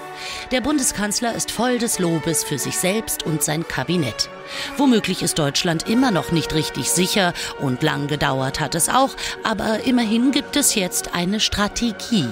Der 0.52 0.60
Bundeskanzler 0.60 1.34
ist 1.34 1.50
voll 1.50 1.78
des 1.78 1.98
Lobes 1.98 2.44
für 2.44 2.60
sich 2.60 2.78
selbst 2.78 3.24
und 3.24 3.42
sein 3.42 3.66
Kabinett. 3.66 4.30
Womöglich 4.76 5.24
ist 5.24 5.40
Deutschland 5.40 5.88
immer 5.88 6.12
noch 6.12 6.34
nicht 6.34 6.54
richtig 6.54 6.92
sicher 6.92 7.34
und 7.62 7.84
lang 7.84 8.08
gedauert 8.08 8.60
hat 8.60 8.76
es 8.76 8.90
auch, 8.90 9.12
aber 9.44 9.86
immerhin 9.86 10.32
gibt 10.32 10.58
es 10.58 10.76
jetzt 10.76 11.16
eine 11.16 11.40
Strategie. 11.40 12.28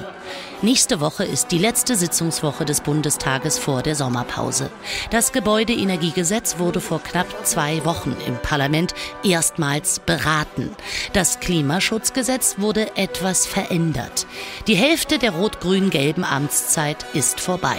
Nächste 0.62 1.00
Woche 1.00 1.24
ist 1.24 1.52
die 1.52 1.58
letzte 1.58 1.96
Sitzungswoche 1.96 2.66
des 2.66 2.82
Bundestages 2.82 3.58
vor 3.58 3.82
der 3.82 3.96
Sommerpause. 3.96 4.70
Das 5.10 5.32
Gebäudeenergiegesetz 5.32 6.60
wurde 6.60 6.82
vor 6.82 7.02
knapp 7.02 7.28
zwei 7.46 7.86
Wochen 7.86 8.16
im 8.28 8.38
Parlament 8.38 8.94
erstmals 9.24 10.00
beraten. 10.00 10.76
Das 11.14 11.40
Klimaschutzgesetz 11.40 12.56
wurde 12.58 12.96
etwas 12.98 13.46
verändert. 13.46 14.28
Die 14.68 14.76
Hälfte 14.76 15.18
der 15.18 15.32
rot-grün-gelben 15.32 16.26
Amtszeit 16.26 17.06
ist 17.14 17.40
vorbei. 17.40 17.78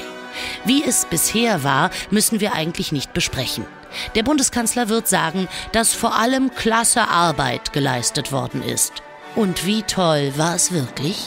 Wie 0.65 0.83
es 0.83 1.05
bisher 1.05 1.65
war, 1.65 1.91
müssen 2.11 2.41
wir 2.41 2.55
eigentlich 2.55 2.93
nicht 2.93 3.13
besprechen. 3.13 3.67
Der 4.15 4.23
Bundeskanzler 4.23 4.89
wird 4.89 5.09
sagen, 5.09 5.49
dass 5.73 5.93
vor 5.93 6.17
allem 6.17 6.55
klasse 6.55 7.09
Arbeit 7.09 7.73
geleistet 7.73 8.33
worden 8.33 8.63
ist. 8.63 8.93
Und 9.37 9.67
wie 9.67 9.83
toll 9.83 10.33
war 10.37 10.55
es 10.55 10.73
wirklich? 10.73 11.27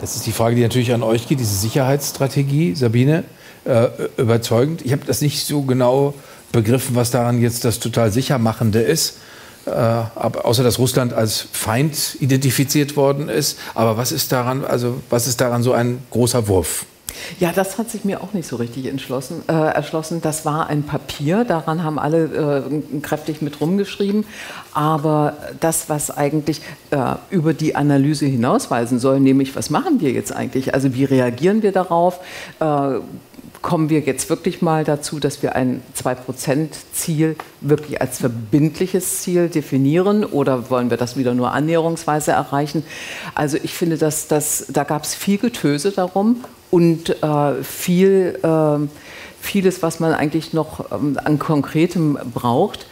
Das 0.00 0.16
ist 0.16 0.26
die 0.26 0.32
Frage, 0.32 0.56
die 0.56 0.62
natürlich 0.62 0.94
an 0.94 1.02
euch 1.02 1.28
geht, 1.28 1.40
diese 1.40 1.54
Sicherheitsstrategie, 1.54 2.74
Sabine, 2.74 3.24
äh, 3.66 3.88
überzeugend. 4.16 4.80
Ich 4.82 4.92
habe 4.92 5.02
das 5.06 5.20
nicht 5.20 5.44
so 5.44 5.62
genau 5.62 6.14
begriffen, 6.52 6.96
was 6.96 7.10
daran 7.10 7.40
jetzt 7.40 7.64
das 7.64 7.80
total 7.80 8.10
sichermachende 8.10 8.80
ist. 8.80 9.18
Äh, 9.66 9.70
außer 9.70 10.62
dass 10.62 10.78
Russland 10.78 11.12
als 11.12 11.46
Feind 11.52 12.16
identifiziert 12.20 12.96
worden 12.96 13.28
ist. 13.28 13.58
Aber 13.74 13.98
was 13.98 14.10
ist 14.10 14.32
daran, 14.32 14.64
also 14.64 15.02
was 15.10 15.26
ist 15.26 15.40
daran 15.42 15.62
so 15.62 15.74
ein 15.74 15.98
großer 16.10 16.48
Wurf? 16.48 16.86
Ja, 17.38 17.52
das 17.52 17.78
hat 17.78 17.90
sich 17.90 18.04
mir 18.04 18.22
auch 18.22 18.32
nicht 18.32 18.48
so 18.48 18.56
richtig 18.56 18.86
entschlossen, 18.86 19.42
äh, 19.48 19.52
erschlossen. 19.52 20.20
Das 20.20 20.44
war 20.44 20.68
ein 20.68 20.82
Papier, 20.82 21.44
daran 21.44 21.82
haben 21.82 21.98
alle 21.98 22.62
äh, 22.64 23.00
kräftig 23.00 23.42
mit 23.42 23.60
rumgeschrieben. 23.60 24.24
Aber 24.72 25.36
das, 25.60 25.88
was 25.88 26.10
eigentlich 26.10 26.60
äh, 26.90 27.14
über 27.30 27.54
die 27.54 27.76
Analyse 27.76 28.26
hinausweisen 28.26 28.98
soll, 28.98 29.20
nämlich 29.20 29.56
was 29.56 29.70
machen 29.70 30.00
wir 30.00 30.12
jetzt 30.12 30.34
eigentlich? 30.34 30.74
Also 30.74 30.94
wie 30.94 31.04
reagieren 31.04 31.62
wir 31.62 31.72
darauf? 31.72 32.20
Äh, 32.60 33.00
kommen 33.62 33.90
wir 33.90 34.00
jetzt 34.00 34.30
wirklich 34.30 34.62
mal 34.62 34.84
dazu, 34.84 35.20
dass 35.20 35.42
wir 35.42 35.54
ein 35.54 35.82
2-Prozent-Ziel 36.00 37.36
wirklich 37.60 38.00
als 38.00 38.18
verbindliches 38.18 39.20
Ziel 39.20 39.48
definieren 39.48 40.24
oder 40.24 40.70
wollen 40.70 40.90
wir 40.90 40.96
das 40.96 41.16
wieder 41.16 41.34
nur 41.34 41.52
annäherungsweise 41.52 42.32
erreichen? 42.32 42.84
Also 43.34 43.58
ich 43.62 43.74
finde, 43.74 43.98
dass, 43.98 44.28
dass, 44.28 44.66
da 44.68 44.84
gab 44.84 45.04
es 45.04 45.14
viel 45.14 45.38
Getöse 45.38 45.92
darum 45.92 46.44
und 46.70 47.22
äh, 47.22 47.62
viel, 47.62 48.38
äh, 48.42 48.88
vieles, 49.40 49.82
was 49.82 50.00
man 50.00 50.12
eigentlich 50.12 50.52
noch 50.52 50.92
ähm, 50.92 51.18
an 51.22 51.38
Konkretem 51.38 52.18
braucht. 52.32 52.86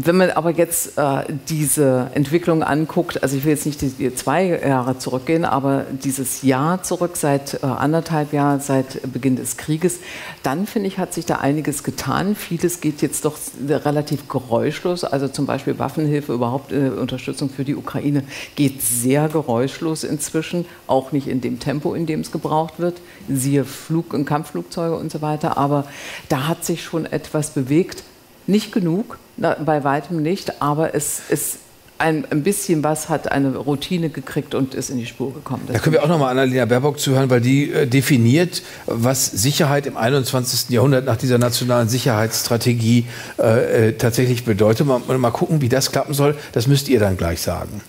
Wenn 0.00 0.16
man 0.16 0.30
aber 0.30 0.50
jetzt 0.50 0.96
äh, 0.96 1.24
diese 1.48 2.12
Entwicklung 2.14 2.62
anguckt, 2.62 3.20
also 3.24 3.36
ich 3.36 3.42
will 3.42 3.50
jetzt 3.50 3.66
nicht 3.66 3.80
die, 3.80 3.88
die 3.88 4.14
zwei 4.14 4.44
Jahre 4.46 4.96
zurückgehen, 4.96 5.44
aber 5.44 5.86
dieses 5.90 6.42
Jahr 6.42 6.84
zurück, 6.84 7.16
seit 7.16 7.64
äh, 7.64 7.66
anderthalb 7.66 8.32
Jahren, 8.32 8.60
seit 8.60 9.12
Beginn 9.12 9.34
des 9.34 9.56
Krieges, 9.56 9.98
dann 10.44 10.68
finde 10.68 10.86
ich, 10.86 10.98
hat 10.98 11.12
sich 11.12 11.26
da 11.26 11.38
einiges 11.38 11.82
getan. 11.82 12.36
Vieles 12.36 12.80
geht 12.80 13.02
jetzt 13.02 13.24
doch 13.24 13.36
relativ 13.68 14.28
geräuschlos. 14.28 15.02
Also 15.02 15.26
zum 15.26 15.46
Beispiel 15.46 15.80
Waffenhilfe, 15.80 16.32
überhaupt 16.32 16.70
äh, 16.70 16.90
Unterstützung 16.90 17.50
für 17.50 17.64
die 17.64 17.74
Ukraine 17.74 18.22
geht 18.54 18.80
sehr 18.80 19.28
geräuschlos 19.28 20.04
inzwischen, 20.04 20.64
auch 20.86 21.10
nicht 21.10 21.26
in 21.26 21.40
dem 21.40 21.58
Tempo, 21.58 21.94
in 21.94 22.06
dem 22.06 22.20
es 22.20 22.30
gebraucht 22.30 22.74
wird. 22.78 23.00
Siehe 23.28 23.64
Flug- 23.64 24.14
und 24.14 24.26
Kampfflugzeuge 24.26 24.94
und 24.94 25.10
so 25.10 25.22
weiter. 25.22 25.58
Aber 25.58 25.86
da 26.28 26.46
hat 26.46 26.64
sich 26.64 26.84
schon 26.84 27.04
etwas 27.04 27.50
bewegt. 27.50 28.04
Nicht 28.48 28.72
genug, 28.72 29.18
na, 29.36 29.54
bei 29.54 29.84
weitem 29.84 30.22
nicht, 30.22 30.62
aber 30.62 30.94
es 30.94 31.20
ist 31.28 31.58
ein, 31.98 32.24
ein 32.30 32.42
bisschen 32.42 32.82
was 32.82 33.08
hat 33.10 33.30
eine 33.30 33.56
Routine 33.56 34.08
gekriegt 34.08 34.54
und 34.54 34.74
ist 34.74 34.88
in 34.88 34.96
die 34.96 35.06
Spur 35.06 35.34
gekommen. 35.34 35.64
Das 35.66 35.76
Da 35.76 35.82
können 35.82 35.92
wir 35.92 36.02
auch 36.02 36.08
noch 36.08 36.18
mal 36.18 36.30
Annalena 36.30 36.64
Baerbock 36.64 36.98
zuhören, 36.98 37.28
weil 37.28 37.42
die 37.42 37.70
äh, 37.70 37.86
definiert, 37.86 38.62
was 38.86 39.26
Sicherheit 39.26 39.84
im 39.84 39.98
21. 39.98 40.70
Jahrhundert 40.70 41.04
nach 41.04 41.18
dieser 41.18 41.36
nationalen 41.36 41.90
Sicherheitsstrategie 41.90 43.04
äh, 43.38 43.88
äh, 43.88 43.92
tatsächlich 43.92 44.44
bedeutet. 44.44 44.86
Mal, 44.86 45.00
mal 45.18 45.30
gucken, 45.30 45.60
wie 45.60 45.68
das 45.68 45.92
klappen 45.92 46.14
soll. 46.14 46.34
Das 46.52 46.66
müsst 46.66 46.88
ihr 46.88 47.00
dann 47.00 47.18
gleich 47.18 47.42
sagen. 47.42 47.82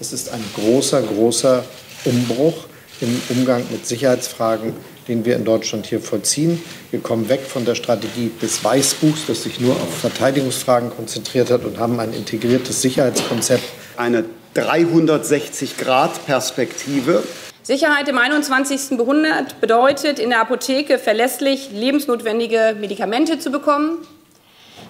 Es 0.00 0.14
ist 0.14 0.32
ein 0.32 0.42
großer, 0.54 1.02
großer 1.02 1.64
Umbruch 2.06 2.66
im 3.00 3.22
Umgang 3.28 3.64
mit 3.70 3.86
Sicherheitsfragen, 3.86 4.72
den 5.08 5.24
wir 5.24 5.36
in 5.36 5.44
Deutschland 5.44 5.86
hier 5.86 6.00
vollziehen. 6.00 6.60
Wir 6.90 6.98
kommen 7.00 7.28
weg 7.28 7.42
von 7.42 7.64
der 7.64 7.74
Strategie 7.74 8.30
des 8.40 8.62
Weißbuchs, 8.64 9.26
das 9.26 9.42
sich 9.42 9.60
nur 9.60 9.74
auf 9.74 9.98
Verteidigungsfragen 10.00 10.90
konzentriert 10.90 11.50
hat 11.50 11.64
und 11.64 11.78
haben 11.78 11.98
ein 12.00 12.12
integriertes 12.12 12.82
Sicherheitskonzept. 12.82 13.64
Eine 13.96 14.24
360-Grad-Perspektive. 14.54 17.22
Sicherheit 17.62 18.08
im 18.08 18.18
21. 18.18 18.98
Jahrhundert 18.98 19.60
bedeutet, 19.60 20.18
in 20.18 20.30
der 20.30 20.40
Apotheke 20.40 20.98
verlässlich 20.98 21.70
lebensnotwendige 21.72 22.74
Medikamente 22.78 23.38
zu 23.38 23.50
bekommen. 23.50 23.98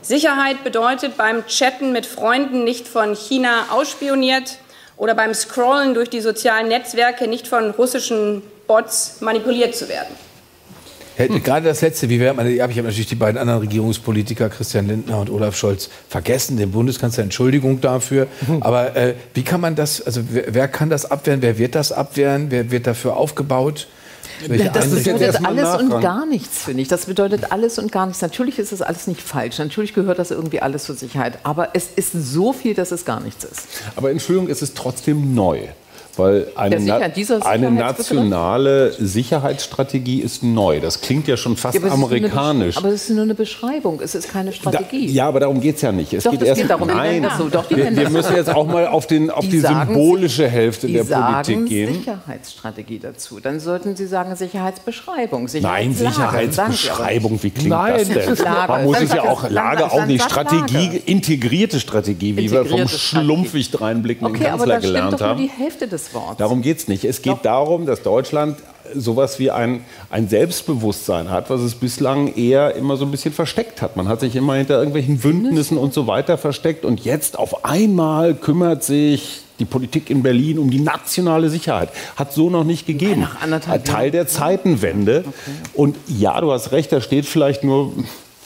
Sicherheit 0.03 0.65
bedeutet, 0.65 1.17
beim 1.17 1.47
Chatten 1.47 1.93
mit 1.93 2.05
Freunden 2.05 2.65
nicht 2.65 2.89
von 2.89 3.15
China 3.15 3.69
ausspioniert 3.71 4.59
oder 4.97 5.15
beim 5.15 5.35
Scrollen 5.35 5.95
durch 5.95 6.11
die 6.11 6.21
sozialen 6.21 6.69
Netzwerke 6.69 7.29
nicht 7.29 7.49
von 7.49 7.71
russischen 7.71 8.43
Bots 8.67 9.21
manipuliert 9.21 9.75
zu 9.75 9.89
werden. 9.89 10.15
Hm. 11.17 11.43
Gerade 11.45 11.67
das 11.67 11.81
letzte, 11.81 12.09
wie 12.09 12.19
wäre 12.19 12.35
man, 12.35 12.47
ich 12.47 12.61
habe 12.61 12.75
natürlich 12.75 13.07
die 13.07 13.15
beiden 13.15 13.39
anderen 13.39 13.61
Regierungspolitiker, 13.61 14.49
Christian 14.49 14.89
Lindner 14.89 15.21
und 15.21 15.31
Olaf 15.31 15.57
Scholz, 15.57 15.89
vergessen, 16.09 16.57
den 16.57 16.73
Bundeskanzler, 16.73 17.23
Entschuldigung 17.23 17.81
dafür. 17.81 18.27
Mhm. 18.49 18.63
Aber 18.63 18.97
äh, 18.97 19.15
wie 19.33 19.45
kann 19.45 19.61
man 19.61 19.77
das, 19.77 20.03
also 20.03 20.23
wer, 20.31 20.53
wer, 20.53 20.67
kann 20.67 20.91
das 20.91 21.09
abwehren, 21.09 21.41
wer 21.41 21.57
wird 21.57 21.77
das 21.77 21.93
abwehren, 21.93 22.47
wer 22.51 22.71
wird 22.73 22.89
dafür 22.89 23.17
aufgebaut? 23.17 23.87
Welche 24.47 24.71
das 24.71 24.91
bedeutet 24.91 25.45
alles 25.45 25.81
und 25.81 26.01
gar 26.01 26.27
nichts, 26.27 26.63
finde 26.65 26.83
ich. 26.83 26.89
Das 26.89 27.07
bedeutet 27.07 27.53
alles 27.53 27.79
und 27.79 27.93
gar 27.93 28.07
nichts. 28.07 28.23
Natürlich 28.23 28.59
ist 28.59 28.73
es 28.73 28.83
alles 28.83 29.07
nicht 29.07 29.21
falsch. 29.21 29.59
Natürlich 29.59 29.95
gehört 29.95 30.19
das 30.19 30.31
irgendwie 30.31 30.61
alles 30.61 30.85
zur 30.85 30.97
Sicherheit. 30.97 31.39
Aber 31.43 31.71
es 31.75 31.89
ist 31.97 32.13
so 32.13 32.53
viel, 32.53 32.75
dass 32.75 32.91
es 32.91 33.05
gar 33.05 33.21
nichts 33.21 33.45
ist. 33.45 33.67
Aber 33.97 34.11
Entschuldigung, 34.11 34.51
es 34.51 34.63
ist 34.63 34.77
trotzdem 34.77 35.35
neu. 35.35 35.69
Weil 36.17 36.47
eine, 36.55 36.79
ja, 36.81 37.13
sicher, 37.13 37.47
eine 37.47 37.71
nationale 37.71 38.93
Sicherheitsstrategie 38.93 40.21
ist 40.21 40.43
neu. 40.43 40.81
Das 40.81 41.01
klingt 41.01 41.27
ja 41.29 41.37
schon 41.37 41.57
fast 41.57 41.75
ja, 41.75 41.83
aber 41.83 41.93
amerikanisch. 41.93 42.77
aber 42.77 42.89
es 42.89 43.09
ist 43.09 43.11
nur 43.11 43.25
eine 43.25 43.35
Beschreibung, 43.35 44.01
es 44.01 44.15
ist 44.15 44.31
keine 44.31 44.53
Strategie. 44.53 45.09
Da, 45.09 45.13
ja, 45.13 45.29
aber 45.29 45.41
darum 45.41 45.61
geht 45.61 45.77
es 45.77 45.83
ja 45.83 45.93
nicht. 45.93 46.13
Es 46.13 46.25
Doch, 46.25 46.31
geht 46.33 46.43
erst 46.43 46.61
geht 46.61 46.71
darum, 46.71 46.89
nein, 46.89 47.27
so. 47.37 47.49
Doch, 47.49 47.69
wir, 47.71 47.97
wir 47.97 48.11
müssen 48.11 48.35
jetzt 48.37 48.51
auch 48.51 48.67
mal 48.67 48.87
auf, 48.87 49.07
den, 49.07 49.31
auf 49.31 49.45
die, 49.45 49.51
die 49.53 49.61
symbolische 49.61 50.49
Hälfte 50.49 50.89
der 50.89 51.05
Politik 51.05 51.67
gehen. 51.67 51.95
Sicherheitsstrategie 51.95 52.99
dazu. 52.99 53.41
Dann 53.41 53.61
sollten 53.61 53.97
Sie 53.97 54.07
sagen 54.07 54.35
Sicherheitsbeschreibung. 54.37 55.49
nein, 55.61 55.95
Sicherheitsbeschreibung, 55.95 57.43
wie 57.43 57.51
klingt 57.51 57.71
Nein, 57.71 57.95
das 57.99 58.37
denn? 58.37 58.45
Man 58.69 58.85
muss 58.85 59.01
es 59.01 59.13
ja 59.13 59.23
auch 59.23 59.49
Lage 59.51 59.91
auch 59.91 60.07
nicht 60.07 60.23
Strategie, 60.23 61.03
integrierte 61.07 61.81
Strategie, 61.81 62.37
wie 62.37 62.51
wir 62.51 62.65
vom 62.65 62.89
schlumpfig 62.89 63.71
dreinblickenden 63.71 64.41
Kanzler 64.41 64.81
gelernt 64.81 65.21
haben. 65.21 65.41
die 65.41 65.51
Hälfte 65.51 65.89
des 65.89 66.04
des 66.07 66.15
Wortes. 66.15 66.37
Darum 66.39 66.63
geht 66.63 66.79
es 66.79 66.89
nicht. 66.89 67.05
Es 67.05 67.23
geht 67.23 67.33
Doch. 67.33 67.43
darum, 67.43 67.87
dass 67.87 68.03
Deutschland 68.03 68.57
sowas 68.95 69.39
wie 69.39 69.51
ein, 69.51 69.85
ein 70.11 70.29
Selbstbewusstsein 70.29 71.31
hat, 71.31 71.51
was 71.51 71.61
es 71.61 71.75
bislang 71.75 72.35
eher 72.35 72.75
immer 72.75 72.97
so 72.97 73.05
ein 73.05 73.11
bisschen 73.11 73.33
versteckt 73.33 73.83
hat. 73.83 73.97
Man 73.97 74.09
hat 74.09 74.21
sich 74.21 74.37
immer 74.37 74.55
hinter 74.55 74.79
irgendwelchen 74.79 75.19
Bündnissen 75.19 75.79
und 75.79 75.95
so 75.95 76.07
weiter 76.07 76.39
versteckt 76.39 76.85
und 76.85 77.05
jetzt 77.05 77.39
auf 77.39 77.65
einmal 77.65 78.35
kümmert 78.35 78.85
sich 78.85 79.41
die 79.59 79.65
Politik 79.65 80.11
in 80.11 80.23
Berlin 80.23 80.59
um 80.59 80.71
die 80.71 80.81
nationale 80.81 81.49
Sicherheit. 81.49 81.91
Hat 82.17 82.33
so 82.33 82.51
noch 82.51 82.65
nicht 82.65 82.87
gegeben. 82.87 83.27
Ein 83.41 83.85
Teil 83.85 84.11
der 84.11 84.27
Zeitenwende. 84.27 85.25
Okay. 85.27 85.35
Und 85.75 85.97
ja, 86.09 86.41
du 86.41 86.53
hast 86.53 86.73
recht, 86.73 86.91
da 86.93 87.01
steht 87.01 87.25
vielleicht 87.25 87.63
nur 87.63 87.93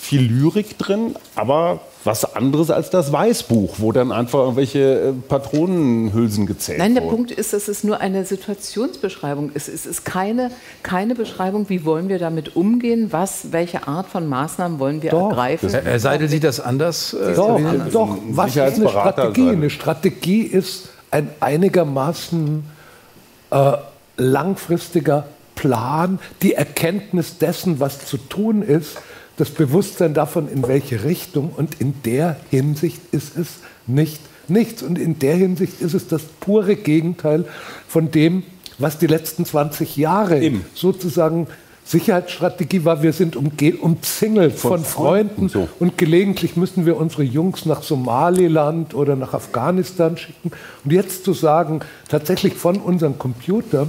viel 0.09 0.23
Lyrik 0.23 0.79
drin, 0.79 1.15
aber 1.35 1.81
was 2.03 2.35
anderes 2.35 2.71
als 2.71 2.89
das 2.89 3.13
Weißbuch, 3.13 3.75
wo 3.77 3.93
dann 3.93 4.11
einfach 4.11 4.39
irgendwelche 4.39 4.79
äh, 4.79 5.13
Patronenhülsen 5.13 6.47
gezählt 6.47 6.79
Nein, 6.79 6.95
der 6.95 7.05
wurden. 7.05 7.15
Punkt 7.15 7.31
ist, 7.31 7.53
dass 7.53 7.69
es 7.69 7.85
nur 7.85 8.01
eine 8.01 8.25
Situationsbeschreibung 8.25 9.53
ist. 9.53 9.69
Es 9.69 9.85
ist 9.85 10.07
keine, 10.07 10.51
keine 10.83 11.15
Beschreibung, 11.15 11.69
wie 11.69 11.85
wollen 11.85 12.09
wir 12.09 12.19
damit 12.19 12.57
umgehen, 12.57 13.09
was, 13.11 13.53
welche 13.53 13.87
Art 13.87 14.09
von 14.09 14.27
Maßnahmen 14.27 14.79
wollen 14.79 15.03
wir 15.03 15.11
doch, 15.11 15.29
ergreifen. 15.29 15.69
Herr 15.69 16.01
Seidel 16.01 16.31
sieht 16.31 16.45
das 16.45 16.59
anders. 16.59 17.13
Äh, 17.13 17.35
doch, 17.35 17.57
anders. 17.57 17.93
doch. 17.93 18.17
Was 18.31 18.57
ist 18.57 18.63
eine 18.63 18.89
Strategie? 18.89 19.45
Sein. 19.45 19.57
Eine 19.57 19.71
Strategie 19.71 20.41
ist 20.41 20.89
ein 21.11 21.29
einigermaßen 21.41 22.65
äh, 23.51 23.73
langfristiger 24.17 25.27
Plan, 25.55 26.19
die 26.41 26.55
Erkenntnis 26.55 27.37
dessen, 27.37 27.79
was 27.79 28.07
zu 28.07 28.17
tun 28.17 28.63
ist 28.63 28.97
das 29.39 29.51
Bewusstsein 29.51 30.13
davon, 30.15 30.49
in 30.49 30.67
welche 30.69 31.05
Richtung. 31.05 31.51
Und 31.57 31.81
in 31.81 31.95
der 32.05 32.37
Hinsicht 32.51 33.01
ist 33.13 33.37
es 33.37 33.61
nicht 33.87 34.21
nichts. 34.49 34.83
Und 34.83 34.99
in 34.99 35.19
der 35.19 35.37
Hinsicht 35.37 35.81
ist 35.81 35.95
es 35.95 36.09
das 36.09 36.23
pure 36.41 36.77
Gegenteil 36.77 37.45
von 37.87 38.11
dem, 38.11 38.43
was 38.79 38.99
die 38.99 39.07
letzten 39.07 39.45
20 39.45 39.97
Jahre 39.97 40.41
Eben. 40.41 40.65
sozusagen 40.75 41.47
Sicherheitsstrategie 41.85 42.85
war, 42.85 43.03
wir 43.03 43.15
sind 43.15 43.35
umzingelt 43.35 44.53
von, 44.55 44.73
von 44.73 44.85
Freunden 44.85 45.49
so. 45.49 45.69
und 45.81 45.97
gelegentlich 45.97 46.55
müssen 46.55 46.85
wir 46.85 46.99
unsere 46.99 47.23
Jungs 47.23 47.65
nach 47.65 47.83
Somaliland 47.83 48.95
oder 48.95 49.17
nach 49.17 49.33
Afghanistan 49.33 50.19
schicken. 50.19 50.51
Und 50.85 50.93
jetzt 50.93 51.25
zu 51.25 51.33
sagen, 51.33 51.81
tatsächlich 52.09 52.53
von 52.55 52.77
unseren 52.77 53.19
Computern 53.19 53.89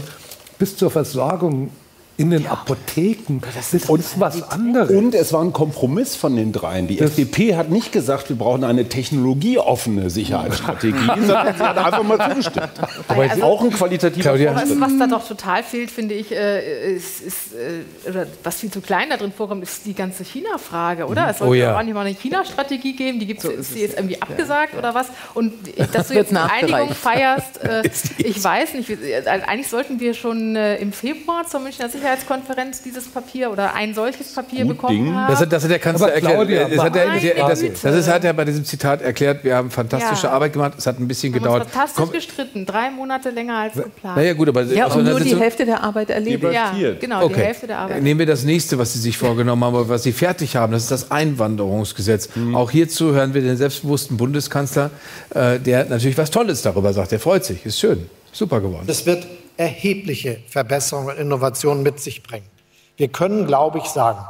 bis 0.58 0.78
zur 0.78 0.91
Versorgung 0.91 1.72
in 2.20 2.32
den 2.32 2.44
ja. 2.44 2.52
Apotheken. 2.52 3.40
Das 3.56 3.74
ist 3.74 3.90
und, 3.90 4.04
was 4.20 4.44
anderes. 4.52 4.92
Und 4.92 5.16
es 5.16 5.32
war 5.32 5.42
ein 5.42 5.54
Kompromiss 5.54 6.18
von 6.18 6.36
den 6.36 6.52
dreien. 6.52 6.86
Die 6.86 6.98
das 6.98 7.12
FDP 7.12 7.56
hat 7.56 7.70
nicht 7.70 7.94
gesagt, 7.94 8.28
wir 8.28 8.36
brauchen 8.36 8.66
eine 8.66 8.90
technologieoffene 8.90 10.10
Sicherheitsstrategie, 10.10 10.98
sondern 11.08 11.56
sie 11.56 11.64
hat 11.64 11.78
einfach 11.78 12.04
mal 12.04 12.30
zugestimmt. 12.30 12.72
Aber 13.08 13.22
also, 13.22 13.44
auch 13.44 13.64
ein 13.64 13.72
qualitativer 13.72 14.34
was, 14.54 14.78
was 14.82 14.98
da 14.98 15.08
doch 15.08 15.26
total 15.26 15.64
fehlt, 15.64 15.90
finde 15.90 16.16
ich, 16.16 16.34
äh, 16.34 16.94
ist, 16.94 17.22
ist 17.22 17.54
äh, 17.54 18.10
oder 18.10 18.28
was 18.44 18.58
viel 18.58 18.70
zu 18.70 18.82
klein 18.82 19.10
da 19.10 19.16
drin 19.16 19.32
vorkommt, 19.32 19.64
ist 19.64 19.86
die 19.86 19.94
ganze 19.94 20.26
China-Frage, 20.26 21.06
oder? 21.06 21.24
Mhm. 21.24 21.30
Es 21.30 21.38
sollte 21.38 21.52
oh, 21.52 21.54
ja. 21.54 21.78
auch 21.78 21.84
nicht 21.84 21.94
mal 21.94 22.06
eine 22.06 22.16
China-Strategie 22.16 22.98
geben, 22.98 23.20
die 23.20 23.28
gibt 23.28 23.42
so 23.42 23.50
ist 23.50 23.78
jetzt 23.78 23.98
irgendwie 23.98 24.22
abgesagt 24.22 24.74
ja. 24.74 24.80
oder 24.80 24.94
was? 24.94 25.08
Und 25.36 25.54
dass 25.94 26.10
du 26.10 26.16
jetzt 26.16 26.32
eine 26.32 26.52
Einigung 26.52 26.94
feierst, 26.94 27.64
äh, 27.64 27.84
ich 28.18 28.44
weiß 28.44 28.74
nicht, 28.74 28.92
eigentlich 29.26 29.70
sollten 29.70 30.02
wir 30.02 30.14
schon 30.14 30.58
äh, 30.58 30.76
im 30.78 30.92
Februar 30.92 31.48
zur 31.48 31.62
Münchner 31.62 31.88
Sicherheit 31.88 32.09
Sicherheitskonferenz 32.10 32.82
dieses 32.82 33.07
Papier 33.07 33.51
oder 33.51 33.74
ein 33.74 33.93
solches 33.93 34.34
Papier 34.34 34.64
Gut 34.64 34.78
bekommen 34.78 35.05
Ding. 35.05 35.16
haben. 35.16 35.32
Das, 35.32 35.41
hat, 35.41 35.51
das 35.51 35.64
hat 35.64 35.72
der 35.72 35.80
Kanzler 35.80 36.12
erklärt. 36.12 36.36
Claudia, 36.36 36.68
das, 36.68 36.80
hat 36.80 36.95
er, 36.95 37.47
das, 37.47 37.82
das 37.82 37.95
ist, 37.95 38.07
hat 38.07 38.24
er 38.24 38.34
bei 38.34 38.45
diesem 38.45 38.66
Zitat 38.66 39.01
erklärt. 39.01 39.43
Wir 39.43 39.55
haben 39.55 39.70
fantastische 39.70 40.28
ja. 40.28 40.34
Arbeit 40.34 40.53
gemacht. 40.53 40.74
Es 40.78 40.88
hat 40.88 40.99
ein 40.99 41.07
bisschen 41.07 41.34
wir 41.34 41.39
gedauert. 41.39 41.70
fantastisch 41.70 42.03
Komm. 42.03 42.12
gestritten. 42.12 42.66
Drei 42.66 42.89
Monate 42.89 43.30
länger 43.30 43.57
als 43.57 43.74
geplant. 43.74 44.18
Naja, 44.18 44.34
gut, 44.34 44.49
aber 44.49 44.64
ja, 44.64 44.86
also, 44.86 44.99
und 44.99 45.05
nur 45.05 45.20
die 45.20 45.36
Hälfte 45.36 45.66
der 45.66 45.84
Arbeit 45.84 46.10
erledigt. 46.10 46.53
Ja, 46.53 46.74
genau, 46.99 47.26
okay. 47.26 47.34
die 47.36 47.41
Hälfte 47.41 47.68
der 47.68 47.80
Arbeit. 47.80 48.01
Nehmen 48.01 48.20
wir 48.20 48.26
das 48.26 48.43
nächste, 48.43 48.78
was 48.78 48.93
Sie 48.93 48.99
sich 48.99 49.18
vorgenommen 49.18 49.64
haben, 49.64 49.89
was 49.89 50.03
Sie 50.03 50.12
fertig 50.12 50.55
haben. 50.55 50.74
Das 50.74 50.84
ist 50.84 50.91
das 50.91 51.12
Einwanderungsgesetz. 51.12 52.30
Mhm. 52.36 52.55
Auch 52.55 52.72
hierzu 52.72 53.14
hören 53.14 53.34
wir 53.34 53.41
den 53.41 53.57
selbstbewussten 53.57 54.18
Bundeskanzler, 54.18 54.89
äh, 55.32 55.60
der 55.60 55.86
natürlich 55.86 56.18
was 56.18 56.32
Tolles 56.32 56.62
darüber 56.62 56.93
sagt. 56.93 57.12
Der 57.12 57.20
freut 57.20 57.45
sich. 57.45 57.66
Ist 57.66 57.80
schön. 57.80 58.10
Super 58.32 58.62
geworden. 58.62 58.86
Das 58.86 59.05
wird 59.05 59.26
erhebliche 59.60 60.39
Verbesserungen 60.47 61.10
und 61.10 61.18
Innovationen 61.18 61.84
mit 61.84 61.99
sich 61.99 62.24
bringen. 62.24 62.49
Wir 62.95 63.10
können, 63.10 63.45
glaube 63.45 63.80
ich, 63.80 63.86
sagen, 63.86 64.26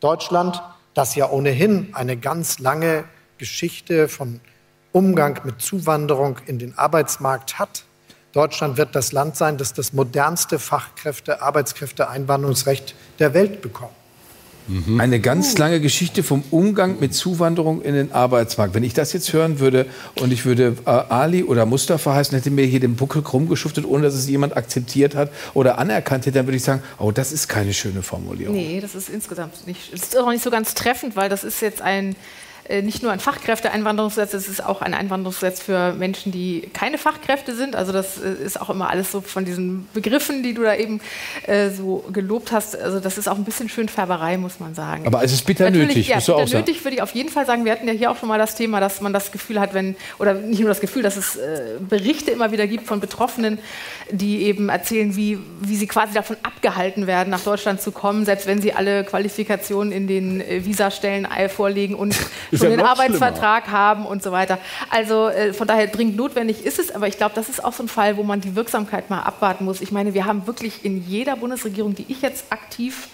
Deutschland, 0.00 0.60
das 0.92 1.14
ja 1.14 1.30
ohnehin 1.30 1.94
eine 1.94 2.16
ganz 2.16 2.58
lange 2.58 3.04
Geschichte 3.38 4.08
von 4.08 4.40
Umgang 4.90 5.40
mit 5.44 5.62
Zuwanderung 5.62 6.38
in 6.46 6.58
den 6.58 6.76
Arbeitsmarkt 6.76 7.60
hat, 7.60 7.84
Deutschland 8.32 8.76
wird 8.76 8.96
das 8.96 9.12
Land 9.12 9.36
sein, 9.36 9.56
das 9.56 9.72
das 9.72 9.92
modernste 9.92 10.58
Fachkräfte-, 10.58 11.40
Arbeitskräfte-Einwanderungsrecht 11.40 12.96
der 13.20 13.34
Welt 13.34 13.62
bekommt. 13.62 13.92
Mhm. 14.68 15.00
Eine 15.00 15.20
ganz 15.20 15.58
lange 15.58 15.80
Geschichte 15.80 16.22
vom 16.22 16.44
Umgang 16.50 17.00
mit 17.00 17.14
Zuwanderung 17.14 17.82
in 17.82 17.94
den 17.94 18.12
Arbeitsmarkt. 18.12 18.74
Wenn 18.74 18.84
ich 18.84 18.94
das 18.94 19.12
jetzt 19.12 19.32
hören 19.32 19.58
würde 19.58 19.86
und 20.20 20.32
ich 20.32 20.44
würde 20.44 20.76
äh, 20.86 20.90
Ali 20.90 21.42
oder 21.42 21.66
Mustafa 21.66 22.14
heißen, 22.14 22.36
hätte 22.36 22.50
mir 22.50 22.64
hier 22.64 22.80
den 22.80 22.96
Buckel 22.96 23.22
krumm 23.22 23.48
geschuftet, 23.48 23.84
ohne 23.84 24.04
dass 24.04 24.14
es 24.14 24.28
jemand 24.28 24.56
akzeptiert 24.56 25.14
hat 25.14 25.30
oder 25.54 25.78
anerkannt 25.78 26.26
hätte, 26.26 26.38
dann 26.38 26.46
würde 26.46 26.56
ich 26.56 26.64
sagen, 26.64 26.82
oh, 26.98 27.10
das 27.10 27.32
ist 27.32 27.48
keine 27.48 27.74
schöne 27.74 28.02
Formulierung. 28.02 28.54
Nee, 28.54 28.80
das 28.80 28.94
ist 28.94 29.08
insgesamt 29.08 29.66
nicht, 29.66 29.92
das 29.92 30.02
ist 30.02 30.16
auch 30.16 30.30
nicht 30.30 30.42
so 30.42 30.50
ganz 30.50 30.74
treffend, 30.74 31.16
weil 31.16 31.28
das 31.28 31.44
ist 31.44 31.60
jetzt 31.60 31.82
ein 31.82 32.16
nicht 32.80 33.02
nur 33.02 33.12
ein 33.12 33.20
Fachkräfteeinwanderungsgesetz, 33.20 34.32
es 34.32 34.48
ist 34.48 34.64
auch 34.64 34.80
ein 34.80 34.94
Einwanderungsgesetz 34.94 35.60
für 35.60 35.92
Menschen, 35.92 36.32
die 36.32 36.70
keine 36.72 36.96
Fachkräfte 36.96 37.54
sind. 37.54 37.76
Also 37.76 37.92
das 37.92 38.18
äh, 38.18 38.32
ist 38.42 38.60
auch 38.60 38.70
immer 38.70 38.88
alles 38.88 39.12
so 39.12 39.20
von 39.20 39.44
diesen 39.44 39.86
Begriffen, 39.92 40.42
die 40.42 40.54
du 40.54 40.62
da 40.62 40.74
eben 40.74 41.00
äh, 41.46 41.68
so 41.70 42.04
gelobt 42.12 42.52
hast. 42.52 42.80
Also 42.80 43.00
das 43.00 43.18
ist 43.18 43.28
auch 43.28 43.36
ein 43.36 43.44
bisschen 43.44 43.68
Schönfärberei, 43.68 44.38
muss 44.38 44.60
man 44.60 44.74
sagen. 44.74 45.06
Aber 45.06 45.22
es 45.22 45.32
ist 45.32 45.44
bitter 45.44 45.64
Natürlich, 45.64 45.88
nötig. 45.88 46.08
Ja, 46.08 46.16
bitter 46.16 46.58
nötig 46.58 46.84
würde 46.84 46.96
ich 46.96 47.02
auf 47.02 47.14
jeden 47.14 47.28
Fall 47.28 47.44
sagen. 47.44 47.64
Wir 47.64 47.72
hatten 47.72 47.86
ja 47.86 47.92
hier 47.92 48.10
auch 48.10 48.16
schon 48.16 48.28
mal 48.28 48.38
das 48.38 48.54
Thema, 48.54 48.80
dass 48.80 49.00
man 49.00 49.12
das 49.12 49.32
Gefühl 49.32 49.60
hat, 49.60 49.74
wenn, 49.74 49.96
oder 50.18 50.34
nicht 50.34 50.60
nur 50.60 50.68
das 50.68 50.80
Gefühl, 50.80 51.02
dass 51.02 51.16
es 51.16 51.36
äh, 51.36 51.78
Berichte 51.80 52.30
immer 52.30 52.52
wieder 52.52 52.66
gibt 52.66 52.86
von 52.86 53.00
Betroffenen, 53.00 53.58
die 54.10 54.44
eben 54.44 54.68
erzählen, 54.68 55.16
wie, 55.16 55.38
wie 55.60 55.76
sie 55.76 55.86
quasi 55.86 56.14
davon 56.14 56.36
abgehalten 56.42 57.06
werden, 57.06 57.30
nach 57.30 57.40
Deutschland 57.40 57.82
zu 57.82 57.92
kommen, 57.92 58.24
selbst 58.24 58.46
wenn 58.46 58.62
sie 58.62 58.72
alle 58.72 59.04
Qualifikationen 59.04 59.92
in 59.92 60.06
den 60.06 60.40
äh, 60.40 60.64
Visastellen 60.64 61.26
vorlegen 61.48 61.94
und 61.94 62.16
schon 62.62 62.70
ja 62.70 62.76
den 62.76 62.86
Arbeitsvertrag 62.86 63.64
schlimmer. 63.64 63.78
haben 63.78 64.06
und 64.06 64.22
so 64.22 64.32
weiter. 64.32 64.58
Also 64.90 65.28
äh, 65.28 65.52
von 65.52 65.66
daher 65.66 65.86
dringend 65.86 66.16
notwendig 66.16 66.64
ist 66.64 66.78
es, 66.78 66.90
aber 66.90 67.08
ich 67.08 67.16
glaube, 67.16 67.34
das 67.34 67.48
ist 67.48 67.64
auch 67.64 67.72
so 67.72 67.82
ein 67.82 67.88
Fall, 67.88 68.16
wo 68.16 68.22
man 68.22 68.40
die 68.40 68.56
Wirksamkeit 68.56 69.10
mal 69.10 69.20
abwarten 69.20 69.64
muss. 69.64 69.80
Ich 69.80 69.92
meine, 69.92 70.14
wir 70.14 70.24
haben 70.24 70.46
wirklich 70.46 70.84
in 70.84 71.06
jeder 71.06 71.36
Bundesregierung, 71.36 71.94
die 71.94 72.06
ich 72.08 72.22
jetzt 72.22 72.46
aktiv 72.50 73.08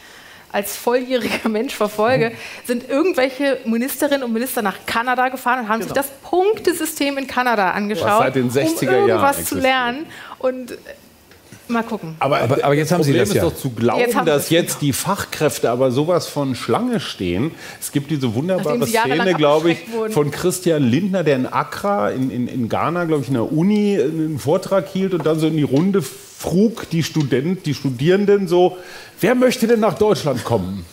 als 0.50 0.76
volljähriger 0.76 1.48
Mensch 1.48 1.74
verfolge, 1.74 2.32
sind 2.64 2.88
irgendwelche 2.88 3.58
Ministerinnen 3.64 4.22
und 4.22 4.32
Minister 4.32 4.62
nach 4.62 4.76
Kanada 4.86 5.28
gefahren 5.28 5.60
und 5.60 5.68
haben 5.68 5.80
genau. 5.80 5.94
sich 5.94 6.02
das 6.02 6.10
Punktesystem 6.22 7.18
in 7.18 7.26
Kanada 7.26 7.72
angeschaut, 7.72 8.22
seit 8.22 8.34
den 8.34 8.50
60er 8.50 8.88
um 8.88 9.08
irgendwas 9.08 9.36
Jahren 9.36 9.46
zu 9.46 9.54
lernen. 9.58 10.06
Und 10.38 10.78
Mal 11.68 11.82
gucken. 11.82 12.14
Aber, 12.18 12.40
aber, 12.40 12.64
aber 12.64 12.74
jetzt 12.74 12.92
haben 12.92 13.02
Problem 13.02 13.14
Sie 13.14 13.18
das 13.18 13.34
ja. 13.34 13.44
ist 13.44 13.52
doch 13.52 13.56
zu 13.56 13.70
glauben, 13.70 14.00
jetzt 14.00 14.16
dass 14.26 14.50
jetzt 14.50 14.80
die 14.80 14.92
Fachkräfte 14.92 15.70
aber 15.70 15.90
sowas 15.90 16.26
von 16.26 16.54
Schlange 16.54 17.00
stehen. 17.00 17.50
Es 17.80 17.92
gibt 17.92 18.10
diese 18.10 18.34
wunderbare 18.34 18.86
Szene, 18.86 19.34
glaube 19.34 19.72
ich, 19.72 19.78
von 20.10 20.30
Christian 20.30 20.82
Lindner, 20.82 21.24
der 21.24 21.36
in 21.36 21.46
Accra 21.46 22.10
in, 22.10 22.30
in, 22.30 22.48
in 22.48 22.68
Ghana, 22.68 23.04
glaube 23.04 23.22
ich, 23.22 23.28
in 23.28 23.34
der 23.34 23.52
Uni 23.52 24.00
einen 24.00 24.38
Vortrag 24.38 24.88
hielt 24.88 25.14
und 25.14 25.26
dann 25.26 25.38
so 25.38 25.46
in 25.46 25.56
die 25.56 25.62
Runde 25.62 26.02
frug 26.02 26.88
die 26.90 27.02
Studenten, 27.02 27.62
die 27.64 27.74
Studierenden 27.74 28.46
so, 28.46 28.78
wer 29.20 29.34
möchte 29.34 29.66
denn 29.66 29.80
nach 29.80 29.94
Deutschland 29.94 30.44
kommen? 30.44 30.84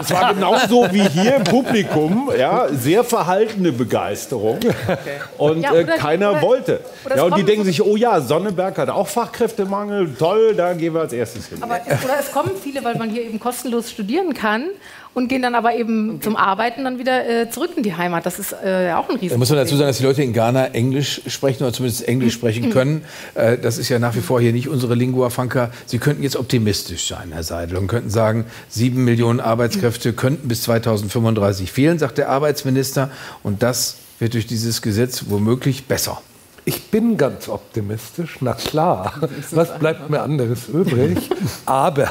Es 0.00 0.10
war 0.10 0.34
genauso 0.34 0.86
wie 0.92 1.02
hier 1.08 1.36
im 1.36 1.44
Publikum, 1.44 2.30
ja, 2.36 2.68
sehr 2.68 3.04
verhaltene 3.04 3.72
Begeisterung. 3.72 4.58
Okay. 4.58 5.20
Und 5.38 5.62
ja, 5.62 5.74
äh, 5.74 5.84
keiner 5.84 6.32
oder, 6.32 6.42
wollte. 6.42 6.80
Oder 7.04 7.16
ja, 7.16 7.22
und 7.24 7.36
die 7.36 7.44
denken 7.44 7.64
sich, 7.64 7.82
oh 7.82 7.96
ja, 7.96 8.20
Sonneberg 8.20 8.76
hat 8.78 8.88
auch 8.90 9.08
Fachkräftemangel, 9.08 10.14
toll, 10.18 10.54
da 10.54 10.74
gehen 10.74 10.94
wir 10.94 11.02
als 11.02 11.12
erstes 11.12 11.46
hin. 11.46 11.62
Aber 11.62 11.80
oder 12.04 12.20
es 12.20 12.30
kommen 12.32 12.50
viele, 12.62 12.82
weil 12.84 12.96
man 12.96 13.10
hier 13.10 13.22
eben 13.22 13.38
kostenlos 13.38 13.90
studieren 13.90 14.34
kann 14.34 14.66
und 15.14 15.28
gehen 15.28 15.42
dann 15.42 15.54
aber 15.54 15.74
eben 15.74 16.10
okay. 16.10 16.20
zum 16.20 16.36
Arbeiten 16.36 16.84
dann 16.84 16.98
wieder 16.98 17.28
äh, 17.28 17.50
zurück 17.50 17.70
in 17.76 17.82
die 17.82 17.94
Heimat. 17.94 18.26
Das 18.26 18.38
ist 18.38 18.52
äh, 18.52 18.92
auch 18.94 19.08
ein 19.08 19.16
Riesen. 19.16 19.30
Da 19.30 19.38
muss 19.38 19.48
man 19.48 19.58
dazu 19.58 19.76
sagen, 19.76 19.88
dass 19.88 19.98
die 19.98 20.04
Leute 20.04 20.22
in 20.22 20.32
Ghana 20.32 20.68
Englisch 20.68 21.22
sprechen 21.26 21.64
oder 21.64 21.72
zumindest 21.72 22.06
Englisch 22.06 22.34
sprechen 22.34 22.70
können. 22.70 23.02
Äh, 23.34 23.58
das 23.58 23.78
ist 23.78 23.88
ja 23.88 23.98
nach 23.98 24.14
wie 24.14 24.20
vor 24.20 24.40
hier 24.40 24.52
nicht 24.52 24.68
unsere 24.68 24.94
Lingua 24.94 25.30
franca. 25.30 25.70
Sie 25.86 25.98
könnten 25.98 26.22
jetzt 26.22 26.36
optimistisch 26.36 27.08
sein, 27.08 27.32
Herr 27.32 27.42
Seidel, 27.42 27.76
und 27.76 27.88
könnten 27.88 28.10
sagen, 28.10 28.44
sieben 28.68 29.04
Millionen 29.04 29.40
Arbeitskräfte 29.40 30.12
könnten 30.12 30.48
bis 30.48 30.62
2035 30.62 31.72
fehlen, 31.72 31.98
sagt 31.98 32.18
der 32.18 32.28
Arbeitsminister. 32.28 33.10
Und 33.42 33.62
das 33.62 33.96
wird 34.18 34.34
durch 34.34 34.46
dieses 34.46 34.82
Gesetz 34.82 35.24
womöglich 35.28 35.86
besser. 35.86 36.22
Ich 36.64 36.90
bin 36.90 37.16
ganz 37.16 37.48
optimistisch, 37.48 38.38
na 38.40 38.54
klar. 38.54 39.14
Was 39.50 39.78
bleibt 39.78 40.10
mir 40.10 40.20
anderes 40.22 40.68
übrig? 40.68 41.18
Aber, 41.66 42.10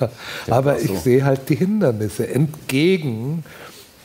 aber 0.50 0.80
ich 0.80 0.98
sehe 0.98 1.24
halt 1.24 1.48
die 1.48 1.56
Hindernisse. 1.56 2.28
Entgegen 2.28 3.44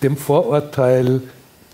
dem 0.03 0.15
Vorurteil 0.15 1.21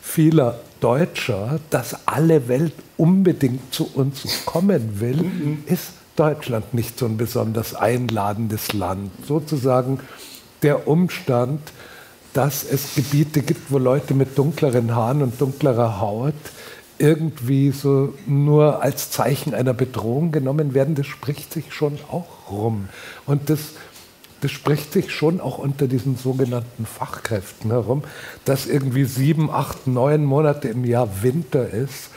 vieler 0.02 0.60
Deutscher, 0.80 1.60
dass 1.70 2.08
alle 2.08 2.48
Welt 2.48 2.74
unbedingt 2.98 3.74
zu 3.74 3.90
uns 3.94 4.46
kommen 4.46 5.00
will, 5.00 5.18
mhm. 5.18 5.64
ist 5.66 5.94
Deutschland 6.16 6.74
nicht 6.74 6.98
so 7.00 7.06
ein 7.06 7.18
besonders 7.18 7.76
einladendes 7.76 8.74
Land. 8.74 9.12
Sozusagen 9.28 10.00
der 10.62 10.88
Umstand, 10.88 11.62
dass 12.34 12.64
es 12.64 12.96
Gebiete 12.96 13.42
gibt, 13.42 13.72
wo 13.72 13.78
Leute 13.78 14.14
mit 14.14 14.38
dunkleren 14.38 14.96
Haaren 14.96 15.22
und 15.22 15.40
dunklerer 15.40 16.00
Haut 16.00 16.34
irgendwie 16.98 17.72
so 17.72 18.14
nur 18.26 18.82
als 18.82 19.12
Zeichen 19.12 19.54
einer 19.54 19.74
Bedrohung 19.74 20.32
genommen 20.32 20.74
werden, 20.74 20.96
das 20.96 21.08
spricht 21.08 21.54
sich 21.54 21.74
schon 21.74 21.98
auch 22.12 22.50
rum. 22.50 22.90
Und 23.26 23.50
das 23.50 23.74
das 24.42 24.52
spricht 24.52 24.94
sich 24.94 25.12
schon 25.12 25.42
auch 25.42 25.58
unter 25.58 25.88
diesen 25.88 26.18
sogenannten 26.18 26.86
Fachkräften 26.86 27.72
herum, 27.72 28.04
dass 28.44 28.68
irgendwie 28.68 29.06
sieben, 29.06 29.50
acht, 29.50 29.88
neun 29.88 30.24
Monate 30.24 30.68
im 30.68 30.86
Jahr 30.86 31.24
Winter 31.24 31.68
ist, 31.68 32.10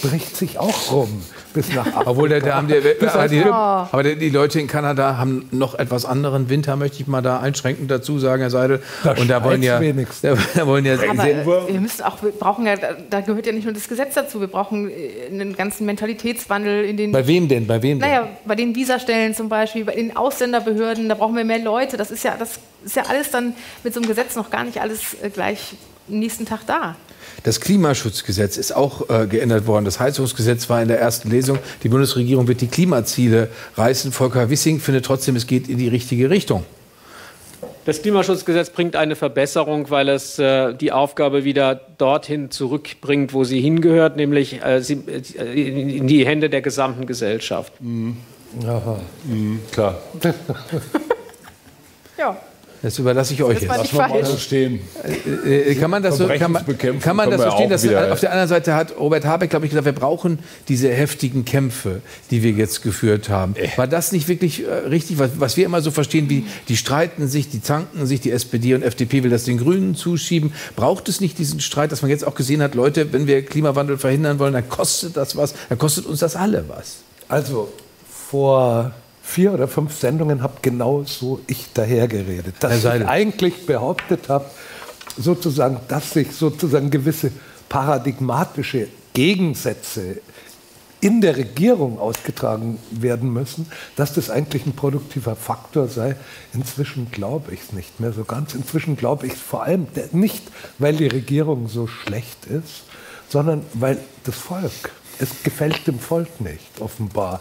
spricht 0.00 0.36
sich 0.36 0.58
auch 0.58 0.90
rum 0.90 1.22
bis 1.56 1.74
nach 1.74 1.86
Afrika. 1.86 2.10
Obwohl 2.10 2.28
der, 2.28 2.40
der, 2.40 2.62
der, 2.62 2.80
der 2.80 3.28
die, 3.28 3.42
aber 3.44 4.02
die 4.02 4.30
Leute 4.30 4.60
in 4.60 4.68
Kanada 4.68 5.16
haben 5.16 5.48
noch 5.50 5.74
etwas 5.74 6.04
anderen 6.04 6.48
Winter, 6.48 6.76
möchte 6.76 7.00
ich 7.00 7.06
mal 7.06 7.22
da 7.22 7.40
einschränkend 7.40 7.90
dazu 7.90 8.18
sagen, 8.18 8.42
Herr 8.42 8.50
Seidel. 8.50 8.82
Da 9.02 9.12
und 9.12 9.28
da 9.28 9.42
wollen 9.42 9.62
ja, 9.62 9.80
da, 9.80 10.36
da 10.54 10.66
wollen 10.66 10.84
ja 10.84 10.94
aber 10.94 11.68
wir 11.68 11.80
müssen 11.80 12.02
auch, 12.02 12.22
wir 12.22 12.30
brauchen 12.30 12.66
ja, 12.66 12.74
da 12.76 13.20
gehört 13.20 13.46
ja 13.46 13.52
nicht 13.52 13.64
nur 13.64 13.72
das 13.72 13.88
Gesetz 13.88 14.14
dazu, 14.14 14.40
wir 14.40 14.48
brauchen 14.48 14.90
äh, 14.90 15.28
einen 15.30 15.56
ganzen 15.56 15.86
Mentalitätswandel 15.86 16.84
in 16.84 16.96
den. 16.96 17.12
Bei 17.12 17.26
wem 17.26 17.48
denn? 17.48 17.66
Bei 17.66 17.82
wem? 17.82 17.98
Naja, 17.98 18.22
denn? 18.22 18.30
bei 18.44 18.54
den 18.54 18.74
Visastellen 18.74 19.34
zum 19.34 19.48
Beispiel, 19.48 19.84
bei 19.84 19.94
den 19.94 20.16
Ausländerbehörden, 20.16 21.08
da 21.08 21.14
brauchen 21.14 21.36
wir 21.36 21.44
mehr 21.44 21.58
Leute. 21.58 21.96
Das 21.96 22.10
ist 22.10 22.22
ja, 22.22 22.36
das 22.38 22.58
ist 22.84 22.96
ja 22.96 23.04
alles 23.08 23.30
dann 23.30 23.54
mit 23.82 23.94
so 23.94 24.00
einem 24.00 24.08
Gesetz 24.08 24.36
noch 24.36 24.50
gar 24.50 24.64
nicht 24.64 24.80
alles 24.80 25.16
äh, 25.22 25.30
gleich 25.30 25.74
am 26.08 26.18
nächsten 26.18 26.44
Tag 26.44 26.60
da. 26.66 26.96
Das 27.42 27.60
Klimaschutzgesetz 27.60 28.56
ist 28.56 28.74
auch 28.74 29.08
äh, 29.08 29.26
geändert 29.26 29.66
worden. 29.66 29.84
Das 29.84 30.00
Heizungsgesetz 30.00 30.68
war 30.68 30.82
in 30.82 30.88
der 30.88 31.00
ersten 31.00 31.30
Lesung. 31.30 31.58
Die 31.82 31.88
Bundesregierung 31.88 32.48
wird 32.48 32.60
die 32.60 32.66
Klimaziele 32.66 33.48
reißen. 33.76 34.12
Volker 34.12 34.50
Wissing 34.50 34.80
findet 34.80 35.04
trotzdem, 35.04 35.36
es 35.36 35.46
geht 35.46 35.68
in 35.68 35.78
die 35.78 35.88
richtige 35.88 36.30
Richtung. 36.30 36.64
Das 37.86 38.02
Klimaschutzgesetz 38.02 38.70
bringt 38.70 38.96
eine 38.96 39.14
Verbesserung, 39.14 39.90
weil 39.90 40.08
es 40.08 40.40
äh, 40.40 40.74
die 40.74 40.90
Aufgabe 40.90 41.44
wieder 41.44 41.80
dorthin 41.98 42.50
zurückbringt, 42.50 43.32
wo 43.32 43.44
sie 43.44 43.60
hingehört, 43.60 44.16
nämlich 44.16 44.60
äh, 44.64 44.82
sie, 44.82 44.94
äh, 45.06 45.98
in 45.98 46.08
die 46.08 46.26
Hände 46.26 46.50
der 46.50 46.62
gesamten 46.62 47.06
Gesellschaft. 47.06 47.72
Mhm. 47.80 48.16
Aha. 48.66 48.98
Mhm, 49.24 49.60
klar. 49.70 49.98
ja. 52.18 52.36
Das 52.82 52.98
überlasse 52.98 53.34
ich 53.34 53.42
euch 53.42 53.60
jetzt. 53.60 53.68
Lass 53.68 53.92
mal 53.92 54.24
so 54.24 54.36
stehen. 54.36 54.80
Äh, 55.44 55.72
äh, 55.72 55.74
kann 55.74 55.90
man 55.90 56.02
das 56.02 56.16
so, 56.16 56.28
kann 56.28 56.52
man, 56.52 56.64
kann 57.00 57.16
man 57.16 57.30
das 57.30 57.42
so 57.42 57.50
stehen? 57.52 57.70
Dass, 57.70 57.86
auf 57.86 58.20
der 58.20 58.30
anderen 58.30 58.48
Seite 58.48 58.74
hat 58.74 58.98
Robert 58.98 59.24
Habeck, 59.24 59.50
glaube 59.50 59.66
ich, 59.66 59.70
gesagt, 59.70 59.86
wir 59.86 59.92
brauchen 59.92 60.38
diese 60.68 60.90
heftigen 60.90 61.44
Kämpfe, 61.44 62.00
die 62.30 62.42
wir 62.42 62.52
jetzt 62.52 62.82
geführt 62.82 63.28
haben. 63.28 63.54
Äh. 63.56 63.68
War 63.76 63.86
das 63.86 64.12
nicht 64.12 64.28
wirklich 64.28 64.64
richtig, 64.88 65.18
was, 65.18 65.30
was, 65.38 65.56
wir 65.56 65.64
immer 65.64 65.80
so 65.80 65.90
verstehen, 65.90 66.28
wie 66.28 66.46
die 66.68 66.76
streiten 66.76 67.28
sich, 67.28 67.48
die 67.48 67.62
zanken 67.62 68.06
sich, 68.06 68.20
die 68.20 68.30
SPD 68.30 68.74
und 68.74 68.82
FDP 68.82 69.22
will 69.22 69.30
das 69.30 69.44
den 69.44 69.58
Grünen 69.58 69.94
zuschieben. 69.94 70.52
Braucht 70.76 71.08
es 71.08 71.20
nicht 71.20 71.38
diesen 71.38 71.60
Streit, 71.60 71.92
dass 71.92 72.02
man 72.02 72.10
jetzt 72.10 72.26
auch 72.26 72.34
gesehen 72.34 72.62
hat, 72.62 72.74
Leute, 72.74 73.12
wenn 73.12 73.26
wir 73.26 73.44
Klimawandel 73.44 73.98
verhindern 73.98 74.38
wollen, 74.38 74.52
dann 74.52 74.68
kostet 74.68 75.16
das 75.16 75.36
was, 75.36 75.54
dann 75.68 75.78
kostet 75.78 76.06
uns 76.06 76.20
das 76.20 76.36
alle 76.36 76.64
was. 76.68 76.98
Also 77.28 77.72
vor 78.08 78.92
vier 79.26 79.52
oder 79.52 79.66
fünf 79.66 79.98
Sendungen 79.98 80.42
habe 80.42 80.54
genau 80.62 81.02
so 81.04 81.40
ich 81.46 81.72
dahergeredet. 81.74 82.54
Dass 82.60 82.84
ich 82.84 82.86
eigentlich 82.86 83.66
behauptet 83.66 84.28
habe, 84.28 84.46
sozusagen, 85.18 85.80
dass 85.88 86.12
sich 86.12 86.32
sozusagen 86.32 86.90
gewisse 86.90 87.32
paradigmatische 87.68 88.88
Gegensätze 89.12 90.18
in 91.00 91.20
der 91.20 91.36
Regierung 91.36 91.98
ausgetragen 91.98 92.78
werden 92.90 93.32
müssen, 93.32 93.66
dass 93.96 94.14
das 94.14 94.30
eigentlich 94.30 94.64
ein 94.64 94.74
produktiver 94.74 95.36
Faktor 95.36 95.88
sei. 95.88 96.16
Inzwischen 96.54 97.10
glaube 97.10 97.52
ich 97.52 97.60
es 97.62 97.72
nicht 97.72 98.00
mehr 98.00 98.12
so 98.12 98.24
ganz. 98.24 98.54
Inzwischen 98.54 98.96
glaube 98.96 99.26
ich 99.26 99.34
es 99.34 99.40
vor 99.40 99.64
allem 99.64 99.86
nicht, 100.12 100.42
weil 100.78 100.96
die 100.96 101.08
Regierung 101.08 101.68
so 101.68 101.86
schlecht 101.86 102.46
ist, 102.46 102.84
sondern 103.28 103.62
weil 103.74 103.98
das 104.24 104.36
Volk, 104.36 104.92
es 105.18 105.42
gefällt 105.42 105.86
dem 105.86 105.98
Volk 105.98 106.40
nicht, 106.40 106.80
offenbar. 106.80 107.40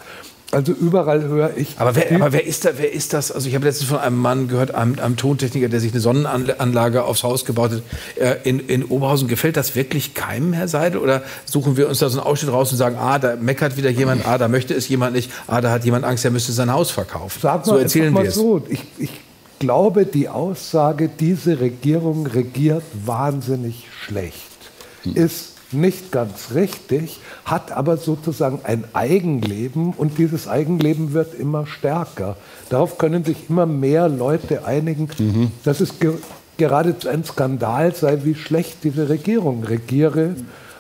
Also 0.51 0.73
überall 0.73 1.23
höre 1.23 1.57
ich. 1.57 1.75
Aber 1.77 1.95
wer, 1.95 2.11
aber 2.11 2.31
wer, 2.31 2.45
ist, 2.45 2.65
da, 2.65 2.71
wer 2.77 2.93
ist 2.93 3.13
das? 3.13 3.31
Also 3.31 3.49
ich 3.49 3.55
habe 3.55 3.65
letztens 3.65 3.89
von 3.89 3.97
einem 3.97 4.17
Mann 4.17 4.47
gehört, 4.47 4.73
einem, 4.73 4.97
einem 4.99 5.17
Tontechniker, 5.17 5.69
der 5.69 5.79
sich 5.79 5.91
eine 5.91 5.99
Sonnenanlage 5.99 7.03
aufs 7.03 7.23
Haus 7.23 7.45
gebaut 7.45 7.71
hat 7.71 7.81
äh, 8.15 8.37
in, 8.47 8.59
in 8.59 8.85
Oberhausen. 8.85 9.27
Gefällt 9.27 9.57
das 9.57 9.75
wirklich 9.75 10.13
keinem, 10.13 10.53
Herr 10.53 10.67
Seidel? 10.67 10.99
Oder 10.99 11.23
suchen 11.45 11.77
wir 11.77 11.89
uns 11.89 11.99
da 11.99 12.09
so 12.09 12.19
einen 12.19 12.27
Ausschnitt 12.27 12.51
raus 12.51 12.71
und 12.71 12.77
sagen, 12.77 12.97
ah, 12.99 13.19
da 13.19 13.35
meckert 13.35 13.75
wieder 13.75 13.89
jemand, 13.89 14.27
ah, 14.27 14.37
da 14.37 14.47
möchte 14.47 14.73
es 14.73 14.87
jemand 14.87 15.15
nicht, 15.15 15.31
ah, 15.47 15.61
da 15.61 15.71
hat 15.71 15.83
jemand 15.83 16.05
Angst, 16.05 16.23
er 16.23 16.31
müsste 16.31 16.51
sein 16.51 16.71
Haus 16.71 16.91
verkaufen. 16.91 17.39
Sag 17.41 17.65
mal, 17.65 17.73
so 17.73 17.77
erzählen 17.77 18.13
mal 18.13 18.23
wir 18.23 18.29
es. 18.29 18.35
So. 18.35 18.63
Ich, 18.69 18.83
ich 18.97 19.11
glaube, 19.59 20.05
die 20.05 20.29
Aussage, 20.29 21.09
diese 21.09 21.59
Regierung 21.59 22.27
regiert 22.27 22.83
wahnsinnig 23.05 23.87
schlecht, 24.05 24.35
hm. 25.03 25.15
ist 25.15 25.54
nicht 25.75 26.11
ganz 26.11 26.51
richtig, 26.53 27.19
hat 27.45 27.71
aber 27.71 27.97
sozusagen 27.97 28.59
ein 28.63 28.83
Eigenleben 28.93 29.93
und 29.93 30.17
dieses 30.17 30.47
Eigenleben 30.47 31.13
wird 31.13 31.33
immer 31.33 31.67
stärker. 31.67 32.37
Darauf 32.69 32.97
können 32.97 33.23
sich 33.23 33.49
immer 33.49 33.65
mehr 33.65 34.09
Leute 34.09 34.65
einigen, 34.65 35.09
mhm. 35.17 35.51
dass 35.63 35.81
es 35.81 35.99
ge 35.99 36.13
geradezu 36.57 37.09
ein 37.09 37.25
Skandal 37.25 37.93
sei, 37.93 38.23
wie 38.23 38.33
schlecht 38.33 38.85
diese 38.85 39.09
Regierung 39.09 39.65
regiere. 39.65 40.35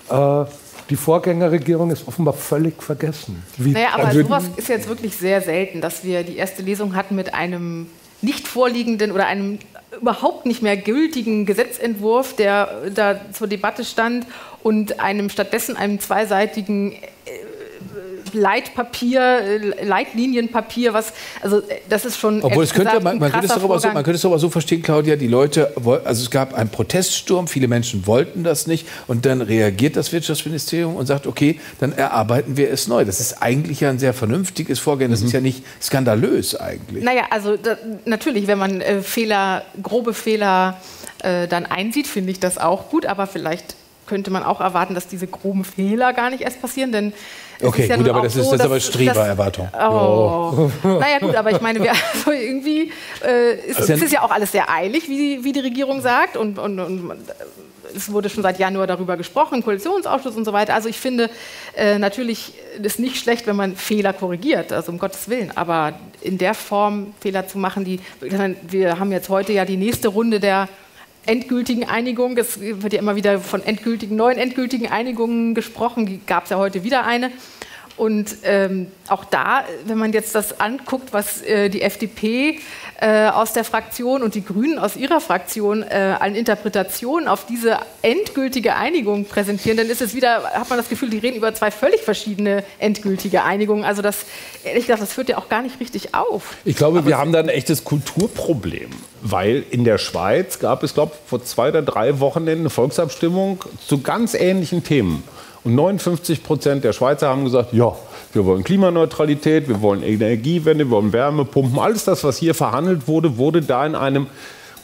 Äh, 0.09 0.45
die 0.89 0.95
Vorgängerregierung 0.95 1.91
ist 1.91 2.07
offenbar 2.07 2.33
völlig 2.33 2.81
vergessen. 2.81 3.43
Wie 3.57 3.71
naja, 3.71 3.89
aber 3.93 4.05
also 4.05 4.21
sowas 4.21 4.43
ist 4.55 4.69
jetzt 4.69 4.87
wirklich 4.87 5.17
sehr 5.17 5.41
selten, 5.41 5.81
dass 5.81 6.03
wir 6.03 6.23
die 6.23 6.37
erste 6.37 6.61
Lesung 6.61 6.95
hatten 6.95 7.15
mit 7.15 7.33
einem 7.33 7.87
nicht 8.25 8.47
vorliegenden 8.47 9.11
oder 9.11 9.27
einem 9.27 9.59
überhaupt 10.01 10.45
nicht 10.45 10.61
mehr 10.61 10.75
gültigen 10.75 11.45
Gesetzentwurf, 11.45 12.35
der 12.35 12.89
da 12.93 13.19
zur 13.31 13.47
Debatte 13.47 13.85
stand 13.85 14.25
und 14.63 14.99
einem 14.99 15.29
stattdessen 15.29 15.77
einem 15.77 15.99
zweiseitigen 15.99 16.91
äh, 16.91 16.99
Leitpapier, 18.35 19.21
äh, 19.21 19.85
Leitlinienpapier, 19.85 20.93
was, 20.93 21.13
also 21.41 21.61
das 21.89 22.05
ist 22.05 22.19
schon. 22.19 22.43
Obwohl 22.43 22.63
es 22.63 22.73
könnte, 22.73 22.99
man, 22.99 23.17
man, 23.19 23.31
könnte 23.31 23.47
es 23.47 23.53
doch 23.53 23.63
aber 23.63 23.79
so, 23.79 23.87
man 23.87 24.03
könnte 24.03 24.17
es 24.17 24.25
aber 24.25 24.39
so 24.39 24.49
verstehen, 24.49 24.81
Claudia, 24.81 25.15
die 25.15 25.27
Leute, 25.27 25.73
also 25.75 26.23
es 26.23 26.29
gab 26.29 26.53
einen 26.53 26.69
Proteststurm, 26.69 27.47
viele 27.47 27.67
Menschen 27.67 28.05
wollten 28.05 28.43
das 28.43 28.67
nicht 28.67 28.87
und 29.07 29.25
dann 29.25 29.41
reagiert 29.41 29.95
das 29.95 30.11
Wirtschaftsministerium 30.11 30.95
und 30.95 31.05
sagt, 31.05 31.27
okay, 31.27 31.59
dann 31.79 31.93
erarbeiten 31.93 32.57
wir 32.57 32.69
es 32.69 32.87
neu. 32.87 33.05
Das 33.05 33.19
ist 33.19 33.41
eigentlich 33.41 33.81
ja 33.81 33.89
ein 33.89 33.99
sehr 33.99 34.13
vernünftiges 34.13 34.79
Vorgehen, 34.79 35.11
das 35.11 35.21
mhm. 35.21 35.27
ist 35.27 35.33
ja 35.33 35.41
nicht 35.41 35.63
skandalös 35.81 36.55
eigentlich. 36.55 37.03
Naja, 37.03 37.23
also 37.29 37.57
da, 37.57 37.77
natürlich, 38.05 38.47
wenn 38.47 38.59
man 38.59 38.81
äh, 38.81 39.01
Fehler, 39.01 39.63
grobe 39.81 40.13
Fehler 40.13 40.79
äh, 41.23 41.47
dann 41.47 41.65
einsieht, 41.65 42.07
finde 42.07 42.31
ich 42.31 42.39
das 42.39 42.57
auch 42.57 42.89
gut, 42.89 43.05
aber 43.05 43.27
vielleicht 43.27 43.75
könnte 44.07 44.31
man 44.31 44.43
auch 44.43 44.61
erwarten, 44.61 44.93
dass 44.93 45.07
diese 45.07 45.27
groben 45.27 45.63
Fehler 45.63 46.13
gar 46.13 46.29
nicht 46.29 46.41
erst 46.41 46.61
passieren, 46.61 46.91
denn 46.91 47.13
Okay, 47.67 47.87
ja 47.87 47.97
gut, 47.97 48.09
aber 48.09 48.21
das 48.21 48.33
so, 48.33 48.41
ist 48.41 48.51
das 48.51 48.61
aber 48.61 48.79
Strebererwartung. 48.79 49.69
Oh. 49.73 50.69
Naja, 50.83 51.19
gut, 51.19 51.35
aber 51.35 51.51
ich 51.51 51.61
meine, 51.61 51.81
wir, 51.81 51.91
also 52.13 52.31
irgendwie 52.31 52.91
äh, 53.23 53.55
ist, 53.67 53.79
also, 53.79 53.93
es 53.93 54.01
ist 54.01 54.13
ja 54.13 54.21
auch 54.21 54.31
alles 54.31 54.51
sehr 54.51 54.69
eilig, 54.69 55.09
wie, 55.09 55.43
wie 55.43 55.51
die 55.51 55.59
Regierung 55.59 56.01
sagt. 56.01 56.37
Und, 56.37 56.59
und, 56.59 56.79
und, 56.79 57.11
es 57.95 58.11
wurde 58.11 58.29
schon 58.29 58.43
seit 58.43 58.59
Januar 58.59 58.87
darüber 58.87 59.17
gesprochen, 59.17 59.63
Koalitionsausschuss 59.63 60.35
und 60.35 60.45
so 60.45 60.53
weiter. 60.53 60.73
Also 60.73 60.89
ich 60.89 60.97
finde, 60.97 61.29
äh, 61.75 61.97
natürlich 61.97 62.53
ist 62.81 62.99
nicht 62.99 63.17
schlecht, 63.17 63.47
wenn 63.47 63.55
man 63.55 63.75
Fehler 63.75 64.13
korrigiert, 64.13 64.73
also 64.73 64.91
um 64.91 64.99
Gottes 64.99 65.29
Willen. 65.29 65.51
Aber 65.55 65.93
in 66.21 66.37
der 66.37 66.53
Form 66.53 67.13
Fehler 67.19 67.47
zu 67.47 67.57
machen, 67.57 67.85
die 67.85 67.99
wir 68.19 68.99
haben 68.99 69.11
jetzt 69.11 69.29
heute 69.29 69.53
ja 69.53 69.65
die 69.65 69.77
nächste 69.77 70.09
Runde 70.09 70.39
der 70.39 70.67
endgültigen 71.25 71.85
Einigung. 71.85 72.37
Es 72.37 72.59
wird 72.59 72.93
ja 72.93 72.99
immer 72.99 73.15
wieder 73.15 73.39
von 73.39 73.63
endgültigen, 73.63 74.15
neuen 74.15 74.37
endgültigen 74.37 74.87
Einigungen 74.87 75.55
gesprochen. 75.55 76.21
Gab 76.25 76.45
es 76.45 76.49
ja 76.49 76.57
heute 76.57 76.83
wieder 76.83 77.05
eine. 77.05 77.31
Und 77.97 78.37
ähm, 78.43 78.87
auch 79.07 79.23
da, 79.23 79.63
wenn 79.85 79.97
man 79.97 80.11
jetzt 80.11 80.35
das 80.35 80.59
anguckt, 80.59 81.13
was 81.13 81.41
äh, 81.43 81.69
die 81.69 81.81
FDP 81.81 82.59
äh, 83.01 83.27
aus 83.27 83.53
der 83.53 83.63
Fraktion 83.63 84.23
und 84.23 84.35
die 84.35 84.43
Grünen 84.43 84.79
aus 84.79 84.95
ihrer 84.95 85.19
Fraktion 85.19 85.83
äh, 85.83 86.15
an 86.19 86.35
Interpretationen 86.35 87.27
auf 87.27 87.45
diese 87.45 87.79
endgültige 88.01 88.75
Einigung 88.75 89.25
präsentieren, 89.25 89.77
dann 89.77 89.87
ist 89.87 90.01
es 90.01 90.15
wieder, 90.15 90.43
hat 90.43 90.69
man 90.69 90.77
das 90.77 90.87
Gefühl, 90.87 91.09
die 91.09 91.17
reden 91.17 91.35
über 91.35 91.53
zwei 91.53 91.71
völlig 91.71 92.01
verschiedene 92.01 92.63
endgültige 92.79 93.43
Einigungen. 93.43 93.83
Also 93.83 94.01
das, 94.01 94.25
ehrlich 94.63 94.85
gesagt, 94.85 95.01
das 95.01 95.17
hört 95.17 95.29
ja 95.29 95.37
auch 95.37 95.49
gar 95.49 95.61
nicht 95.61 95.79
richtig 95.79 96.15
auf. 96.15 96.55
Ich 96.63 96.77
glaube, 96.77 96.99
Aber 96.99 97.07
wir 97.07 97.17
haben 97.17 97.33
da 97.33 97.39
ein 97.39 97.49
echtes 97.49 97.83
Kulturproblem, 97.83 98.91
weil 99.21 99.63
in 99.71 99.83
der 99.83 99.97
Schweiz 99.97 100.59
gab 100.59 100.83
es, 100.83 100.93
glaube 100.93 101.11
ich, 101.13 101.29
vor 101.29 101.43
zwei 101.43 101.69
oder 101.69 101.81
drei 101.81 102.19
Wochenenden 102.19 102.61
eine 102.61 102.69
Volksabstimmung 102.69 103.63
zu 103.85 104.01
ganz 104.01 104.33
ähnlichen 104.35 104.83
Themen. 104.83 105.23
Und 105.65 105.75
59 105.75 106.43
Prozent 106.43 106.83
der 106.83 106.93
Schweizer 106.93 107.27
haben 107.27 107.43
gesagt, 107.43 107.73
ja, 107.73 107.95
wir 108.35 108.45
wollen 108.45 108.63
Klimaneutralität, 108.63 109.67
wir 109.67 109.81
wollen 109.81 110.03
Energiewende, 110.03 110.85
wir 110.85 110.91
wollen 110.91 111.13
Wärmepumpen. 111.13 111.79
Alles 111.79 112.03
das, 112.03 112.23
was 112.23 112.37
hier 112.37 112.53
verhandelt 112.53 113.07
wurde, 113.07 113.37
wurde 113.37 113.61
da 113.61 113.85
in 113.85 113.95
einem 113.95 114.27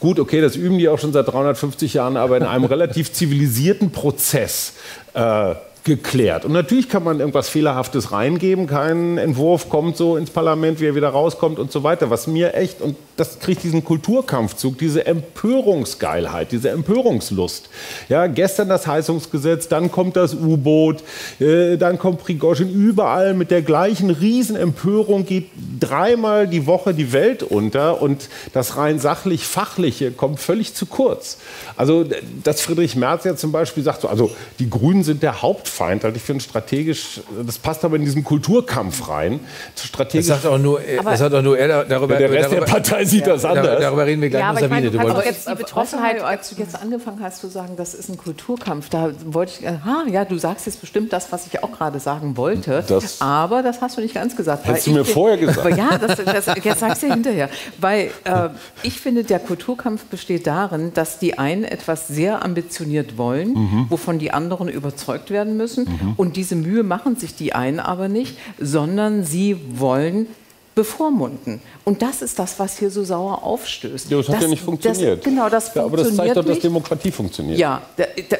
Gut, 0.01 0.19
okay, 0.19 0.41
das 0.41 0.55
üben 0.55 0.79
die 0.79 0.89
auch 0.89 0.97
schon 0.97 1.13
seit 1.13 1.27
350 1.27 1.93
Jahren, 1.93 2.17
aber 2.17 2.35
in 2.35 2.41
einem 2.41 2.65
relativ 2.65 3.13
zivilisierten 3.13 3.91
Prozess 3.91 4.73
äh, 5.13 5.53
geklärt. 5.83 6.45
Und 6.45 6.51
natürlich 6.51 6.89
kann 6.89 7.03
man 7.03 7.19
irgendwas 7.19 7.49
Fehlerhaftes 7.49 8.11
reingeben. 8.11 8.67
Kein 8.67 9.17
Entwurf 9.17 9.67
kommt 9.67 9.97
so 9.97 10.15
ins 10.15 10.29
Parlament, 10.29 10.79
wie 10.79 10.85
er 10.85 10.95
wieder 10.95 11.09
rauskommt 11.09 11.57
und 11.57 11.71
so 11.71 11.83
weiter. 11.83 12.11
Was 12.11 12.27
mir 12.27 12.53
echt, 12.53 12.81
und 12.81 12.95
das 13.17 13.39
kriegt 13.39 13.63
diesen 13.63 13.83
Kulturkampfzug, 13.83 14.77
diese 14.77 15.05
Empörungsgeilheit, 15.05 16.51
diese 16.51 16.69
Empörungslust. 16.69 17.69
Ja, 18.09 18.27
gestern 18.27 18.69
das 18.69 18.85
Heizungsgesetz, 18.85 19.67
dann 19.67 19.91
kommt 19.91 20.17
das 20.17 20.35
U-Boot, 20.35 21.03
äh, 21.39 21.77
dann 21.77 21.97
kommt 21.97 22.19
Prigozhin. 22.19 22.71
Überall 22.71 23.33
mit 23.33 23.49
der 23.49 23.63
gleichen 23.63 24.11
Riesenempörung 24.11 25.25
geht 25.25 25.49
dreimal 25.79 26.47
die 26.47 26.67
Woche 26.67 26.93
die 26.93 27.11
Welt 27.11 27.41
unter 27.41 28.01
und 28.01 28.29
das 28.53 28.77
rein 28.77 28.99
sachlich-fachliche 28.99 30.11
kommt 30.11 30.39
völlig 30.39 30.75
zu 30.75 30.85
kurz. 30.85 31.37
Also, 31.75 32.05
dass 32.43 32.61
Friedrich 32.61 32.95
Merz 32.95 33.23
ja 33.23 33.35
zum 33.35 33.51
Beispiel 33.51 33.81
sagt, 33.81 34.01
so, 34.01 34.07
also 34.07 34.29
die 34.59 34.69
Grünen 34.69 35.03
sind 35.03 35.23
der 35.23 35.41
Haupt 35.41 35.70
Hauptfeind. 35.71 36.05
Also 36.05 36.15
ich 36.15 36.21
finde 36.21 36.43
strategisch, 36.43 37.21
das 37.45 37.57
passt 37.57 37.85
aber 37.85 37.95
in 37.95 38.03
diesen 38.03 38.23
Kulturkampf 38.23 39.07
rein. 39.07 39.39
Strategisch. 39.75 40.27
Das 40.27 40.41
sagt 40.41 40.53
auch 40.53 40.57
nur, 40.57 40.81
das 40.81 41.19
sagt 41.19 41.33
auch 41.33 41.41
nur 41.41 41.57
er 41.57 41.85
darüber. 41.85 42.15
Der 42.15 42.29
Rest 42.29 42.51
darüber, 42.51 42.65
der 42.65 42.71
Partei 42.71 43.05
sieht 43.05 43.21
ja, 43.21 43.33
das 43.33 43.45
anders. 43.45 43.79
Darüber 43.79 44.05
reden 44.05 44.21
wir 44.21 44.29
gleich 44.29 44.41
ja, 44.41 44.53
mit 44.53 44.61
Sabine. 44.61 44.87
Ich 44.87 44.93
meine, 44.93 45.13
du 45.13 45.21
jetzt 45.21 45.49
die 45.49 45.55
Betroffenheit, 45.55 46.21
als 46.21 46.49
du 46.49 46.55
jetzt 46.57 46.81
angefangen 46.81 47.19
hast 47.21 47.39
zu 47.41 47.47
sagen, 47.47 47.75
das 47.77 47.93
ist 47.93 48.09
ein 48.09 48.17
Kulturkampf, 48.17 48.89
da 48.89 49.11
wollte 49.25 49.53
ich, 49.59 49.67
aha, 49.67 50.03
ja, 50.09 50.25
du 50.25 50.37
sagst 50.37 50.65
jetzt 50.65 50.81
bestimmt 50.81 51.13
das, 51.13 51.31
was 51.31 51.47
ich 51.47 51.63
auch 51.63 51.71
gerade 51.71 51.99
sagen 51.99 52.37
wollte. 52.37 52.83
Das 52.87 53.21
aber 53.21 53.63
das 53.63 53.81
hast 53.81 53.97
du 53.97 54.01
nicht 54.01 54.15
ganz 54.15 54.35
gesagt. 54.35 54.65
Hättest 54.65 54.87
du 54.87 54.91
mir 54.91 55.05
vorher 55.05 55.37
gesagt. 55.37 55.77
Ja, 55.77 55.97
das, 55.97 56.17
das, 56.23 56.55
jetzt 56.63 56.79
sagst 56.79 57.03
du 57.03 57.07
hinterher. 57.07 57.49
Weil 57.79 58.11
äh, 58.25 58.49
ich 58.83 58.99
finde, 58.99 59.23
der 59.23 59.39
Kulturkampf 59.39 60.05
besteht 60.05 60.47
darin, 60.47 60.93
dass 60.93 61.19
die 61.19 61.37
einen 61.37 61.63
etwas 61.63 62.07
sehr 62.07 62.43
ambitioniert 62.43 63.17
wollen, 63.17 63.53
mhm. 63.53 63.85
wovon 63.89 64.19
die 64.19 64.31
anderen 64.31 64.67
überzeugt 64.67 65.29
werden 65.29 65.57
müssen. 65.57 65.60
Mhm. 65.67 66.13
Und 66.17 66.35
diese 66.35 66.55
Mühe 66.55 66.83
machen 66.83 67.15
sich 67.15 67.35
die 67.35 67.53
einen 67.53 67.79
aber 67.79 68.07
nicht, 68.07 68.37
sondern 68.59 69.23
sie 69.23 69.57
wollen 69.75 70.27
bevormunden. 70.73 71.61
Und 71.83 72.01
das 72.01 72.21
ist 72.21 72.39
das, 72.39 72.57
was 72.57 72.77
hier 72.77 72.89
so 72.89 73.03
sauer 73.03 73.43
aufstößt. 73.43 74.09
Ja, 74.09 74.17
das 74.17 74.27
hat 74.29 74.35
das, 74.35 74.43
ja 74.43 74.47
nicht 74.47 74.63
funktioniert. 74.63 75.17
Das, 75.17 75.25
genau, 75.25 75.49
das 75.49 75.75
ja, 75.75 75.83
aber 75.83 75.97
das 75.97 76.15
zeigt 76.15 76.37
doch, 76.37 76.45
dass. 76.45 76.59
Demokratie 76.59 77.11
funktioniert. 77.11 77.59
Ja, 77.59 77.81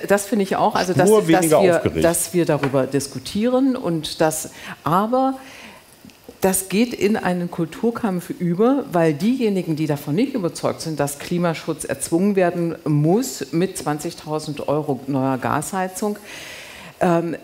das 0.08 0.26
finde 0.28 0.44
ich 0.44 0.56
auch. 0.56 0.76
Also, 0.76 0.94
dass, 0.94 1.10
Nur 1.10 1.28
weniger 1.28 1.62
dass, 1.62 1.76
aufgeregt. 1.76 1.96
wir, 1.96 2.02
dass 2.02 2.34
wir 2.34 2.46
darüber 2.46 2.88
diskutieren 2.88 3.76
und 3.76 4.22
das, 4.22 4.52
aber 4.84 5.36
das 6.40 6.70
geht 6.70 6.94
in 6.94 7.18
einen 7.18 7.52
Kulturkampf 7.52 8.32
über, 8.32 8.86
weil 8.92 9.14
diejenigen, 9.14 9.76
die 9.76 9.86
davon 9.86 10.16
nicht 10.16 10.34
überzeugt 10.34 10.82
sind, 10.82 11.00
dass 11.00 11.20
Klimaschutz 11.20 11.84
erzwungen 11.84 12.36
werden 12.36 12.76
muss 12.86 13.52
mit 13.52 13.78
20.000 13.78 14.68
Euro 14.68 15.00
neuer 15.08 15.38
Gasheizung, 15.38 16.18
ähm, 17.02 17.36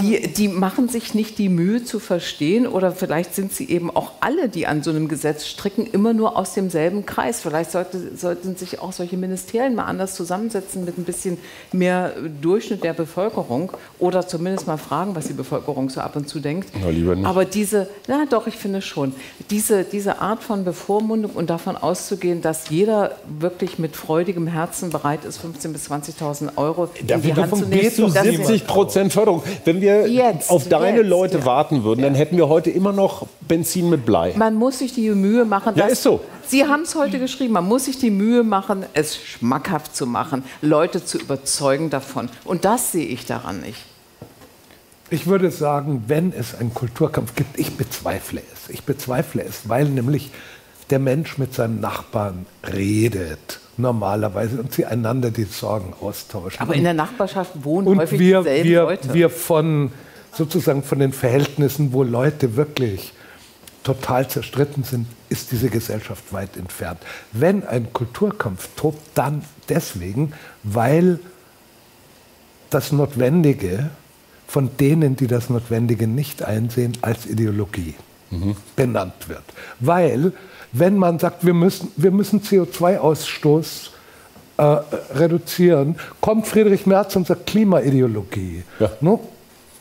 die, 0.00 0.28
die, 0.28 0.48
machen 0.48 0.88
sich 0.88 1.14
nicht 1.14 1.38
die 1.38 1.48
Mühe 1.48 1.84
zu 1.84 1.98
verstehen 1.98 2.66
oder 2.66 2.92
vielleicht 2.92 3.34
sind 3.34 3.52
sie 3.52 3.68
eben 3.68 3.90
auch 3.90 4.12
alle, 4.20 4.48
die 4.48 4.66
an 4.66 4.82
so 4.82 4.90
einem 4.90 5.08
Gesetz 5.08 5.46
stricken, 5.46 5.86
immer 5.86 6.12
nur 6.12 6.36
aus 6.36 6.54
demselben 6.54 7.06
Kreis. 7.06 7.40
Vielleicht 7.40 7.70
sollte, 7.72 8.16
sollten 8.16 8.56
sich 8.56 8.80
auch 8.80 8.92
solche 8.92 9.16
Ministerien 9.16 9.74
mal 9.74 9.84
anders 9.84 10.14
zusammensetzen 10.14 10.84
mit 10.84 10.98
ein 10.98 11.04
bisschen 11.04 11.38
mehr 11.72 12.12
Durchschnitt 12.40 12.84
der 12.84 12.92
Bevölkerung 12.92 13.72
oder 13.98 14.26
zumindest 14.26 14.66
mal 14.66 14.76
fragen, 14.76 15.14
was 15.14 15.26
die 15.26 15.32
Bevölkerung 15.32 15.90
so 15.90 16.00
ab 16.00 16.16
und 16.16 16.28
zu 16.28 16.40
denkt. 16.40 16.68
Na, 16.80 16.90
lieber 16.90 17.16
nicht. 17.16 17.26
Aber 17.26 17.44
diese, 17.44 17.88
na 18.06 18.24
doch, 18.28 18.46
ich 18.46 18.56
finde 18.56 18.82
schon, 18.82 19.12
diese, 19.50 19.84
diese 19.84 20.20
Art 20.20 20.42
von 20.42 20.64
Bevormundung 20.64 21.32
und 21.32 21.50
davon 21.50 21.76
auszugehen, 21.76 22.42
dass 22.42 22.68
jeder 22.68 23.16
wirklich 23.40 23.78
mit 23.78 23.96
freudigem 23.96 24.46
Herzen 24.46 24.90
bereit 24.90 25.24
ist, 25.24 25.40
15.000 25.40 25.68
bis 25.68 25.90
20.000 25.90 26.56
Euro 26.56 26.88
in 26.94 27.06
die 27.06 27.34
Hand 27.34 27.56
zu 27.56 27.64
nehmen. 27.66 27.90
70 27.90 28.66
Prozent 28.66 29.12
Förderung 29.12 29.42
wenn 29.71 29.71
wir 29.80 30.08
jetzt, 30.08 30.50
auf 30.50 30.68
deine 30.68 30.98
jetzt, 30.98 31.08
Leute 31.08 31.38
ja. 31.38 31.44
warten 31.44 31.84
würden, 31.84 32.02
dann 32.02 32.14
hätten 32.14 32.36
wir 32.36 32.48
heute 32.48 32.70
immer 32.70 32.92
noch 32.92 33.26
Benzin 33.40 33.88
mit 33.90 34.04
Blei. 34.04 34.34
Man 34.36 34.54
muss 34.54 34.80
sich 34.80 34.92
die 34.92 35.10
Mühe 35.10 35.44
machen. 35.44 35.74
Ja, 35.76 35.86
ist 35.86 36.02
so. 36.02 36.20
Sie 36.46 36.66
haben 36.66 36.82
es 36.82 36.94
heute 36.94 37.18
geschrieben, 37.18 37.54
man 37.54 37.66
muss 37.66 37.86
sich 37.86 37.98
die 37.98 38.10
Mühe 38.10 38.42
machen, 38.42 38.84
es 38.94 39.16
schmackhaft 39.16 39.96
zu 39.96 40.06
machen, 40.06 40.44
Leute 40.60 41.04
zu 41.04 41.18
überzeugen 41.18 41.90
davon. 41.90 42.28
Und 42.44 42.64
das 42.64 42.92
sehe 42.92 43.06
ich 43.06 43.26
daran 43.26 43.60
nicht. 43.60 43.78
Ich 45.10 45.26
würde 45.26 45.50
sagen, 45.50 46.04
wenn 46.06 46.32
es 46.32 46.54
einen 46.54 46.74
Kulturkampf 46.74 47.34
gibt, 47.34 47.58
ich 47.58 47.76
bezweifle 47.76 48.42
es. 48.52 48.70
Ich 48.70 48.84
bezweifle 48.84 49.44
es, 49.44 49.68
weil 49.68 49.84
nämlich 49.84 50.30
der 50.90 50.98
Mensch 50.98 51.38
mit 51.38 51.54
seinem 51.54 51.80
Nachbarn 51.80 52.46
redet 52.74 53.60
normalerweise 53.76 54.60
und 54.60 54.72
sie 54.72 54.84
einander 54.84 55.30
die 55.30 55.44
Sorgen 55.44 55.94
austauschen. 56.00 56.60
Aber 56.60 56.74
in 56.74 56.84
der 56.84 56.94
Nachbarschaft 56.94 57.64
wohnen 57.64 57.88
und 57.88 57.98
häufig 57.98 58.18
wir, 58.18 58.38
dieselben 58.38 58.68
wir, 58.68 58.82
Leute. 58.82 59.14
Wir 59.14 59.30
von 59.30 59.92
sozusagen 60.34 60.82
von 60.82 60.98
den 60.98 61.12
Verhältnissen, 61.12 61.92
wo 61.92 62.02
Leute 62.02 62.56
wirklich 62.56 63.12
total 63.82 64.28
zerstritten 64.28 64.84
sind, 64.84 65.06
ist 65.28 65.50
diese 65.50 65.68
Gesellschaft 65.68 66.32
weit 66.32 66.56
entfernt. 66.56 67.00
Wenn 67.32 67.66
ein 67.66 67.92
Kulturkampf 67.92 68.68
tobt, 68.76 69.00
dann 69.14 69.44
deswegen, 69.68 70.32
weil 70.62 71.18
das 72.70 72.92
Notwendige 72.92 73.90
von 74.46 74.70
denen, 74.78 75.16
die 75.16 75.26
das 75.26 75.50
Notwendige 75.50 76.06
nicht 76.06 76.42
einsehen, 76.42 76.92
als 77.00 77.26
Ideologie 77.26 77.94
mhm. 78.30 78.56
benannt 78.76 79.28
wird. 79.28 79.44
Weil 79.80 80.32
wenn 80.72 80.96
man 80.96 81.18
sagt, 81.18 81.44
wir 81.44 81.54
müssen, 81.54 81.92
wir 81.96 82.10
müssen 82.10 82.40
CO2-Ausstoß 82.40 83.90
äh, 84.56 84.62
reduzieren, 85.14 85.96
kommt 86.20 86.46
Friedrich 86.46 86.86
Merz 86.86 87.14
und 87.16 87.26
sagt 87.26 87.46
Klimaideologie. 87.46 88.64
Ja. 88.78 88.90
No? 89.00 89.20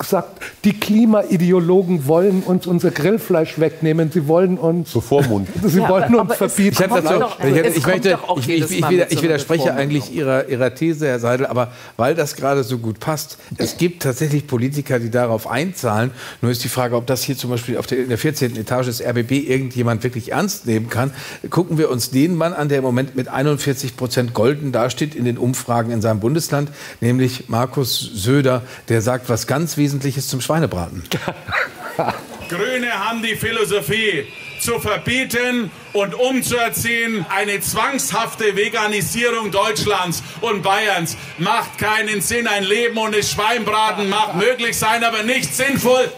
Gesagt, 0.01 0.41
die 0.63 0.73
Klimaideologen 0.73 2.07
wollen 2.07 2.43
uns 2.43 2.67
unser 2.67 2.91
Grillfleisch 2.91 3.59
wegnehmen. 3.59 4.11
Sie 4.11 4.27
wollen 4.27 4.57
uns 4.57 4.91
bevormunden. 4.91 5.53
Sie 5.69 5.79
ja, 5.79 5.89
wollen 5.89 6.15
uns 6.15 6.35
verbieten. 6.35 6.77
Ich, 6.81 6.87
dazu, 6.87 7.19
doch, 7.19 7.39
ich, 7.39 7.77
ich, 7.77 7.85
möchte, 7.85 8.19
ich, 8.37 8.49
ich, 8.49 8.83
ich 9.09 9.21
widerspreche 9.21 9.73
eigentlich 9.73 10.13
ihrer, 10.13 10.47
ihrer 10.47 10.73
These, 10.73 11.07
Herr 11.07 11.19
Seidel, 11.19 11.45
aber 11.45 11.71
weil 11.97 12.15
das 12.15 12.35
gerade 12.35 12.63
so 12.63 12.77
gut 12.77 12.99
passt, 12.99 13.37
es 13.57 13.77
gibt 13.77 14.03
tatsächlich 14.03 14.47
Politiker, 14.47 14.99
die 14.99 15.09
darauf 15.09 15.47
einzahlen. 15.47 16.11
Nur 16.41 16.51
ist 16.51 16.63
die 16.63 16.69
Frage, 16.69 16.95
ob 16.95 17.07
das 17.07 17.23
hier 17.23 17.37
zum 17.37 17.49
Beispiel 17.49 17.77
auf 17.77 17.87
der, 17.87 17.99
in 17.99 18.09
der 18.09 18.17
14. 18.17 18.55
Etage 18.57 18.87
des 18.87 19.01
RBB 19.01 19.31
irgendjemand 19.31 20.03
wirklich 20.03 20.31
ernst 20.31 20.65
nehmen 20.65 20.89
kann. 20.89 21.11
Gucken 21.49 21.77
wir 21.77 21.89
uns 21.89 22.11
den 22.11 22.35
Mann 22.35 22.53
an, 22.53 22.69
der 22.69 22.79
im 22.79 22.83
Moment 22.83 23.15
mit 23.15 23.27
41 23.27 23.95
Prozent 23.95 24.33
golden 24.33 24.71
dasteht 24.71 25.15
in 25.15 25.25
den 25.25 25.37
Umfragen 25.37 25.91
in 25.91 26.01
seinem 26.01 26.19
Bundesland, 26.19 26.69
nämlich 26.99 27.49
Markus 27.49 27.99
Söder, 27.99 28.63
der 28.89 29.01
sagt 29.01 29.29
was 29.29 29.47
ganz 29.47 29.77
Wesentliches 29.91 30.29
zum 30.29 30.39
Schweinebraten. 30.39 31.03
Grüne 32.49 32.93
haben 32.93 33.21
die 33.21 33.35
Philosophie, 33.35 34.25
zu 34.61 34.79
verbieten 34.79 35.69
und 35.91 36.13
umzuerziehen. 36.15 37.25
Eine 37.29 37.59
zwangshafte 37.59 38.55
Veganisierung 38.55 39.51
Deutschlands 39.51 40.23
und 40.39 40.61
Bayerns 40.61 41.17
macht 41.39 41.77
keinen 41.77 42.21
Sinn. 42.21 42.47
Ein 42.47 42.63
Leben 42.63 42.97
ohne 42.97 43.21
Schweinbraten 43.21 44.07
mag 44.07 44.35
möglich 44.35 44.77
sein, 44.77 45.03
aber 45.03 45.23
nicht 45.23 45.53
sinnvoll. 45.53 46.09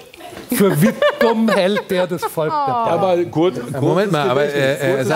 Für 0.55 0.81
wie 0.81 0.89
dumm 1.19 1.49
hält 1.49 1.89
der 1.89 2.07
das 2.07 2.23
Volk 2.23 2.51
oh. 2.51 2.55
Aber 2.55 3.23
gut, 3.25 3.53
Moment 3.81 4.11
mal, 4.11 4.29
aber, 4.29 4.45
äh, 4.45 5.01
äh, 5.01 5.11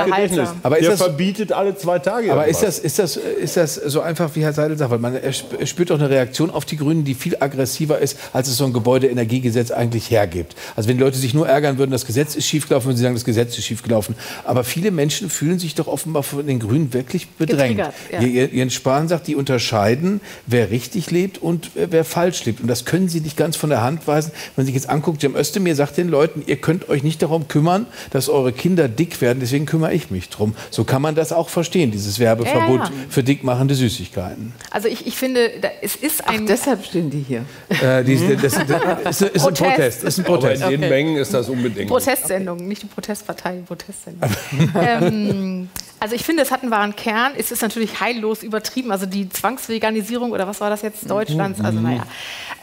aber 0.64 0.80
ist 0.80 0.90
das, 0.90 1.02
verbietet 1.02 1.52
alle 1.52 1.76
zwei 1.76 2.00
Tage. 2.00 2.32
Aber 2.32 2.48
ist 2.48 2.64
das, 2.64 2.80
ist, 2.80 3.00
das, 3.00 3.18
ist 3.18 3.58
das 3.58 3.76
so 3.76 4.02
einfach, 4.02 4.36
wie 4.36 4.42
Herr 4.44 4.54
Seidel 4.54 4.78
sagt? 4.78 4.92
Weil 4.92 5.00
man 5.00 5.20
spürt 5.66 5.90
doch 5.90 6.00
eine 6.00 6.10
Reaktion 6.10 6.50
auf 6.50 6.66
die 6.66 6.78
Grünen, 6.78 7.04
die 7.04 7.14
viel 7.14 7.38
aggressiver 7.40 8.00
ist, 8.00 8.18
als 8.34 8.48
es 8.48 8.58
so 8.58 8.66
ein 8.66 8.74
Gebäudeenergiegesetz 8.74 9.72
eigentlich 9.72 10.10
hergibt. 10.12 10.56
Also 10.76 10.90
wenn 10.90 10.98
die 10.98 11.04
Leute 11.04 11.18
sich 11.18 11.34
nur 11.34 11.48
ärgern 11.48 11.78
würden, 11.78 11.92
das 11.92 12.06
Gesetz 12.06 12.36
ist 12.36 12.46
schiefgelaufen, 12.46 12.88
würden 12.88 12.98
sie 12.98 13.04
sagen, 13.04 13.16
das 13.16 13.26
Gesetz 13.26 13.58
ist 13.58 13.66
schiefgelaufen. 13.66 14.16
Aber 14.44 14.64
viele 14.64 14.92
Menschen 14.92 15.30
fühlen 15.30 15.60
sich 15.60 15.76
doch 15.76 15.88
offenbar 15.88 16.24
von 16.24 16.46
den 16.46 16.60
Grünen 16.60 16.94
wirklich 16.94 17.30
bedrängt. 17.30 17.80
Ja. 18.12 18.22
Jens 18.22 18.74
Spahn 18.74 19.08
sagt, 19.08 19.28
die 19.28 19.36
unterscheiden, 19.36 20.22
wer 20.46 20.72
richtig 20.72 21.12
lebt 21.12 21.42
und 21.42 21.72
wer 21.76 22.04
falsch 22.04 22.46
lebt. 22.46 22.62
Und 22.62 22.68
das 22.68 22.86
können 22.86 23.10
sie 23.10 23.22
nicht 23.22 23.38
ganz 23.38 23.56
von 23.56 23.70
der 23.70 23.82
Hand 23.82 24.08
weisen. 24.08 24.32
Wenn 24.56 24.64
man 24.64 24.66
sich 24.66 24.76
jetzt 24.76 24.90
anguckt, 24.90 25.22
Cem 25.28 25.36
Özdemir 25.36 25.76
sagt 25.76 25.98
den 25.98 26.08
Leuten, 26.08 26.44
ihr 26.46 26.56
könnt 26.56 26.90
euch 26.90 27.04
nicht 27.04 27.22
darum 27.22 27.48
kümmern, 27.48 27.86
dass 28.12 28.30
eure 28.30 28.54
Kinder 28.54 28.88
dick 28.88 29.20
werden, 29.22 29.40
deswegen 29.40 29.66
kümmere 29.66 29.94
ich 29.94 30.10
mich 30.10 30.30
drum. 30.30 30.56
So 30.72 30.84
kann 30.84 31.02
man 31.02 31.16
das 31.16 31.34
auch 31.34 31.50
verstehen, 31.50 31.92
dieses 31.92 32.20
Werbeverbot 32.20 32.80
ja, 32.80 32.86
ja. 32.86 32.92
für 33.10 33.24
dickmachende 33.24 33.76
Süßigkeiten. 33.76 34.54
Also 34.72 34.88
ich, 34.88 35.06
ich 35.06 35.18
finde, 35.18 35.52
es 35.82 35.96
ist 35.96 36.28
ein... 36.28 36.42
Ach, 36.44 36.48
deshalb 36.48 36.86
stehen 36.86 37.10
die 37.10 37.24
hier. 37.28 37.44
Äh, 37.70 38.04
die, 38.04 38.38
das, 38.42 38.54
das, 38.54 38.66
das, 39.04 39.22
ist, 39.22 39.36
ist 39.36 39.48
ein 39.48 39.54
Protest. 39.54 40.04
Ist 40.04 40.18
ein 40.20 40.26
Protest. 40.26 40.64
Aber 40.64 40.74
in 40.74 40.82
den 40.82 40.90
Mengen 40.90 41.18
ist 41.18 41.34
das 41.34 41.50
unbedingt. 41.50 41.90
Protestsendung, 41.90 42.66
nicht 42.68 42.84
die 42.84 42.88
Protestpartei, 42.88 43.64
Protestsendung. 43.68 44.30
ähm, 44.76 45.70
also 46.00 46.16
ich 46.16 46.24
finde, 46.24 46.44
es 46.44 46.52
hat 46.52 46.62
einen 46.62 46.72
wahren 46.72 46.96
Kern. 46.96 47.34
Es 47.38 47.52
ist 47.52 47.62
natürlich 47.62 48.00
heillos 48.00 48.44
übertrieben. 48.44 48.92
Also 48.92 49.06
die 49.06 49.30
Zwangsveganisierung 49.30 50.32
oder 50.32 50.48
was 50.48 50.62
war 50.62 50.70
das 50.70 50.82
jetzt 50.82 51.10
Deutschlands? 51.10 51.60
Also 51.60 51.80
naja. 51.80 52.04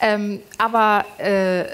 Ähm, 0.00 0.40
aber 0.58 1.04
äh, 1.18 1.64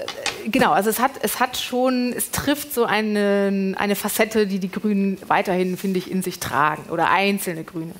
genau, 0.49 0.71
also 0.71 0.89
es 0.89 0.99
hat, 0.99 1.11
es 1.21 1.39
hat 1.39 1.57
schon, 1.57 2.13
es 2.13 2.31
trifft 2.31 2.73
so 2.73 2.85
eine, 2.85 3.75
eine 3.77 3.95
Facette, 3.95 4.47
die 4.47 4.59
die 4.59 4.71
Grünen 4.71 5.17
weiterhin, 5.27 5.77
finde 5.77 5.99
ich, 5.99 6.09
in 6.09 6.23
sich 6.23 6.39
tragen 6.39 6.83
oder 6.89 7.09
einzelne 7.09 7.63
Grüne 7.63 7.93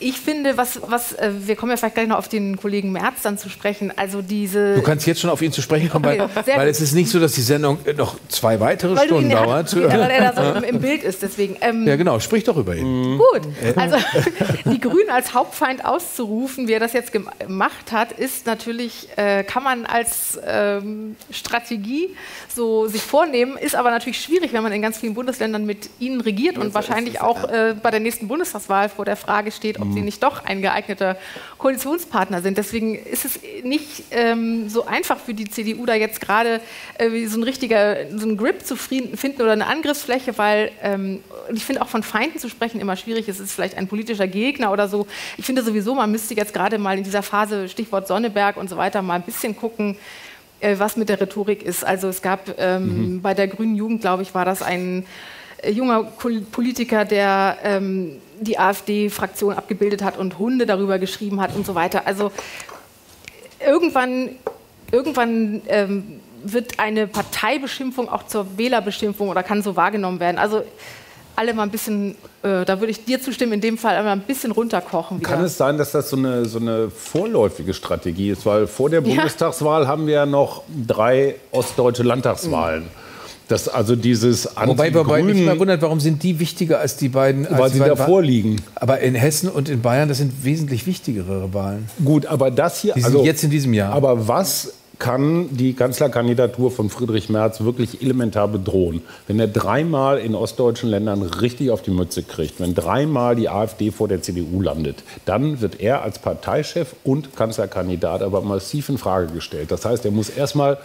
ich 0.00 0.20
finde, 0.20 0.56
was, 0.56 0.80
was, 0.86 1.12
äh, 1.14 1.30
wir 1.46 1.56
kommen 1.56 1.70
ja 1.70 1.76
vielleicht 1.76 1.94
gleich 1.94 2.08
noch 2.08 2.18
auf 2.18 2.28
den 2.28 2.56
Kollegen 2.56 2.92
Merz 2.92 3.22
dann 3.22 3.38
zu 3.38 3.48
sprechen. 3.48 3.92
Also 3.96 4.22
diese. 4.22 4.74
Du 4.74 4.82
kannst 4.82 5.06
jetzt 5.06 5.20
schon 5.20 5.30
auf 5.30 5.42
ihn 5.42 5.52
zu 5.52 5.62
sprechen 5.62 5.88
kommen, 5.88 6.04
weil, 6.04 6.20
okay, 6.20 6.52
weil 6.56 6.68
es 6.68 6.80
ist 6.80 6.94
nicht 6.94 7.10
so, 7.10 7.18
dass 7.18 7.32
die 7.32 7.42
Sendung 7.42 7.78
noch 7.96 8.16
zwei 8.28 8.60
weitere 8.60 8.96
weil 8.96 9.06
Stunden 9.06 9.30
dauert. 9.30 9.74
Hat, 9.74 9.76
weil 9.76 10.10
er 10.10 10.32
da 10.32 10.54
so 10.54 10.60
im 10.66 10.80
Bild 10.80 11.02
ist, 11.02 11.22
deswegen. 11.22 11.56
Ähm, 11.60 11.86
ja, 11.86 11.96
genau, 11.96 12.20
sprich 12.20 12.44
doch 12.44 12.56
über 12.56 12.76
ihn. 12.76 13.14
Mhm. 13.14 13.18
Gut. 13.18 13.42
Also 13.76 13.96
die 14.70 14.80
Grünen 14.80 15.10
als 15.10 15.34
Hauptfeind 15.34 15.84
auszurufen, 15.84 16.68
wie 16.68 16.72
er 16.72 16.80
das 16.80 16.92
jetzt 16.92 17.12
gemacht 17.12 17.92
hat, 17.92 18.12
ist 18.12 18.46
natürlich, 18.46 19.08
äh, 19.16 19.42
kann 19.44 19.62
man 19.62 19.86
als 19.86 20.38
ähm, 20.46 21.16
Strategie 21.30 22.14
so 22.54 22.86
sich 22.86 23.02
vornehmen, 23.02 23.56
ist 23.56 23.74
aber 23.74 23.90
natürlich 23.90 24.20
schwierig, 24.20 24.52
wenn 24.52 24.62
man 24.62 24.72
in 24.72 24.82
ganz 24.82 24.98
vielen 24.98 25.14
Bundesländern 25.14 25.66
mit 25.66 25.90
ihnen 25.98 26.20
regiert 26.20 26.58
und 26.58 26.74
wahrscheinlich 26.74 27.20
auch 27.20 27.48
äh, 27.48 27.74
bei 27.80 27.90
der 27.90 28.00
nächsten 28.00 28.28
Bundestagswahl 28.28 28.88
vor 28.88 29.04
der 29.04 29.16
Frage 29.16 29.50
steht, 29.52 29.80
ob 29.80 29.87
ob 29.88 29.94
sie 29.94 30.00
nicht 30.00 30.22
doch 30.22 30.44
ein 30.44 30.62
geeigneter 30.62 31.16
Koalitionspartner 31.58 32.42
sind. 32.42 32.58
Deswegen 32.58 32.94
ist 32.94 33.24
es 33.24 33.40
nicht 33.62 34.04
ähm, 34.10 34.68
so 34.68 34.86
einfach 34.86 35.18
für 35.18 35.34
die 35.34 35.48
CDU 35.48 35.86
da 35.86 35.94
jetzt 35.94 36.20
gerade 36.20 36.60
äh, 36.98 37.26
so 37.26 37.38
ein 37.38 37.42
richtiger 37.42 37.96
so 38.16 38.26
ein 38.26 38.36
Grip 38.36 38.64
zu 38.64 38.76
finden 38.76 39.42
oder 39.42 39.52
eine 39.52 39.66
Angriffsfläche, 39.66 40.36
weil 40.38 40.70
ähm, 40.82 41.20
ich 41.52 41.64
finde 41.64 41.82
auch 41.82 41.88
von 41.88 42.02
Feinden 42.02 42.38
zu 42.38 42.48
sprechen 42.48 42.80
immer 42.80 42.96
schwierig. 42.96 43.28
Es 43.28 43.40
ist 43.40 43.52
vielleicht 43.52 43.76
ein 43.76 43.88
politischer 43.88 44.26
Gegner 44.26 44.72
oder 44.72 44.88
so. 44.88 45.06
Ich 45.36 45.44
finde 45.44 45.62
sowieso, 45.62 45.94
man 45.94 46.10
müsste 46.10 46.34
jetzt 46.34 46.54
gerade 46.54 46.78
mal 46.78 46.98
in 46.98 47.04
dieser 47.04 47.22
Phase 47.22 47.68
Stichwort 47.68 48.06
Sonneberg 48.06 48.56
und 48.56 48.68
so 48.68 48.76
weiter 48.76 49.02
mal 49.02 49.14
ein 49.14 49.22
bisschen 49.22 49.56
gucken 49.56 49.96
äh, 50.60 50.78
was 50.78 50.96
mit 50.96 51.08
der 51.08 51.20
Rhetorik 51.20 51.62
ist. 51.62 51.84
Also 51.84 52.08
es 52.08 52.22
gab 52.22 52.58
ähm, 52.58 53.14
mhm. 53.14 53.22
bei 53.22 53.34
der 53.34 53.48
Grünen 53.48 53.76
Jugend, 53.76 54.00
glaube 54.00 54.22
ich, 54.22 54.34
war 54.34 54.44
das 54.44 54.62
ein 54.62 55.06
äh, 55.62 55.70
junger 55.70 56.04
Politiker, 56.04 57.04
der 57.04 57.58
ähm, 57.62 58.16
die 58.40 58.58
AfD-Fraktion 58.58 59.54
abgebildet 59.54 60.02
hat 60.02 60.16
und 60.18 60.38
Hunde 60.38 60.66
darüber 60.66 60.98
geschrieben 60.98 61.40
hat 61.40 61.54
und 61.54 61.66
so 61.66 61.74
weiter. 61.74 62.06
Also 62.06 62.32
irgendwann, 63.64 64.30
irgendwann 64.92 65.62
ähm, 65.68 66.20
wird 66.42 66.78
eine 66.78 67.06
Parteibeschimpfung 67.06 68.08
auch 68.08 68.26
zur 68.26 68.46
Wählerbeschimpfung 68.56 69.28
oder 69.28 69.42
kann 69.42 69.62
so 69.62 69.76
wahrgenommen 69.76 70.20
werden. 70.20 70.38
Also 70.38 70.62
alle 71.36 71.54
mal 71.54 71.62
ein 71.62 71.70
bisschen, 71.70 72.16
äh, 72.42 72.64
da 72.64 72.80
würde 72.80 72.90
ich 72.90 73.04
dir 73.04 73.22
zustimmen, 73.22 73.52
in 73.54 73.60
dem 73.60 73.78
Fall 73.78 73.94
einmal 73.96 74.14
ein 74.14 74.22
bisschen 74.22 74.50
runterkochen. 74.50 75.20
Wieder. 75.20 75.30
Kann 75.30 75.44
es 75.44 75.56
sein, 75.56 75.78
dass 75.78 75.92
das 75.92 76.10
so 76.10 76.16
eine, 76.16 76.44
so 76.46 76.58
eine 76.58 76.90
vorläufige 76.90 77.74
Strategie 77.74 78.30
ist? 78.30 78.44
Weil 78.44 78.66
vor 78.66 78.90
der 78.90 79.02
Bundestagswahl 79.02 79.82
ja. 79.82 79.88
haben 79.88 80.06
wir 80.08 80.14
ja 80.14 80.26
noch 80.26 80.64
drei 80.86 81.36
ostdeutsche 81.52 82.02
Landtagswahlen. 82.02 82.84
Mhm. 82.84 83.07
Das 83.48 83.68
also 83.68 83.96
dieses 83.96 84.48
Wobei, 84.62 84.92
wobei 84.94 85.22
mich 85.22 85.38
immer 85.38 85.58
wundert, 85.58 85.80
warum 85.82 86.00
sind 86.00 86.22
die 86.22 86.38
wichtiger 86.38 86.80
als 86.80 86.96
die 86.96 87.08
beiden? 87.08 87.46
Als 87.46 87.58
weil 87.58 87.70
sie 87.70 87.78
davor 87.78 88.22
liegen. 88.22 88.56
Aber 88.74 89.00
in 89.00 89.14
Hessen 89.14 89.48
und 89.48 89.68
in 89.68 89.80
Bayern, 89.80 90.08
das 90.08 90.18
sind 90.18 90.44
wesentlich 90.44 90.86
wichtigere 90.86 91.52
Wahlen. 91.54 91.88
Gut, 92.04 92.26
aber 92.26 92.50
das 92.50 92.80
hier, 92.80 92.92
die 92.92 93.00
sind 93.00 93.12
also, 93.12 93.24
jetzt 93.24 93.42
in 93.42 93.50
diesem 93.50 93.72
Jahr. 93.72 93.92
Aber 93.94 94.28
was 94.28 94.72
kann 94.98 95.56
die 95.56 95.74
Kanzlerkandidatur 95.74 96.70
von 96.70 96.90
Friedrich 96.90 97.28
Merz 97.28 97.60
wirklich 97.60 98.02
elementar 98.02 98.48
bedrohen. 98.48 99.02
Wenn 99.26 99.38
er 99.38 99.46
dreimal 99.46 100.18
in 100.18 100.34
ostdeutschen 100.34 100.90
Ländern 100.90 101.22
richtig 101.22 101.70
auf 101.70 101.82
die 101.82 101.90
Mütze 101.90 102.22
kriegt, 102.22 102.58
wenn 102.58 102.74
dreimal 102.74 103.36
die 103.36 103.48
AfD 103.48 103.92
vor 103.92 104.08
der 104.08 104.22
CDU 104.22 104.60
landet, 104.60 105.04
dann 105.24 105.60
wird 105.60 105.80
er 105.80 106.02
als 106.02 106.18
Parteichef 106.18 106.96
und 107.04 107.36
Kanzlerkandidat 107.36 108.22
aber 108.22 108.40
massiv 108.40 108.88
in 108.88 108.98
Frage 108.98 109.28
gestellt. 109.28 109.70
Das 109.70 109.84
heißt, 109.84 110.04
er 110.04 110.10
muss 110.10 110.30
erstmal 110.30 110.78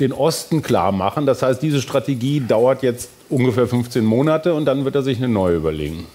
den 0.00 0.12
Osten 0.12 0.62
klar 0.62 0.92
machen. 0.92 1.26
Das 1.26 1.42
heißt, 1.42 1.62
diese 1.62 1.80
Strategie 1.80 2.40
dauert 2.40 2.82
jetzt 2.82 3.10
ungefähr 3.28 3.66
15 3.66 4.04
Monate 4.04 4.54
und 4.54 4.64
dann 4.64 4.84
wird 4.84 4.94
er 4.94 5.02
sich 5.02 5.18
eine 5.18 5.28
neue 5.28 5.56
überlegen. 5.56 6.06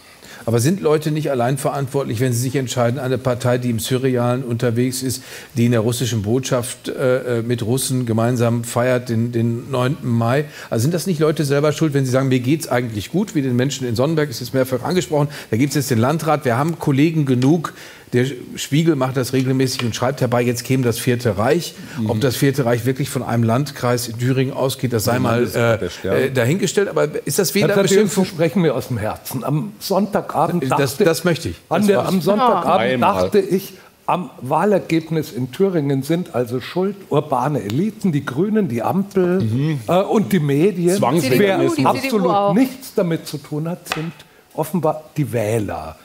Aber 0.45 0.59
sind 0.59 0.79
Leute 0.79 1.11
nicht 1.11 1.31
allein 1.31 1.57
verantwortlich, 1.57 2.19
wenn 2.19 2.31
sie 2.31 2.39
sich 2.39 2.55
entscheiden, 2.55 2.99
eine 2.99 3.17
Partei, 3.17 3.57
die 3.57 3.71
im 3.71 3.79
Surrealen 3.79 4.43
unterwegs 4.43 5.01
ist, 5.01 5.23
die 5.55 5.65
in 5.65 5.71
der 5.71 5.79
russischen 5.79 6.21
Botschaft 6.21 6.87
äh, 6.87 7.39
äh 7.39 7.41
mit 7.41 7.63
Russen 7.63 8.05
gemeinsam 8.05 8.63
feiert, 8.63 9.09
den, 9.09 9.31
den 9.31 9.71
9. 9.71 9.97
Mai? 10.03 10.45
Also 10.69 10.83
sind 10.83 10.93
das 10.93 11.07
nicht 11.07 11.19
Leute 11.19 11.45
selber 11.45 11.71
schuld, 11.71 11.93
wenn 11.93 12.05
sie 12.05 12.11
sagen, 12.11 12.27
mir 12.27 12.39
geht 12.39 12.61
es 12.61 12.67
eigentlich 12.67 13.11
gut, 13.11 13.33
wie 13.33 13.41
den 13.41 13.55
Menschen 13.55 13.87
in 13.87 13.95
Sonnenberg, 13.95 14.29
ist 14.29 14.39
jetzt 14.39 14.53
mehrfach 14.53 14.83
angesprochen, 14.83 15.29
da 15.49 15.57
gibt 15.57 15.69
es 15.69 15.75
jetzt 15.75 15.89
den 15.89 15.99
Landrat, 15.99 16.45
wir 16.45 16.57
haben 16.57 16.77
Kollegen 16.77 17.25
genug, 17.25 17.73
der 18.15 18.25
Spiegel 18.55 18.95
macht 18.95 19.17
das 19.17 19.33
regelmäßig 19.33 19.83
und 19.83 19.95
schreibt 19.95 20.21
herbei, 20.21 20.41
jetzt 20.41 20.63
käme 20.63 20.83
das 20.83 20.99
Vierte 20.99 21.37
Reich. 21.37 21.75
Mhm. 21.99 22.09
Ob 22.09 22.21
das 22.21 22.37
Vierte 22.37 22.65
Reich 22.65 22.85
wirklich 22.85 23.09
von 23.09 23.23
einem 23.23 23.43
Landkreis 23.43 24.11
Thüringen 24.17 24.53
ausgeht, 24.53 24.93
das 24.93 25.03
sei 25.03 25.19
mal 25.19 25.45
äh, 25.53 26.27
äh, 26.27 26.31
dahingestellt. 26.31 26.87
Aber 26.87 27.09
ist 27.25 27.39
das 27.39 27.53
wieder 27.53 27.75
Beschimpfung? 27.75 28.23
sprechen 28.25 28.63
wir 28.63 28.75
aus 28.75 28.87
dem 28.87 28.97
Herzen. 28.97 29.43
Am 29.43 29.73
Sonntagabend 29.79 30.63
dachte 30.63 30.81
das, 30.81 30.97
das 30.97 31.23
möchte 31.25 31.49
ich. 31.49 31.57
Das 31.69 31.85
der, 31.85 32.07
am 32.07 32.21
Sonntagabend 32.21 33.03
dachte 33.03 33.39
ich, 33.39 33.73
am 34.07 34.29
Wahlergebnis 34.39 35.31
in 35.31 35.51
Thüringen 35.51 36.03
sind 36.03 36.35
also 36.35 36.61
schuld 36.61 36.95
urbane 37.09 37.63
Eliten, 37.63 38.11
die 38.11 38.23
Grünen, 38.23 38.67
die 38.69 38.81
Ampel 38.81 39.41
mhm. 39.41 39.79
äh, 39.87 40.01
und 40.01 40.31
die 40.31 40.39
Medien. 40.39 41.01
Wer 41.01 41.59
absolut 41.59 42.55
nichts 42.55 42.93
damit 42.95 43.27
zu 43.27 43.39
tun 43.39 43.67
hat, 43.67 43.93
sind 43.93 44.13
offenbar 44.57 45.03
die 45.17 45.31
Wähler. 45.31 45.97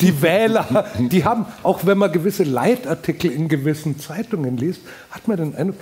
Die 0.00 0.22
Wähler, 0.22 0.86
die 0.98 1.24
haben, 1.24 1.46
auch 1.62 1.86
wenn 1.86 1.98
man 1.98 2.12
gewisse 2.12 2.44
Leitartikel 2.44 3.30
in 3.30 3.48
gewissen 3.48 3.98
Zeitungen 3.98 4.56
liest, 4.56 4.80
hat 5.10 5.28
man 5.28 5.36
den 5.36 5.54
Eindruck, 5.54 5.78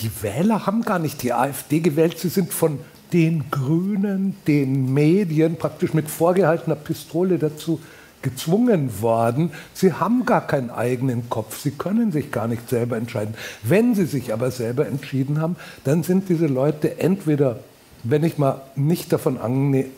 die 0.00 0.10
Wähler 0.22 0.66
haben 0.66 0.82
gar 0.82 0.98
nicht 0.98 1.22
die 1.22 1.32
AfD 1.32 1.80
gewählt, 1.80 2.18
sie 2.18 2.28
sind 2.28 2.52
von 2.52 2.78
den 3.12 3.44
Grünen, 3.50 4.36
den 4.46 4.92
Medien 4.92 5.56
praktisch 5.56 5.94
mit 5.94 6.10
vorgehaltener 6.10 6.74
Pistole 6.74 7.38
dazu 7.38 7.80
gezwungen 8.22 9.02
worden. 9.02 9.52
Sie 9.74 9.92
haben 9.92 10.24
gar 10.24 10.46
keinen 10.46 10.70
eigenen 10.70 11.28
Kopf. 11.30 11.60
Sie 11.60 11.70
können 11.70 12.10
sich 12.10 12.32
gar 12.32 12.48
nicht 12.48 12.68
selber 12.68 12.96
entscheiden. 12.96 13.34
Wenn 13.62 13.94
sie 13.94 14.06
sich 14.06 14.32
aber 14.32 14.50
selber 14.50 14.86
entschieden 14.88 15.40
haben, 15.40 15.56
dann 15.84 16.02
sind 16.02 16.28
diese 16.28 16.46
Leute 16.46 16.98
entweder, 16.98 17.60
wenn 18.02 18.24
ich 18.24 18.38
mal 18.38 18.62
nicht 18.74 19.12
davon 19.12 19.38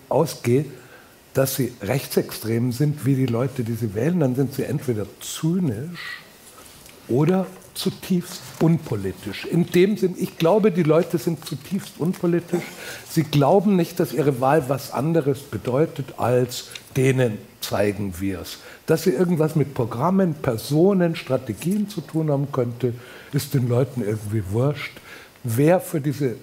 ausgehe, 0.08 0.66
dass 1.36 1.56
sie 1.56 1.72
rechtsextrem 1.82 2.72
sind, 2.72 3.04
wie 3.04 3.14
die 3.14 3.26
Leute, 3.26 3.62
die 3.62 3.74
sie 3.74 3.94
wählen, 3.94 4.20
dann 4.20 4.34
sind 4.34 4.54
sie 4.54 4.64
entweder 4.64 5.06
zynisch 5.20 6.22
oder 7.08 7.46
zutiefst 7.74 8.40
unpolitisch. 8.60 9.44
In 9.44 9.66
dem 9.66 9.98
Sinn, 9.98 10.14
ich 10.18 10.38
glaube, 10.38 10.72
die 10.72 10.82
Leute 10.82 11.18
sind 11.18 11.44
zutiefst 11.44 11.94
unpolitisch. 11.98 12.64
Sie 13.10 13.22
glauben 13.22 13.76
nicht, 13.76 14.00
dass 14.00 14.14
ihre 14.14 14.40
Wahl 14.40 14.70
was 14.70 14.92
anderes 14.92 15.40
bedeutet 15.42 16.14
als 16.16 16.68
denen 16.96 17.36
zeigen 17.60 18.14
wir 18.18 18.40
es. 18.40 18.58
Dass 18.86 19.02
sie 19.02 19.10
irgendwas 19.10 19.56
mit 19.56 19.74
Programmen, 19.74 20.34
Personen, 20.34 21.16
Strategien 21.16 21.90
zu 21.90 22.00
tun 22.00 22.30
haben 22.30 22.50
könnte, 22.50 22.94
ist 23.34 23.52
den 23.52 23.68
Leuten 23.68 24.02
irgendwie 24.02 24.42
wurscht. 24.50 24.92
Wer 25.44 25.80
für 25.80 26.00
diese 26.00 26.36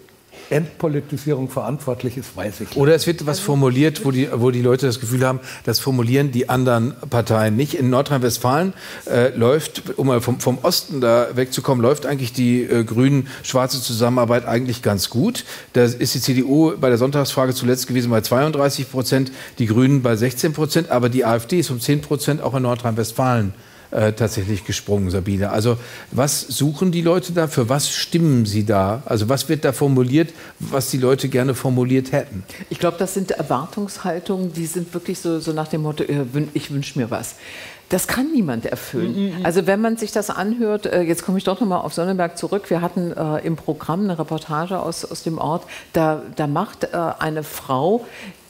Entpolitisierung 0.49 1.49
verantwortlich 1.49 2.17
ist, 2.17 2.35
weiß 2.35 2.61
ich 2.61 2.69
nicht. 2.69 2.77
Oder 2.77 2.93
es 2.93 3.07
wird 3.07 3.25
was 3.25 3.39
formuliert, 3.39 4.05
wo 4.05 4.11
die, 4.11 4.29
wo 4.33 4.51
die 4.51 4.61
Leute 4.61 4.85
das 4.85 4.99
Gefühl 4.99 5.25
haben, 5.25 5.39
das 5.63 5.79
formulieren 5.79 6.31
die 6.31 6.49
anderen 6.49 6.93
Parteien 7.09 7.55
nicht. 7.55 7.73
In 7.73 7.89
Nordrhein-Westfalen 7.89 8.73
äh, 9.05 9.29
läuft, 9.35 9.97
um 9.97 10.07
mal 10.07 10.21
vom, 10.21 10.39
vom, 10.39 10.59
Osten 10.61 11.01
da 11.01 11.27
wegzukommen, 11.35 11.81
läuft 11.81 12.05
eigentlich 12.05 12.33
die 12.33 12.63
äh, 12.63 12.83
grün-schwarze 12.83 13.81
Zusammenarbeit 13.81 14.45
eigentlich 14.45 14.81
ganz 14.81 15.09
gut. 15.09 15.45
Da 15.73 15.83
ist 15.83 16.13
die 16.13 16.21
CDU 16.21 16.73
bei 16.79 16.89
der 16.89 16.97
Sonntagsfrage 16.97 17.53
zuletzt 17.53 17.87
gewesen 17.87 18.11
bei 18.11 18.21
32 18.21 18.91
Prozent, 18.91 19.31
die 19.59 19.65
Grünen 19.65 20.01
bei 20.01 20.15
16 20.15 20.53
Prozent, 20.53 20.89
aber 20.89 21.09
die 21.09 21.25
AfD 21.25 21.59
ist 21.59 21.71
um 21.71 21.79
10 21.79 22.01
Prozent 22.01 22.41
auch 22.41 22.53
in 22.53 22.63
Nordrhein-Westfalen 22.63 23.53
äh, 23.93 24.13
tatsächlich 24.13 24.65
gesprungen, 24.65 25.09
Sabine. 25.11 25.51
Also 25.51 25.77
was 26.11 26.41
suchen 26.41 26.91
die 26.91 27.01
Leute 27.01 27.31
da? 27.33 27.47
Für 27.47 27.69
was 27.69 27.89
stimmen 27.91 28.45
sie 28.45 28.65
da? 28.65 29.03
Also 29.05 29.29
was 29.29 29.49
wird 29.49 29.63
da 29.65 29.71
formuliert, 29.71 30.33
was 30.59 30.89
die 30.89 30.97
Leute 30.97 31.29
gerne 31.29 31.53
formuliert 31.53 32.11
hätten? 32.11 32.43
Ich 32.69 32.79
glaube, 32.79 32.97
das 32.97 33.13
sind 33.13 33.31
Erwartungshaltungen, 33.31 34.53
die 34.53 34.65
sind 34.65 34.93
wirklich 34.93 35.19
so, 35.19 35.39
so 35.39 35.53
nach 35.53 35.67
dem 35.67 35.83
Motto, 35.83 36.03
äh, 36.03 36.25
ich 36.53 36.71
wünsche 36.71 36.97
mir 36.97 37.11
was. 37.11 37.35
Das 37.89 38.07
kann 38.07 38.31
niemand 38.31 38.65
erfüllen. 38.65 39.15
Mhm, 39.15 39.39
mhm. 39.39 39.45
Also 39.45 39.67
wenn 39.67 39.79
man 39.79 39.97
sich 39.97 40.11
das 40.11 40.31
anhört, 40.31 40.87
äh, 40.87 41.01
jetzt 41.01 41.23
komme 41.23 41.37
ich 41.37 41.43
doch 41.43 41.59
nochmal 41.59 41.81
auf 41.81 41.93
Sonnenberg 41.93 42.37
zurück. 42.37 42.69
Wir 42.71 42.81
hatten 42.81 43.11
äh, 43.11 43.45
im 43.45 43.55
Programm 43.55 44.05
eine 44.05 44.17
Reportage 44.17 44.79
aus, 44.79 45.05
aus 45.05 45.21
dem 45.21 45.37
Ort. 45.37 45.65
Da, 45.93 46.23
da 46.35 46.47
macht 46.47 46.93
eine 46.93 47.43
Frau, 47.43 48.05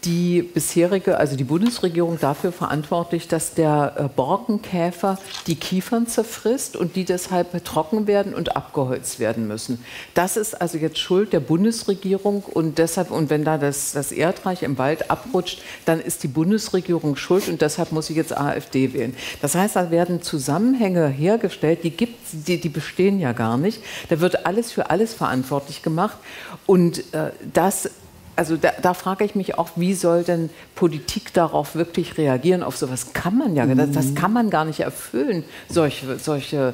die 0.06 0.41
bisherige, 0.41 1.18
also 1.18 1.36
die 1.36 1.43
Bundesregierung 1.43 2.20
dafür 2.20 2.51
verantwortlich, 2.51 3.28
dass 3.28 3.54
der 3.54 3.93
äh, 3.97 4.04
Borkenkäfer 4.14 5.18
die 5.47 5.56
Kiefern 5.56 6.08
zerfrisst 6.08 6.76
und 6.76 6.95
die 6.95 7.06
deshalb 7.06 7.64
trocken 7.64 8.08
werden 8.08 8.34
und 8.34 8.56
abgeholzt 8.56 9.20
werden 9.20 9.47
müssen. 9.47 9.84
Das 10.14 10.38
ist 10.38 10.60
also 10.60 10.78
jetzt 10.78 10.99
Schuld 10.99 11.34
der 11.34 11.39
Bundesregierung 11.39 12.43
und 12.43 12.78
deshalb, 12.78 13.12
und 13.12 13.30
wenn 13.30 13.43
da 13.43 13.58
das, 13.58 13.93
das 13.93 14.12
Erdreich 14.12 14.64
im 14.64 14.78
Wald 14.78 15.10
abrutscht, 15.10 15.62
dann 15.86 15.99
ist 15.99 16.24
die 16.24 16.28
Bundesregierung 16.28 17.16
schuld 17.16 17.47
und 17.47 17.62
deshalb 17.62 17.91
muss 17.91 18.10
ich 18.10 18.16
jetzt 18.16 18.36
AfD 18.36 18.93
wählen. 18.93 19.16
Das 19.41 19.56
heißt, 19.56 19.76
da 19.76 19.91
werden 19.91 20.22
Zusammenhänge 20.22 21.08
hergestellt, 21.08 21.80
die 21.84 21.91
gibt 21.91 22.18
die, 22.34 22.60
die 22.60 22.70
bestehen 22.70 23.20
ja 23.20 23.32
gar 23.32 23.58
nicht. 23.58 23.82
Da 24.10 24.20
wird 24.20 24.45
alles 24.45 24.72
für 24.72 24.89
alles 24.89 25.14
verantwortlich 25.14 25.82
gemacht 25.82 26.18
und 26.66 26.99
äh, 27.14 27.32
das 27.54 27.89
also 28.36 28.57
da, 28.57 28.71
da, 28.81 28.93
frage 28.93 29.25
ich 29.25 29.36
mich 29.36 29.57
auch, 29.57 29.71
wie 29.75 29.93
soll 29.93 30.23
denn 30.23 30.49
Politik 30.75 31.34
darauf 31.34 31.75
wirklich 31.75 32.17
reagieren? 32.17 32.63
Auf 32.63 32.77
sowas 32.77 33.13
kann 33.13 33.38
man 33.38 33.55
ja, 33.55 33.65
das, 33.65 33.91
das 33.91 34.15
kann 34.15 34.34
man 34.34 34.49
gar 34.49 34.65
nicht 34.65 34.79
erfüllen, 34.79 35.43
solche, 35.69 36.17
solche 36.19 36.73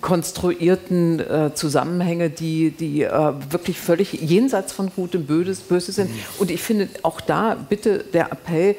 konstruierten 0.00 1.20
äh, 1.20 1.54
Zusammenhänge, 1.54 2.30
die, 2.30 2.70
die 2.70 3.02
äh, 3.02 3.32
wirklich 3.50 3.78
völlig 3.78 4.12
jenseits 4.14 4.72
von 4.72 4.90
Gut 4.94 5.14
und 5.14 5.26
Böse, 5.26 5.60
Böse 5.68 5.92
sind. 5.92 6.10
Und 6.38 6.50
ich 6.50 6.62
finde 6.62 6.88
auch 7.02 7.20
da 7.20 7.54
bitte 7.68 8.04
der 8.12 8.32
Appell, 8.32 8.76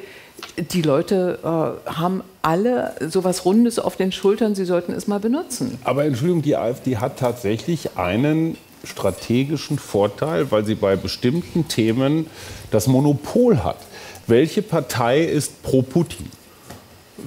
die 0.72 0.82
Leute 0.82 1.40
äh, 1.44 1.90
haben 1.90 2.24
alle 2.42 2.96
sowas 3.10 3.46
Rundes 3.46 3.80
auf 3.80 3.96
den 3.96 4.12
Schultern, 4.12 4.56
sie 4.56 4.66
sollten 4.66 4.94
es 4.94 5.08
mal 5.08 5.20
benutzen. 5.20 5.78
Aber 5.84 6.06
Entschuldigung, 6.06 6.42
die 6.42 6.56
AfD 6.56 6.98
hat 6.98 7.20
tatsächlich 7.20 7.98
einen 7.98 8.58
strategischen 8.88 9.78
Vorteil, 9.78 10.52
weil 10.52 10.66
sie 10.66 10.76
bei 10.76 10.96
bestimmten 10.96 11.68
Themen 11.68 12.28
das 12.72 12.88
Monopol 12.88 13.64
hat. 13.64 13.78
Welche 14.28 14.62
Partei 14.62 15.24
ist 15.24 15.62
pro 15.64 15.82
Putin? 15.82 16.30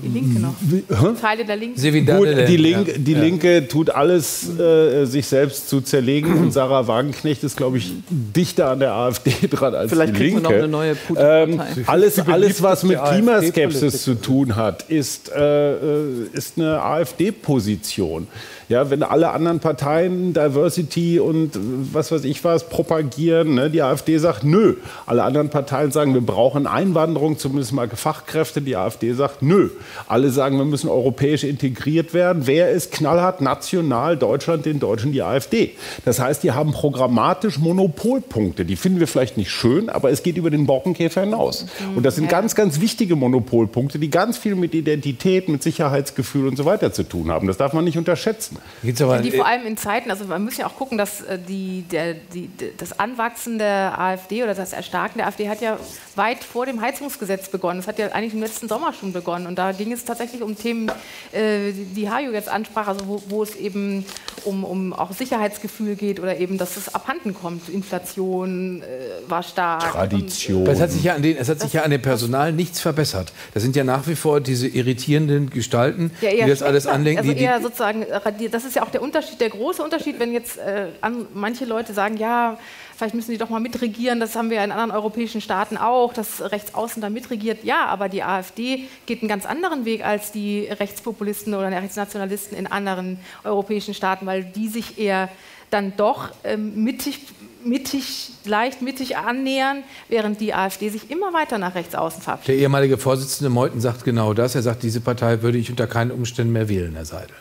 Die 0.03 0.09
Linke 0.09 0.39
noch. 0.39 0.55
Wie, 0.61 0.83
Teile 1.21 1.45
der 1.45 1.57
Linken. 1.57 2.07
Gut, 2.07 2.29
die, 2.49 2.57
Linke, 2.57 2.99
die 2.99 3.13
ja. 3.13 3.21
Linke 3.21 3.67
tut 3.67 3.91
alles, 3.91 4.49
äh, 4.59 5.05
sich 5.05 5.27
selbst 5.27 5.69
zu 5.69 5.81
zerlegen. 5.81 6.35
Und 6.39 6.53
Sarah 6.53 6.87
Wagenknecht 6.87 7.43
ist, 7.43 7.57
glaube 7.57 7.79
ich, 7.79 7.93
dichter 8.09 8.71
an 8.71 8.79
der 8.79 8.93
AfD 8.93 9.33
dran 9.51 9.75
als 9.75 9.91
Vielleicht 9.91 10.17
die 10.17 10.23
Linke. 10.23 10.41
Vielleicht 10.41 10.53
noch 10.53 10.59
eine 10.59 10.69
neue 10.69 10.95
Putin-Partei. 10.95 11.81
Ähm, 11.81 11.85
alles, 11.87 12.19
alles, 12.21 12.63
was 12.63 12.85
mit 12.85 13.03
Klimaskepsis 13.03 14.05
zu 14.05 14.15
tun 14.15 14.55
hat, 14.55 14.85
ist, 14.89 15.31
äh, 15.33 15.73
äh 15.73 16.27
ist 16.33 16.57
eine 16.57 16.81
AfD-Position. 16.81 18.29
Ja, 18.71 18.89
wenn 18.89 19.03
alle 19.03 19.33
anderen 19.33 19.59
Parteien 19.59 20.33
Diversity 20.33 21.19
und 21.19 21.59
was 21.93 22.13
weiß 22.13 22.23
ich 22.23 22.45
was 22.45 22.69
propagieren, 22.69 23.55
ne, 23.55 23.69
die 23.69 23.83
AfD 23.83 24.17
sagt, 24.19 24.45
nö. 24.45 24.77
Alle 25.07 25.25
anderen 25.25 25.51
Parteien 25.51 25.91
sagen, 25.91 26.15
wir 26.15 26.21
brauchen 26.21 26.69
Einwanderung, 26.69 27.37
zumindest 27.37 27.73
mal 27.73 27.89
Fachkräfte. 27.89 28.63
Die 28.63 28.77
AfD 28.77 29.13
sagt, 29.13 29.43
nö. 29.43 29.71
Alle 30.07 30.31
sagen, 30.31 30.57
wir 30.57 30.65
müssen 30.65 30.89
europäisch 30.89 31.43
integriert 31.43 32.15
werden. 32.15 32.47
Wer 32.47 32.71
ist 32.71 32.93
knallhart 32.93 33.41
national 33.41 34.17
Deutschland, 34.17 34.67
den 34.67 34.79
Deutschen 34.79 35.11
die 35.11 35.23
AfD? 35.23 35.73
Das 36.05 36.21
heißt, 36.21 36.45
die 36.45 36.53
haben 36.53 36.71
programmatisch 36.71 37.59
Monopolpunkte. 37.59 38.65
Die 38.65 38.77
finden 38.77 39.01
wir 39.01 39.09
vielleicht 39.09 39.37
nicht 39.37 39.51
schön, 39.51 39.89
aber 39.89 40.13
es 40.13 40.23
geht 40.23 40.37
über 40.37 40.51
den 40.51 40.67
Borkenkäfer 40.67 41.23
hinaus. 41.23 41.67
Und 41.97 42.07
das 42.07 42.15
sind 42.15 42.29
ganz, 42.29 42.55
ganz 42.55 42.81
wichtige 42.81 43.17
Monopolpunkte, 43.17 43.99
die 43.99 44.11
ganz 44.11 44.39
viel 44.39 44.55
mit 44.55 44.75
Identität, 44.75 45.49
mit 45.49 45.61
Sicherheitsgefühl 45.61 46.47
und 46.47 46.57
so 46.57 46.67
weiter 46.67 46.93
zu 46.93 47.03
tun 47.03 47.33
haben. 47.33 47.49
Das 47.49 47.57
darf 47.57 47.73
man 47.73 47.85
nicht 47.85 47.99
unterschätzen. 47.99 48.60
Aber, 49.01 49.19
die 49.19 49.31
vor 49.33 49.47
allem 49.47 49.67
in 49.67 49.77
Zeiten, 49.77 50.11
also 50.11 50.25
man 50.25 50.43
muss 50.43 50.57
ja 50.57 50.67
auch 50.67 50.77
gucken, 50.77 50.97
dass 50.97 51.21
äh, 51.23 51.39
die, 51.39 51.83
der, 51.91 52.15
die, 52.15 52.51
das 52.77 52.99
Anwachsen 52.99 53.59
der 53.59 53.99
AfD 53.99 54.43
oder 54.43 54.55
das 54.55 54.73
Erstarken 54.73 55.19
der 55.19 55.27
AfD 55.27 55.49
hat 55.49 55.61
ja 55.61 55.79
weit 56.17 56.43
vor 56.45 56.67
dem 56.67 56.81
Heizungsgesetz 56.81 57.49
begonnen. 57.49 57.81
Das 57.81 57.89
hat 57.89 57.99
ja 57.99 58.09
eigentlich 58.09 58.35
im 58.35 58.41
letzten 58.41 58.69
Sommer 58.69 58.93
schon 58.93 59.13
begonnen. 59.13 59.47
Und 59.47 59.59
da 59.59 59.73
ging 59.73 59.93
es 59.93 60.05
tatsächlich 60.05 60.43
um 60.43 60.57
Themen, 60.57 60.91
äh, 61.33 61.73
die 61.73 62.11
Hajo 62.11 62.33
jetzt 62.33 62.49
ansprach, 62.49 62.89
also 62.89 63.07
wo, 63.07 63.23
wo 63.29 63.43
es 63.43 63.55
eben 63.57 64.05
um, 64.45 64.65
um 64.65 64.93
auch 64.93 65.13
Sicherheitsgefühl 65.13 65.97
geht 65.97 66.21
oder 66.21 66.39
eben, 66.39 66.59
dass 66.59 66.77
es 66.77 66.95
abhanden 66.95 67.35
kommt. 67.35 67.69
Inflation 67.69 68.83
äh, 68.83 69.31
war 69.31 69.43
stark. 69.43 69.93
Tradition. 69.93 70.67
Es 70.67 70.81
hat 70.81 70.91
sich 70.91 71.05
ja 71.05 71.15
an 71.15 71.23
den, 71.23 71.37
es 71.37 71.49
hat 71.49 71.61
sich 71.61 71.73
ja 71.73 71.83
an 71.83 71.91
dem 71.91 72.03
Personal 72.03 72.53
nichts 72.53 72.81
verbessert. 72.81 73.33
Das 73.55 73.63
sind 73.63 73.77
ja 73.77 73.85
nach 73.85 74.07
wie 74.07 74.15
vor 74.15 74.41
diese 74.41 74.69
irritierenden 74.69 75.51
Gestalten, 75.51 76.11
ja, 76.21 76.31
die 76.31 76.51
das 76.51 76.63
alles 76.63 76.87
anlenken. 76.87 77.29
Also 77.29 77.39
eher 77.39 77.61
sozusagen, 77.61 78.05
das 78.51 78.65
ist 78.65 78.77
ja 78.77 78.83
auch 78.83 78.91
der 78.91 79.03
Unterschied, 79.03 79.41
der 79.41 79.51
große 79.51 79.83
Unterschied, 79.83 80.19
wenn 80.19 80.33
jetzt 80.33 80.59
äh, 80.59 80.89
an, 81.01 81.27
manche 81.35 81.65
Leute 81.65 81.93
sagen, 81.93 82.17
ja, 82.17 82.59
vielleicht 82.97 83.15
müssen 83.15 83.31
die 83.31 83.39
doch 83.39 83.49
mal 83.49 83.61
mitregieren, 83.61 84.21
das 84.21 84.37
haben 84.37 84.51
wir 84.51 84.63
in 84.63 84.73
anderen 84.73 84.91
europäischen 84.91 85.41
Staaten 85.41 85.77
auch, 85.77 86.13
dass 86.13 86.43
Rechtsaußen 86.43 87.01
da 87.01 87.09
mitregiert. 87.09 87.65
Ja, 87.65 87.87
aber 87.87 88.09
die 88.09 88.23
AfD 88.23 88.85
geht 89.07 89.23
einen 89.23 89.29
ganz 89.29 89.47
anderen 89.47 89.85
Weg 89.85 90.05
als 90.05 90.33
die 90.33 90.67
Rechtspopulisten 90.67 91.55
oder 91.55 91.71
Rechtsnationalisten 91.71 92.57
in 92.57 92.67
anderen 92.67 93.19
europäischen 93.45 93.95
Staaten, 93.95 94.27
weil 94.27 94.45
die 94.45 94.69
sich 94.69 94.99
eher 94.99 95.29
dann 95.71 95.95
doch 95.97 96.31
ähm, 96.45 96.83
mittig, 96.83 97.21
mittig, 97.65 98.33
leicht 98.45 98.83
mittig 98.83 99.17
annähern, 99.17 99.83
während 100.09 100.41
die 100.41 100.53
AfD 100.53 100.89
sich 100.89 101.11
immer 101.11 101.33
weiter 101.33 101.59
nach 101.59 101.75
rechts 101.75 101.95
außen 101.95 102.23
verabschiedet. 102.23 102.57
Der 102.57 102.63
ehemalige 102.63 102.99
Vorsitzende 102.99 103.51
Meuthen 103.51 103.81
sagt 103.81 104.05
genau 104.05 104.35
das. 104.35 104.55
Er 104.55 104.63
sagt, 104.63 104.83
diese 104.83 105.01
Partei 105.01 105.43
würde 105.43 105.59
ich 105.59 105.71
unter 105.71 105.87
keinen 105.87 106.11
Umständen 106.11 106.53
mehr 106.53 106.69
wählen, 106.69 106.95
Herr 106.95 107.05
Seidel. 107.05 107.37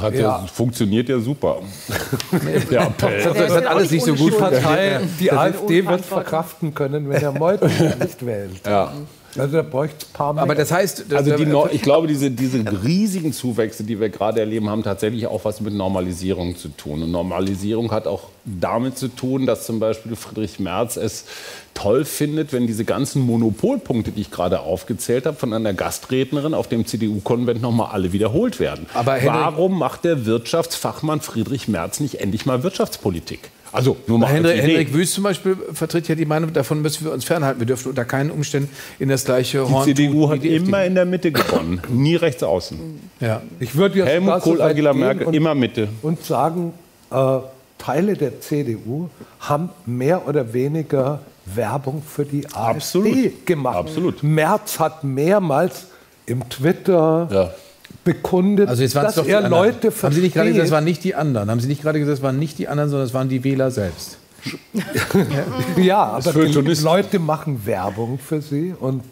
Hat 0.00 0.14
ja. 0.14 0.20
ja. 0.20 0.46
funktioniert 0.46 1.08
ja 1.08 1.18
super. 1.18 1.58
der 2.70 2.82
Appell. 2.82 3.22
Das, 3.22 3.36
das 3.36 3.52
hat 3.52 3.66
alles 3.66 3.90
nicht 3.90 4.04
so 4.04 4.14
gut. 4.14 4.38
Partei, 4.38 5.00
die 5.20 5.30
AfD 5.30 5.86
wird 5.86 6.04
verkraften 6.04 6.74
können, 6.74 7.08
wenn 7.08 7.20
der 7.20 7.32
Meuthen 7.32 7.70
nicht 8.00 8.24
wählt. 8.26 8.66
Ja. 8.66 8.92
Also 9.38 9.56
da 9.56 9.62
bräuchte 9.62 9.96
es 10.00 10.06
ein 10.06 10.12
paar 10.12 10.32
mehr. 10.32 10.42
Aber 10.42 10.54
das 10.54 10.70
heißt, 10.70 11.12
also 11.12 11.36
die, 11.36 11.46
ich 11.72 11.82
glaube, 11.82 12.06
diese, 12.06 12.30
diese 12.30 12.64
riesigen 12.84 13.32
Zuwächse, 13.32 13.84
die 13.84 13.98
wir 14.00 14.08
gerade 14.08 14.40
erleben, 14.40 14.68
haben 14.70 14.82
tatsächlich 14.82 15.26
auch 15.26 15.44
was 15.44 15.60
mit 15.60 15.74
Normalisierung 15.74 16.56
zu 16.56 16.68
tun. 16.68 17.02
Und 17.02 17.10
Normalisierung 17.10 17.90
hat 17.90 18.06
auch 18.06 18.28
damit 18.44 18.98
zu 18.98 19.08
tun, 19.08 19.46
dass 19.46 19.66
zum 19.66 19.80
Beispiel 19.80 20.16
Friedrich 20.16 20.60
Merz 20.60 20.96
es 20.96 21.24
toll 21.72 22.04
findet, 22.04 22.52
wenn 22.52 22.66
diese 22.66 22.84
ganzen 22.84 23.22
Monopolpunkte, 23.22 24.12
die 24.12 24.22
ich 24.22 24.30
gerade 24.30 24.60
aufgezählt 24.60 25.26
habe, 25.26 25.36
von 25.36 25.52
einer 25.52 25.74
Gastrednerin 25.74 26.54
auf 26.54 26.68
dem 26.68 26.86
CDU-Konvent 26.86 27.60
nochmal 27.60 27.90
alle 27.92 28.12
wiederholt 28.12 28.60
werden. 28.60 28.86
Aber 28.94 29.18
Warum 29.24 29.78
macht 29.78 30.04
der 30.04 30.26
Wirtschaftsfachmann 30.26 31.20
Friedrich 31.20 31.68
Merz 31.68 32.00
nicht 32.00 32.20
endlich 32.20 32.46
mal 32.46 32.62
Wirtschaftspolitik? 32.62 33.50
Also 33.74 33.96
nur 34.06 34.20
mal 34.20 34.28
Henrik, 34.28 34.62
Henrik 34.62 34.94
Wüst 34.94 35.14
zum 35.14 35.24
Beispiel 35.24 35.56
vertritt 35.72 36.06
ja 36.06 36.14
die 36.14 36.26
Meinung, 36.26 36.52
davon 36.52 36.80
müssen 36.80 37.04
wir 37.04 37.12
uns 37.12 37.24
fernhalten. 37.24 37.60
Wir 37.60 37.66
dürfen 37.66 37.88
unter 37.88 38.04
keinen 38.04 38.30
Umständen 38.30 38.68
in 39.00 39.08
das 39.08 39.24
gleiche 39.24 39.64
die 39.66 39.72
Horn 39.72 39.84
CDU 39.84 40.12
tun, 40.12 40.30
hat 40.30 40.42
die 40.44 40.54
immer 40.54 40.78
FDP. 40.78 40.86
in 40.86 40.94
der 40.94 41.04
Mitte 41.04 41.32
gewonnen, 41.32 41.82
nie 41.88 42.14
rechts 42.14 42.44
außen. 42.44 42.78
Ja. 43.18 43.42
Ich 43.58 43.74
würde 43.74 43.98
jetzt 43.98 44.08
Helmut 44.08 44.40
Kohl, 44.42 44.62
Angela 44.62 44.92
Merkel, 44.92 45.26
und, 45.26 45.34
immer 45.34 45.56
Mitte. 45.56 45.88
Und 46.02 46.24
sagen, 46.24 46.72
äh, 47.10 47.38
Teile 47.76 48.14
der 48.14 48.40
CDU 48.40 49.08
haben 49.40 49.70
mehr 49.86 50.28
oder 50.28 50.52
weniger 50.52 51.20
Werbung 51.44 52.00
für 52.06 52.24
die 52.24 52.46
AfD 52.46 52.76
Absolut. 52.76 53.46
gemacht. 53.46 53.76
Absolut. 53.76 54.22
Merz 54.22 54.78
hat 54.78 55.02
mehrmals 55.02 55.88
im 56.26 56.48
Twitter 56.48 57.52
bekundet, 58.04 58.68
Also 58.68 58.82
jetzt 58.82 58.94
waren 58.94 59.06
es 59.06 59.14
dass 59.14 59.26
er. 59.26 59.48
Leute 59.48 59.92
Haben 60.02 60.12
Sie 60.12 60.20
nicht 60.20 60.34
gerade 60.34 60.48
gesagt, 60.50 60.56
versteht. 60.56 60.64
es 60.64 60.70
waren 60.70 60.84
nicht 60.84 61.04
die 61.04 61.14
anderen? 61.14 61.50
Haben 61.50 61.60
Sie 61.60 61.68
nicht 61.68 61.82
gerade 61.82 61.98
gesagt, 61.98 62.18
es 62.18 62.22
waren 62.22 62.38
nicht 62.38 62.58
die 62.58 62.68
anderen, 62.68 62.90
sondern 62.90 63.06
es 63.06 63.14
waren 63.14 63.28
die 63.28 63.42
Wähler 63.44 63.70
selbst? 63.70 64.18
Ja, 65.76 66.02
aber. 66.02 66.32
Leute 66.34 67.18
machen 67.18 67.64
Werbung 67.64 68.18
für 68.18 68.42
sie 68.42 68.74
und 68.78 69.02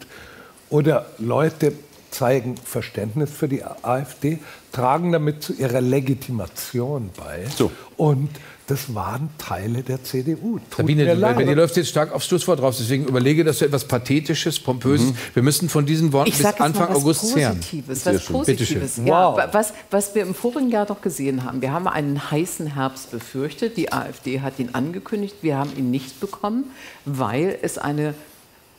oder 0.69 1.05
Leute 1.19 1.73
zeigen 2.13 2.55
Verständnis 2.57 3.31
für 3.31 3.47
die 3.47 3.63
AfD, 3.63 4.39
tragen 4.71 5.11
damit 5.11 5.43
zu 5.43 5.53
ihrer 5.53 5.81
Legitimation 5.81 7.09
bei. 7.17 7.45
So. 7.55 7.71
Und 7.97 8.29
das 8.67 8.95
waren 8.95 9.29
Teile 9.37 9.83
der 9.83 10.03
CDU. 10.03 10.57
Tut 10.69 10.77
Sabine, 10.77 11.03
mir 11.03 11.15
du, 11.15 11.19
leid. 11.19 11.37
dir 11.39 11.53
läuft 11.55 11.75
jetzt 11.75 11.89
stark 11.89 12.13
aufs 12.13 12.27
Schlusswort 12.27 12.61
raus. 12.61 12.77
Deswegen 12.79 13.05
überlege, 13.05 13.43
dass 13.43 13.59
du 13.59 13.65
etwas 13.65 13.85
Pathetisches, 13.85 14.57
Pompöses. 14.59 15.13
Wir 15.33 15.43
müssen 15.43 15.67
von 15.67 15.85
diesen 15.85 16.13
Worten 16.13 16.29
Ich 16.29 16.37
bis 16.37 16.45
Anfang 16.45 16.73
mal 16.73 16.89
was 16.89 16.97
August 17.03 17.27
zehren. 17.33 17.57
Positives, 17.57 18.03
Sehr 18.05 18.13
was. 18.15 18.25
Positives. 18.25 18.97
Ja, 19.03 19.03
Wow. 19.31 19.37
wa- 19.37 19.49
was, 19.51 19.73
was 19.91 20.15
wir 20.15 20.21
im 20.21 20.33
vorigen 20.33 20.69
Jahr 20.69 20.85
doch 20.85 21.01
gesehen 21.01 21.43
haben, 21.43 21.61
wir 21.61 21.73
haben 21.73 21.87
einen 21.89 22.31
heißen 22.31 22.67
Herbst 22.75 23.11
befürchtet. 23.11 23.75
Die 23.75 23.91
AfD 23.91 24.39
hat 24.39 24.57
ihn 24.59 24.69
angekündigt. 24.71 25.35
Wir 25.41 25.57
haben 25.57 25.71
ihn 25.77 25.91
nicht 25.91 26.21
bekommen, 26.21 26.65
weil 27.05 27.57
es 27.61 27.77
eine 27.77 28.13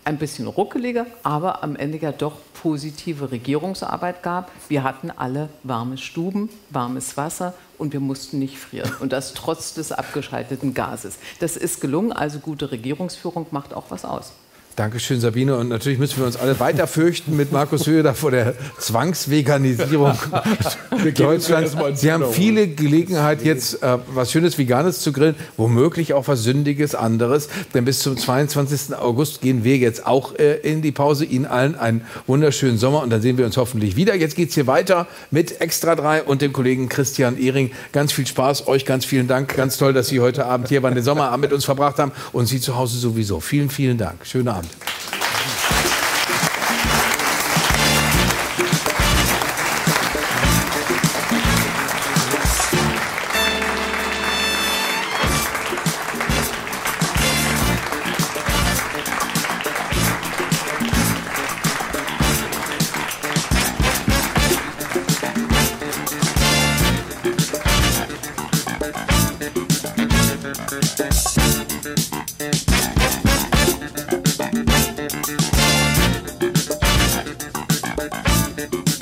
ein 0.04 0.18
bisschen 0.18 0.46
ruckelige, 0.46 1.06
aber 1.22 1.62
am 1.62 1.76
Ende 1.76 1.98
ja 1.98 2.12
doch 2.12 2.36
positive 2.62 3.30
Regierungsarbeit 3.30 4.22
gab. 4.22 4.50
Wir 4.68 4.82
hatten 4.82 5.10
alle 5.10 5.48
warme 5.62 5.98
Stuben, 5.98 6.50
warmes 6.70 7.16
Wasser 7.16 7.54
und 7.78 7.92
wir 7.92 8.00
mussten 8.00 8.38
nicht 8.38 8.58
frieren. 8.58 8.92
Und 9.00 9.12
das 9.12 9.34
trotz 9.34 9.74
des 9.74 9.92
abgeschalteten 9.92 10.74
Gases. 10.74 11.18
Das 11.40 11.56
ist 11.56 11.80
gelungen, 11.80 12.12
also 12.12 12.38
gute 12.38 12.70
Regierungsführung 12.70 13.46
macht 13.50 13.74
auch 13.74 13.86
was 13.88 14.04
aus. 14.04 14.32
Dankeschön, 14.76 15.20
Sabine. 15.20 15.56
Und 15.56 15.68
natürlich 15.68 16.00
müssen 16.00 16.18
wir 16.18 16.26
uns 16.26 16.36
alle 16.36 16.58
weiter 16.58 16.88
fürchten 16.88 17.36
mit 17.36 17.52
Markus 17.52 17.84
da 17.84 18.12
vor 18.12 18.32
der 18.32 18.54
Zwangsveganisierung 18.80 20.18
Deutschlands. 21.14 21.76
Sie 21.94 22.10
haben 22.10 22.24
viele 22.32 22.66
Gelegenheit, 22.66 23.44
jetzt 23.44 23.82
äh, 23.84 23.98
was 24.12 24.32
Schönes 24.32 24.58
Veganes 24.58 25.00
zu 25.00 25.12
grillen, 25.12 25.36
womöglich 25.56 26.12
auch 26.14 26.26
was 26.26 26.42
Sündiges 26.42 26.96
anderes. 26.96 27.48
Denn 27.72 27.84
bis 27.84 28.00
zum 28.00 28.16
22. 28.16 28.96
August 28.96 29.42
gehen 29.42 29.62
wir 29.62 29.76
jetzt 29.76 30.06
auch 30.06 30.34
äh, 30.38 30.56
in 30.56 30.82
die 30.82 30.90
Pause. 30.90 31.24
Ihnen 31.24 31.46
allen 31.46 31.76
einen 31.76 32.04
wunderschönen 32.26 32.78
Sommer 32.78 33.02
und 33.02 33.10
dann 33.10 33.22
sehen 33.22 33.38
wir 33.38 33.46
uns 33.46 33.56
hoffentlich 33.56 33.94
wieder. 33.94 34.16
Jetzt 34.16 34.34
geht's 34.34 34.54
hier 34.54 34.66
weiter 34.66 35.06
mit 35.30 35.60
Extra 35.60 35.94
3 35.94 36.24
und 36.24 36.42
dem 36.42 36.52
Kollegen 36.52 36.88
Christian 36.88 37.38
Ehring. 37.38 37.70
Ganz 37.92 38.12
viel 38.12 38.26
Spaß, 38.26 38.66
euch 38.66 38.84
ganz 38.84 39.04
vielen 39.04 39.28
Dank. 39.28 39.54
Ganz 39.54 39.76
toll, 39.76 39.92
dass 39.92 40.08
Sie 40.08 40.18
heute 40.18 40.46
Abend 40.46 40.68
hier 40.68 40.82
waren, 40.82 40.96
den 40.96 41.04
Sommerabend 41.04 41.42
mit 41.42 41.52
uns 41.52 41.64
verbracht 41.64 41.98
haben 41.98 42.10
und 42.32 42.46
Sie 42.46 42.60
zu 42.60 42.76
Hause 42.76 42.98
sowieso. 42.98 43.38
Vielen, 43.38 43.70
vielen 43.70 43.98
Dank. 43.98 44.26
Schönen 44.26 44.48
Abend. 44.48 44.63
Deutschland. 44.64 45.03